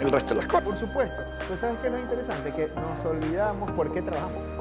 el 0.00 0.10
resto 0.10 0.34
de 0.34 0.40
las 0.40 0.46
cosas. 0.46 0.62
Por 0.62 0.76
supuesto. 0.76 1.22
Pues 1.48 1.60
sabes 1.60 1.76
qué 1.80 1.86
es 1.88 1.92
lo 1.92 1.98
interesante, 2.00 2.52
que 2.52 2.68
nos 2.80 3.04
olvidamos 3.04 3.70
por 3.72 3.92
qué 3.92 4.02
trabajamos. 4.02 4.55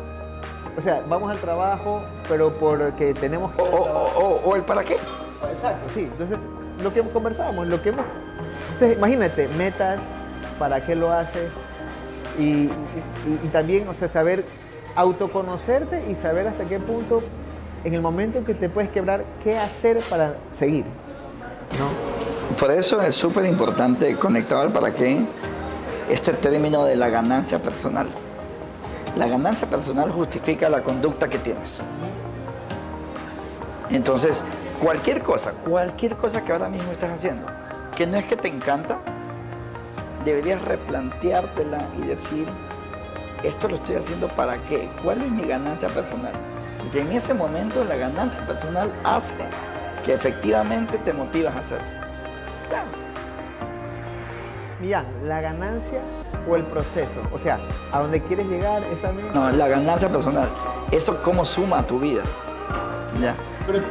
O 0.77 0.81
sea, 0.81 1.03
vamos 1.07 1.31
al 1.31 1.37
trabajo, 1.37 2.01
pero 2.27 2.51
porque 2.53 3.13
tenemos 3.13 3.53
que... 3.53 3.61
O, 3.61 4.55
el 4.55 4.63
para 4.63 4.83
qué. 4.83 4.97
Exacto, 5.49 5.89
sí. 5.93 6.01
Entonces, 6.01 6.39
lo 6.83 6.93
que 6.93 7.01
conversamos, 7.01 7.67
lo 7.67 7.81
que 7.81 7.89
hemos... 7.89 8.05
Entonces, 8.73 8.97
imagínate, 8.97 9.47
metas, 9.57 9.99
para 10.59 10.85
qué 10.85 10.95
lo 10.95 11.11
haces, 11.11 11.49
y, 12.37 12.69
también, 13.51 13.87
o 13.87 13.93
sea, 13.93 14.09
saber 14.09 14.43
autoconocerte 14.95 16.03
y 16.09 16.15
saber 16.15 16.47
hasta 16.47 16.65
qué 16.65 16.79
punto, 16.79 17.21
en 17.83 17.93
el 17.93 18.01
momento 18.01 18.39
en 18.39 18.45
que 18.45 18.53
te 18.53 18.69
puedes 18.69 18.89
quebrar, 18.89 19.23
qué 19.43 19.57
hacer 19.57 19.99
para 20.09 20.35
seguir, 20.57 20.85
¿no? 21.79 22.55
Por 22.59 22.71
eso 22.71 23.01
es 23.01 23.15
súper 23.15 23.45
importante 23.45 24.15
conectar 24.15 24.59
al 24.59 24.71
para 24.71 24.93
qué 24.93 25.19
este 26.09 26.33
término 26.33 26.85
de 26.85 26.95
la 26.95 27.09
ganancia 27.09 27.59
personal. 27.59 28.07
La 29.15 29.27
ganancia 29.27 29.69
personal 29.69 30.11
justifica 30.11 30.69
la 30.69 30.83
conducta 30.83 31.29
que 31.29 31.37
tienes. 31.37 31.81
Entonces, 33.89 34.43
cualquier 34.81 35.23
cosa, 35.23 35.51
cualquier 35.51 36.17
cosa 36.17 36.43
que 36.43 36.51
ahora 36.51 36.69
mismo 36.69 36.91
estás 36.91 37.11
haciendo, 37.11 37.47
que 37.95 38.05
no 38.05 38.17
es 38.17 38.25
que 38.25 38.35
te 38.35 38.47
encanta, 38.47 38.97
deberías 40.25 40.61
replanteártela 40.63 41.87
y 41.97 42.07
decir, 42.07 42.47
esto 43.43 43.69
lo 43.69 43.75
estoy 43.75 43.95
haciendo 43.95 44.27
para 44.27 44.57
qué, 44.57 44.89
cuál 45.03 45.21
es 45.21 45.31
mi 45.31 45.45
ganancia 45.45 45.87
personal. 45.89 46.33
Porque 46.79 47.01
en 47.01 47.11
ese 47.13 47.33
momento 47.33 47.83
la 47.83 47.95
ganancia 47.95 48.45
personal 48.45 48.93
hace 49.03 49.45
que 50.03 50.13
efectivamente 50.13 50.97
te 50.97 51.13
motivas 51.13 51.55
a 51.55 51.59
hacerlo. 51.59 52.04
Millán, 54.79 55.05
¿la 55.23 55.39
ganancia 55.39 55.99
o 56.47 56.55
el 56.55 56.63
proceso? 56.63 57.21
O 57.31 57.39
sea, 57.39 57.59
¿a 57.91 58.01
dónde 58.01 58.21
quieres 58.21 58.47
llegar 58.47 58.83
esa 58.83 59.11
misma? 59.11 59.31
No, 59.33 59.49
la 59.51 59.67
ganancia 59.67 60.09
personal. 60.09 60.49
Eso 60.91 61.21
cómo 61.23 61.45
suma 61.45 61.79
a 61.79 61.83
tu 61.87 61.99
vida. 61.99 62.23
Ya. 63.21 63.35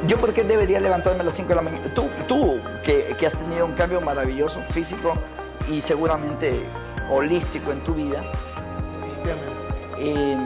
Yo 0.06 0.18
por 0.18 0.32
qué 0.32 0.44
debería 0.44 0.78
levantarme 0.80 1.20
a 1.20 1.24
las 1.24 1.34
5 1.34 1.48
de 1.48 1.54
la 1.54 1.62
mañana. 1.62 1.94
Tú, 1.94 2.08
tú 2.28 2.60
que, 2.84 3.16
has 3.26 3.32
tenido 3.32 3.64
un 3.64 3.72
cambio 3.72 4.00
maravilloso 4.00 4.60
físico 4.60 5.14
y 5.70 5.80
seguramente 5.80 6.62
holístico 7.10 7.72
en 7.72 7.80
tu 7.80 7.94
vida. 7.94 8.22
Eh, 9.98 10.36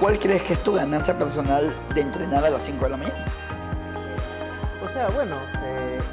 ¿Cuál 0.00 0.18
crees 0.18 0.42
que 0.42 0.54
es 0.54 0.60
tu 0.60 0.72
ganancia 0.72 1.16
personal 1.16 1.74
de 1.94 2.00
entrenar 2.00 2.44
a 2.44 2.50
las 2.50 2.64
5 2.64 2.84
de 2.84 2.90
la 2.90 2.96
mañana? 2.96 3.24
O 4.90 4.92
sea, 4.92 5.06
bueno, 5.06 5.36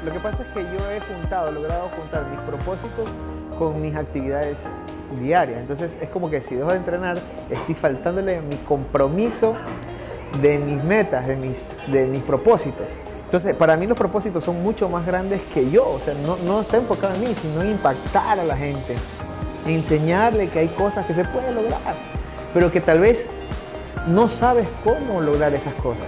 lo 0.04 0.12
que 0.12 0.20
pasa 0.20 0.44
es 0.44 0.48
que 0.54 0.62
yo 0.62 0.90
he 0.92 1.00
juntado, 1.00 1.50
logrado 1.50 1.88
juntar 1.96 2.24
mis 2.26 2.38
propósitos 2.42 3.08
con 3.58 3.82
mis 3.82 3.96
actividades 3.96 4.56
diarias. 5.20 5.58
Entonces 5.58 5.98
es 6.00 6.08
como 6.10 6.30
que 6.30 6.40
si 6.42 6.54
dejo 6.54 6.70
de 6.70 6.76
entrenar, 6.76 7.18
estoy 7.50 7.74
faltándole 7.74 8.40
mi 8.40 8.54
compromiso 8.58 9.54
de 10.40 10.58
mis 10.58 10.84
metas, 10.84 11.26
de 11.26 11.34
mis, 11.34 11.66
de 11.88 12.06
mis 12.06 12.22
propósitos. 12.22 12.86
Entonces, 13.24 13.56
para 13.56 13.76
mí 13.76 13.88
los 13.88 13.98
propósitos 13.98 14.44
son 14.44 14.62
mucho 14.62 14.88
más 14.88 15.04
grandes 15.04 15.40
que 15.52 15.68
yo. 15.68 15.84
O 15.88 15.98
sea, 15.98 16.14
no, 16.14 16.36
no 16.36 16.60
está 16.60 16.76
enfocado 16.76 17.16
en 17.16 17.22
mí, 17.22 17.34
sino 17.34 17.62
en 17.62 17.72
impactar 17.72 18.38
a 18.38 18.44
la 18.44 18.56
gente. 18.56 18.94
Enseñarle 19.66 20.50
que 20.50 20.60
hay 20.60 20.68
cosas 20.68 21.04
que 21.04 21.14
se 21.14 21.24
pueden 21.24 21.56
lograr, 21.56 21.96
pero 22.54 22.70
que 22.70 22.80
tal 22.80 23.00
vez 23.00 23.28
no 24.06 24.28
sabes 24.28 24.68
cómo 24.84 25.20
lograr 25.20 25.52
esas 25.52 25.74
cosas. 25.74 26.06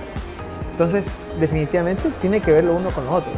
Entonces, 0.70 1.04
definitivamente 1.38 2.10
tiene 2.20 2.40
que 2.40 2.52
ver 2.52 2.64
lo 2.64 2.74
uno 2.74 2.90
con 2.90 3.04
lo 3.04 3.12
otro. 3.12 3.32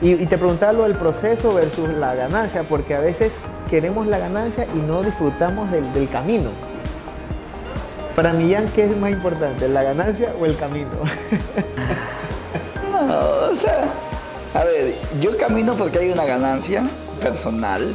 y, 0.00 0.26
te 0.26 0.38
preguntaba 0.38 0.72
lo 0.72 0.82
del 0.84 0.94
proceso 0.94 1.54
versus 1.54 1.88
la 1.88 2.14
ganancia, 2.14 2.62
porque 2.62 2.94
a 2.94 3.00
veces 3.00 3.38
queremos 3.68 4.06
la 4.06 4.18
ganancia 4.18 4.66
y 4.74 4.78
no 4.78 5.02
disfrutamos 5.02 5.70
del, 5.70 6.08
camino. 6.08 6.50
Para 8.16 8.32
Millán, 8.32 8.66
¿qué 8.74 8.84
es 8.84 8.96
más 8.96 9.10
importante, 9.10 9.68
la 9.68 9.82
ganancia 9.82 10.32
o 10.40 10.46
el 10.46 10.56
camino? 10.56 10.90
no, 12.92 13.52
o 13.52 13.56
sea, 13.56 13.84
a 14.54 14.64
ver, 14.64 14.94
yo 15.20 15.36
camino 15.36 15.74
porque 15.74 16.00
hay 16.00 16.10
una 16.10 16.24
ganancia 16.24 16.82
personal, 17.20 17.92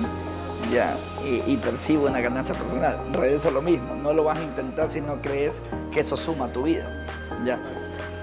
ya, 0.72 0.98
y, 1.26 1.52
y, 1.52 1.58
percibo 1.58 2.08
una 2.08 2.22
ganancia 2.22 2.56
personal. 2.56 2.98
Regreso 3.12 3.52
lo 3.52 3.62
mismo, 3.62 3.96
no 3.96 4.14
lo 4.14 4.24
vas 4.24 4.40
a 4.40 4.44
intentar 4.44 4.92
si 4.92 5.02
no 5.02 5.22
crees 5.22 5.62
que 5.92 6.02
eso 6.02 6.16
suma 6.16 6.46
a 6.46 6.50
tu 6.50 6.64
vida, 6.64 6.88
ya. 7.44 7.60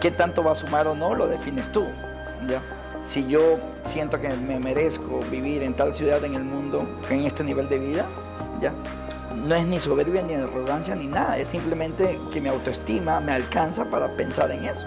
¿Qué 0.00 0.10
tanto 0.10 0.42
va 0.42 0.52
a 0.52 0.54
sumar 0.54 0.86
o 0.86 0.94
no? 0.94 1.14
Lo 1.14 1.26
defines 1.26 1.70
tú. 1.72 1.86
¿ya? 2.48 2.62
Si 3.02 3.26
yo 3.26 3.58
siento 3.84 4.20
que 4.20 4.28
me 4.28 4.58
merezco 4.58 5.20
vivir 5.30 5.62
en 5.62 5.74
tal 5.74 5.94
ciudad 5.94 6.24
en 6.24 6.34
el 6.34 6.44
mundo, 6.44 6.86
en 7.10 7.20
este 7.20 7.44
nivel 7.44 7.68
de 7.68 7.78
vida, 7.78 8.06
¿ya? 8.60 8.72
no 9.34 9.54
es 9.54 9.66
ni 9.66 9.80
soberbia 9.80 10.22
ni 10.22 10.34
arrogancia 10.34 10.94
ni 10.94 11.06
nada, 11.06 11.38
es 11.38 11.48
simplemente 11.48 12.18
que 12.32 12.40
mi 12.40 12.48
autoestima 12.48 13.20
me 13.20 13.32
alcanza 13.32 13.84
para 13.90 14.16
pensar 14.16 14.50
en 14.50 14.64
eso. 14.64 14.86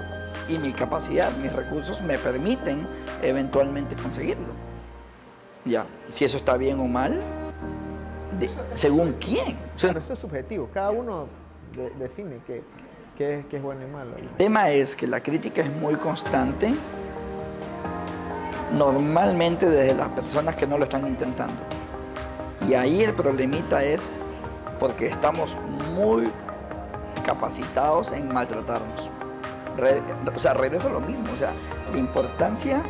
Y 0.49 0.57
mi 0.57 0.73
capacidad, 0.73 1.31
mis 1.37 1.53
recursos 1.53 2.01
me 2.01 2.17
permiten 2.17 2.87
eventualmente 3.21 3.95
conseguirlo. 3.95 4.53
Ya, 5.65 5.85
si 6.09 6.25
eso 6.25 6.37
está 6.37 6.57
bien 6.57 6.79
o 6.79 6.87
mal, 6.87 7.19
según 8.75 9.15
quién. 9.19 9.57
eso 9.75 10.13
es 10.13 10.19
subjetivo, 10.19 10.69
cada 10.73 10.91
uno 10.91 11.27
define 11.97 12.39
que 12.45 12.63
qué, 13.17 13.45
es 13.51 13.61
bueno 13.61 13.81
y 13.85 13.91
malo. 13.91 14.11
El 14.17 14.29
tema 14.37 14.69
es 14.71 14.95
que 14.95 15.07
la 15.07 15.21
crítica 15.21 15.61
es 15.61 15.71
muy 15.71 15.95
constante, 15.95 16.73
normalmente 18.77 19.69
desde 19.69 19.93
las 19.93 20.09
personas 20.09 20.55
que 20.55 20.67
no 20.67 20.77
lo 20.77 20.83
están 20.85 21.07
intentando. 21.07 21.63
Y 22.67 22.73
ahí 22.75 23.03
el 23.03 23.13
problemita 23.13 23.83
es 23.83 24.09
porque 24.79 25.07
estamos 25.07 25.57
muy 25.95 26.29
capacitados 27.25 28.11
en 28.11 28.33
maltratarnos. 28.33 29.09
o 30.35 30.39
sea, 30.39 30.53
regreso 30.53 30.87
a 30.87 30.91
lo 30.91 31.01
mismo, 31.01 31.31
o 31.33 31.37
sea, 31.37 31.51
la 31.91 31.97
importancia 31.97 32.83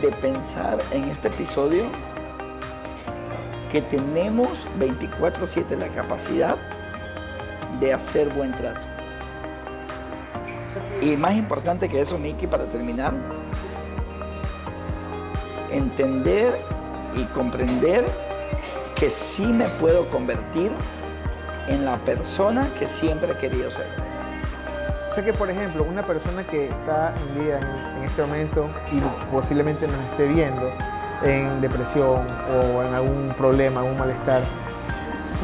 de 0.00 0.10
pensar 0.12 0.78
en 0.90 1.04
este 1.04 1.28
episodio 1.28 1.84
que 3.70 3.82
tenemos 3.82 4.66
24/7 4.78 5.76
la 5.76 5.88
capacidad 5.88 6.56
de 7.80 7.92
hacer 7.92 8.28
buen 8.30 8.54
trato. 8.54 8.93
Y 11.04 11.18
más 11.18 11.34
importante 11.34 11.86
que 11.86 12.00
eso, 12.00 12.18
Miki, 12.18 12.46
para 12.46 12.64
terminar, 12.64 13.12
entender 15.70 16.58
y 17.14 17.24
comprender 17.24 18.06
que 18.96 19.10
sí 19.10 19.52
me 19.52 19.66
puedo 19.80 20.08
convertir 20.08 20.72
en 21.68 21.84
la 21.84 21.98
persona 21.98 22.66
que 22.78 22.88
siempre 22.88 23.32
he 23.32 23.36
querido 23.36 23.70
ser. 23.70 23.86
O 25.10 25.12
sea 25.12 25.22
que, 25.22 25.34
por 25.34 25.50
ejemplo, 25.50 25.84
una 25.84 26.06
persona 26.06 26.42
que 26.42 26.68
está 26.68 27.12
en 27.14 27.44
vida 27.44 27.60
en, 27.98 28.04
este 28.04 28.22
momento 28.22 28.70
y 28.90 29.00
posiblemente 29.30 29.86
nos 29.86 30.00
esté 30.10 30.26
viendo 30.26 30.70
en 31.22 31.60
depresión 31.60 32.26
o 32.50 32.82
en 32.82 32.94
algún 32.94 33.34
problema, 33.36 33.80
algún 33.80 33.98
malestar, 33.98 34.40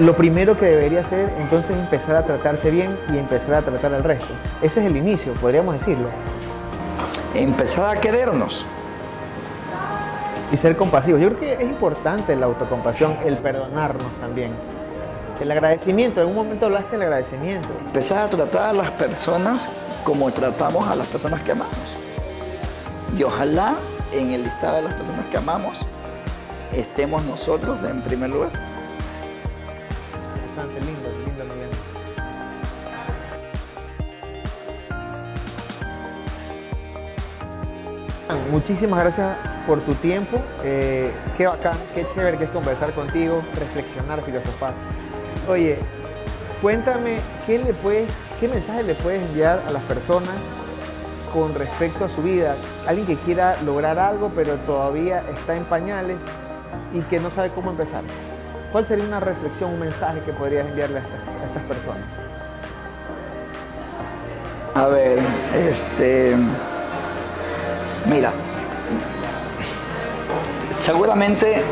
lo 0.01 0.17
primero 0.17 0.57
que 0.57 0.67
debería 0.67 1.01
hacer 1.01 1.31
entonces 1.39 1.77
es 1.77 1.83
empezar 1.83 2.17
a 2.17 2.25
tratarse 2.25 2.71
bien 2.71 2.99
y 3.13 3.19
empezar 3.19 3.55
a 3.55 3.63
tratar 3.63 3.93
al 3.93 4.03
resto. 4.03 4.33
Ese 4.63 4.81
es 4.81 4.87
el 4.87 4.97
inicio, 4.97 5.35
podríamos 5.35 5.75
decirlo. 5.75 6.09
Empezar 7.35 7.97
a 7.97 8.01
querernos. 8.01 8.65
Y 10.53 10.57
ser 10.57 10.77
compasivos. 10.77 11.21
Yo 11.21 11.29
creo 11.29 11.41
que 11.41 11.53
es 11.53 11.61
importante 11.61 12.35
la 12.35 12.47
autocompasión, 12.47 13.17
el 13.25 13.37
perdonarnos 13.37 14.11
también. 14.21 14.53
El 15.39 15.51
agradecimiento, 15.51 16.21
en 16.21 16.29
algún 16.29 16.45
momento 16.45 16.67
hablaste 16.67 16.93
del 16.93 17.03
agradecimiento. 17.03 17.69
Empezar 17.87 18.25
a 18.25 18.31
tratar 18.31 18.71
a 18.71 18.73
las 18.73 18.91
personas 18.91 19.69
como 20.03 20.31
tratamos 20.33 20.89
a 20.89 20.97
las 20.97 21.07
personas 21.07 21.41
que 21.43 21.53
amamos. 21.53 21.75
Y 23.17 23.23
ojalá 23.23 23.75
en 24.13 24.33
el 24.33 24.45
listado 24.45 24.77
de 24.77 24.83
las 24.83 24.95
personas 24.95 25.27
que 25.27 25.37
amamos 25.37 25.81
estemos 26.73 27.23
nosotros 27.25 27.83
en 27.85 28.01
primer 28.03 28.31
lugar. 28.31 28.70
Lindo, 30.69 31.11
lindo, 31.27 31.45
Miguel. 31.45 31.71
Muchísimas 38.51 39.01
gracias 39.01 39.37
por 39.67 39.81
tu 39.81 39.95
tiempo. 39.95 40.37
Eh, 40.65 41.13
qué 41.37 41.47
bacán, 41.47 41.77
qué 41.95 42.07
chévere 42.15 42.39
que 42.39 42.45
es 42.45 42.51
conversar 42.51 42.93
contigo, 42.93 43.43
reflexionar, 43.59 44.23
filosofar. 44.23 44.75
Oye, 45.49 45.79
cuéntame 46.61 47.19
qué 47.47 47.59
le 47.59 47.73
puedes, 47.73 48.13
qué 48.39 48.49
mensaje 48.49 48.83
le 48.83 48.95
puedes 48.95 49.23
enviar 49.23 49.63
a 49.67 49.71
las 49.71 49.83
personas 49.85 50.35
con 51.33 51.55
respecto 51.55 52.05
a 52.05 52.09
su 52.09 52.23
vida. 52.23 52.57
Alguien 52.87 53.07
que 53.07 53.17
quiera 53.21 53.61
lograr 53.63 53.99
algo, 53.99 54.31
pero 54.35 54.55
todavía 54.67 55.23
está 55.33 55.57
en 55.57 55.65
pañales 55.65 56.21
y 56.93 57.01
que 57.03 57.21
no 57.21 57.31
sabe 57.31 57.51
cómo 57.51 57.71
empezar. 57.71 58.03
¿Cuál 58.73 58.87
sería 58.87 59.05
una 59.05 59.19
reflexión, 59.19 59.71
un 59.71 59.81
mensaje 59.81 60.21
que 60.21 60.33
podrías 60.33 60.69
enviarle 60.69 60.99
a 60.99 61.03
estas, 61.03 61.63
personas? 61.65 62.05
A 64.75 64.87
ver, 64.87 65.19
este. 65.55 66.37
Mira, 68.07 68.31
seguramente 70.81 71.63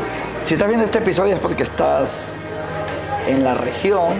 si 0.43 0.55
estás 0.55 0.67
viendo 0.67 0.85
este 0.85 0.99
episodio 0.99 1.35
es 1.35 1.39
porque 1.39 1.63
estás 1.63 2.35
en 3.27 3.43
la 3.43 3.53
región 3.53 4.15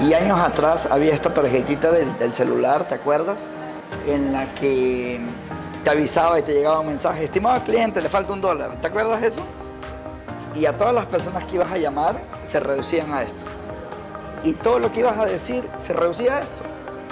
y 0.00 0.14
años 0.14 0.38
atrás 0.38 0.88
había 0.90 1.12
esta 1.12 1.34
tarjetita 1.34 1.90
del, 1.90 2.16
del 2.18 2.32
celular, 2.32 2.84
¿te 2.84 2.94
acuerdas? 2.94 3.40
En 4.06 4.32
la 4.32 4.46
que 4.54 5.20
te 5.82 5.90
avisaba 5.90 6.38
y 6.38 6.42
te 6.42 6.52
llegaba 6.52 6.80
un 6.80 6.86
mensaje, 6.86 7.24
estimado 7.24 7.62
cliente, 7.64 8.00
le 8.00 8.08
falta 8.08 8.32
un 8.32 8.40
dólar, 8.40 8.76
¿te 8.80 8.86
acuerdas 8.86 9.22
eso? 9.22 9.42
Y 10.58 10.64
a 10.66 10.76
todas 10.76 10.94
las 10.94 11.06
personas 11.06 11.44
que 11.44 11.56
ibas 11.56 11.70
a 11.70 11.76
llamar 11.76 12.16
se 12.44 12.60
reducían 12.60 13.12
a 13.12 13.22
esto. 13.22 13.44
Y 14.42 14.52
todo 14.52 14.78
lo 14.78 14.92
que 14.92 15.00
ibas 15.00 15.18
a 15.18 15.26
decir 15.26 15.68
se 15.76 15.92
reducía 15.92 16.38
a 16.38 16.40
esto. 16.40 16.62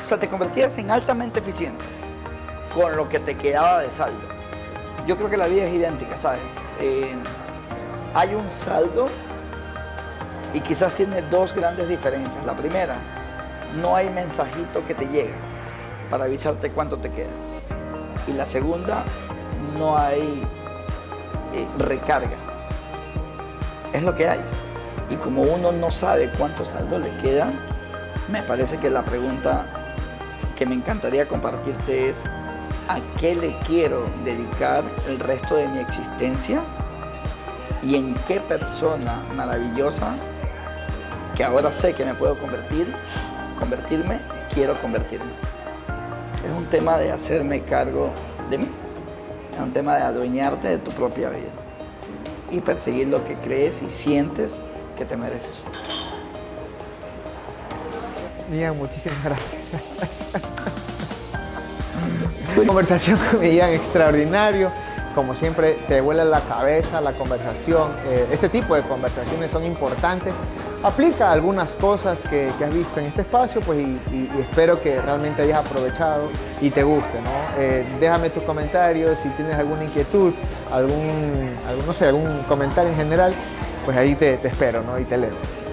O 0.02 0.06
sea, 0.06 0.18
te 0.18 0.28
convertías 0.28 0.76
en 0.78 0.90
altamente 0.90 1.40
eficiente 1.40 1.84
con 2.74 2.96
lo 2.96 3.08
que 3.08 3.18
te 3.18 3.36
quedaba 3.36 3.80
de 3.80 3.90
saldo. 3.90 4.20
Yo 5.06 5.16
creo 5.16 5.28
que 5.28 5.36
la 5.36 5.46
vida 5.46 5.64
es 5.64 5.74
idéntica, 5.74 6.16
¿sabes? 6.16 6.40
Eh, 6.80 7.14
hay 8.14 8.34
un 8.34 8.50
saldo 8.50 9.08
y 10.54 10.60
quizás 10.60 10.92
tiene 10.94 11.22
dos 11.22 11.54
grandes 11.54 11.88
diferencias. 11.88 12.44
La 12.46 12.54
primera, 12.54 12.96
no 13.80 13.94
hay 13.94 14.08
mensajito 14.08 14.84
que 14.86 14.94
te 14.94 15.06
llegue 15.06 15.34
para 16.10 16.24
avisarte 16.24 16.70
cuánto 16.70 16.96
te 16.98 17.10
queda. 17.10 17.30
Y 18.26 18.32
la 18.32 18.46
segunda, 18.46 19.04
no 19.78 19.98
hay 19.98 20.42
eh, 21.52 21.66
recarga 21.78 22.43
es 23.94 24.02
lo 24.02 24.14
que 24.14 24.28
hay. 24.28 24.40
Y 25.08 25.16
como 25.16 25.42
uno 25.42 25.72
no 25.72 25.90
sabe 25.90 26.30
cuánto 26.36 26.64
saldo 26.64 26.98
le 26.98 27.16
queda, 27.18 27.50
me 28.28 28.42
parece 28.42 28.78
que 28.78 28.90
la 28.90 29.04
pregunta 29.04 29.66
que 30.56 30.66
me 30.66 30.74
encantaría 30.74 31.26
compartirte 31.26 32.08
es, 32.08 32.24
¿a 32.88 32.98
qué 33.18 33.34
le 33.34 33.56
quiero 33.66 34.06
dedicar 34.24 34.84
el 35.08 35.18
resto 35.20 35.56
de 35.56 35.68
mi 35.68 35.78
existencia? 35.78 36.60
¿Y 37.82 37.96
en 37.96 38.14
qué 38.26 38.40
persona 38.40 39.22
maravillosa 39.34 40.14
que 41.36 41.44
ahora 41.44 41.72
sé 41.72 41.94
que 41.94 42.04
me 42.04 42.14
puedo 42.14 42.38
convertir, 42.38 42.92
convertirme, 43.58 44.20
quiero 44.52 44.80
convertirme? 44.80 45.32
Es 46.44 46.50
un 46.50 46.66
tema 46.66 46.98
de 46.98 47.12
hacerme 47.12 47.62
cargo 47.62 48.10
de 48.50 48.58
mí, 48.58 48.68
es 49.52 49.60
un 49.60 49.72
tema 49.72 49.96
de 49.96 50.02
adueñarte 50.02 50.68
de 50.68 50.78
tu 50.78 50.90
propia 50.92 51.30
vida 51.30 51.63
y 52.54 52.60
perseguir 52.60 53.08
lo 53.08 53.24
que 53.24 53.36
crees 53.36 53.82
y 53.82 53.90
sientes 53.90 54.60
que 54.96 55.04
te 55.04 55.16
mereces. 55.16 55.66
Millán, 58.50 58.78
muchísimas 58.78 59.22
gracias. 59.24 59.60
conversación 62.66 63.18
con 63.30 63.40
Millán 63.40 63.70
extraordinario. 63.70 64.70
Como 65.14 65.34
siempre, 65.34 65.74
te 65.88 66.00
vuela 66.00 66.24
la 66.24 66.40
cabeza 66.40 67.00
la 67.00 67.12
conversación. 67.12 67.92
Eh, 68.06 68.28
este 68.32 68.48
tipo 68.48 68.74
de 68.74 68.82
conversaciones 68.82 69.50
son 69.50 69.64
importantes 69.64 70.32
aplica 70.84 71.32
algunas 71.32 71.74
cosas 71.74 72.22
que, 72.28 72.48
has 72.48 72.74
visto 72.74 73.00
en 73.00 73.06
este 73.06 73.22
espacio 73.22 73.60
pues, 73.62 73.78
y, 74.12 74.28
espero 74.38 74.80
que 74.80 75.00
realmente 75.00 75.42
hayas 75.42 75.64
aprovechado 75.66 76.28
y 76.60 76.70
te 76.70 76.82
guste. 76.82 77.20
¿no? 77.22 77.58
Eh, 77.58 77.86
déjame 77.98 78.30
tus 78.30 78.42
comentarios, 78.42 79.18
si 79.18 79.30
tienes 79.30 79.58
alguna 79.58 79.84
inquietud, 79.84 80.34
algún, 80.70 81.50
no 81.86 81.94
sé, 81.94 82.06
algún 82.06 82.42
comentario 82.42 82.90
en 82.90 82.96
general, 82.96 83.34
pues 83.84 83.96
ahí 83.96 84.14
te, 84.14 84.36
te 84.36 84.48
espero 84.48 84.82
¿no? 84.82 84.98
y 84.98 85.04
te 85.04 85.16
leo. 85.16 85.63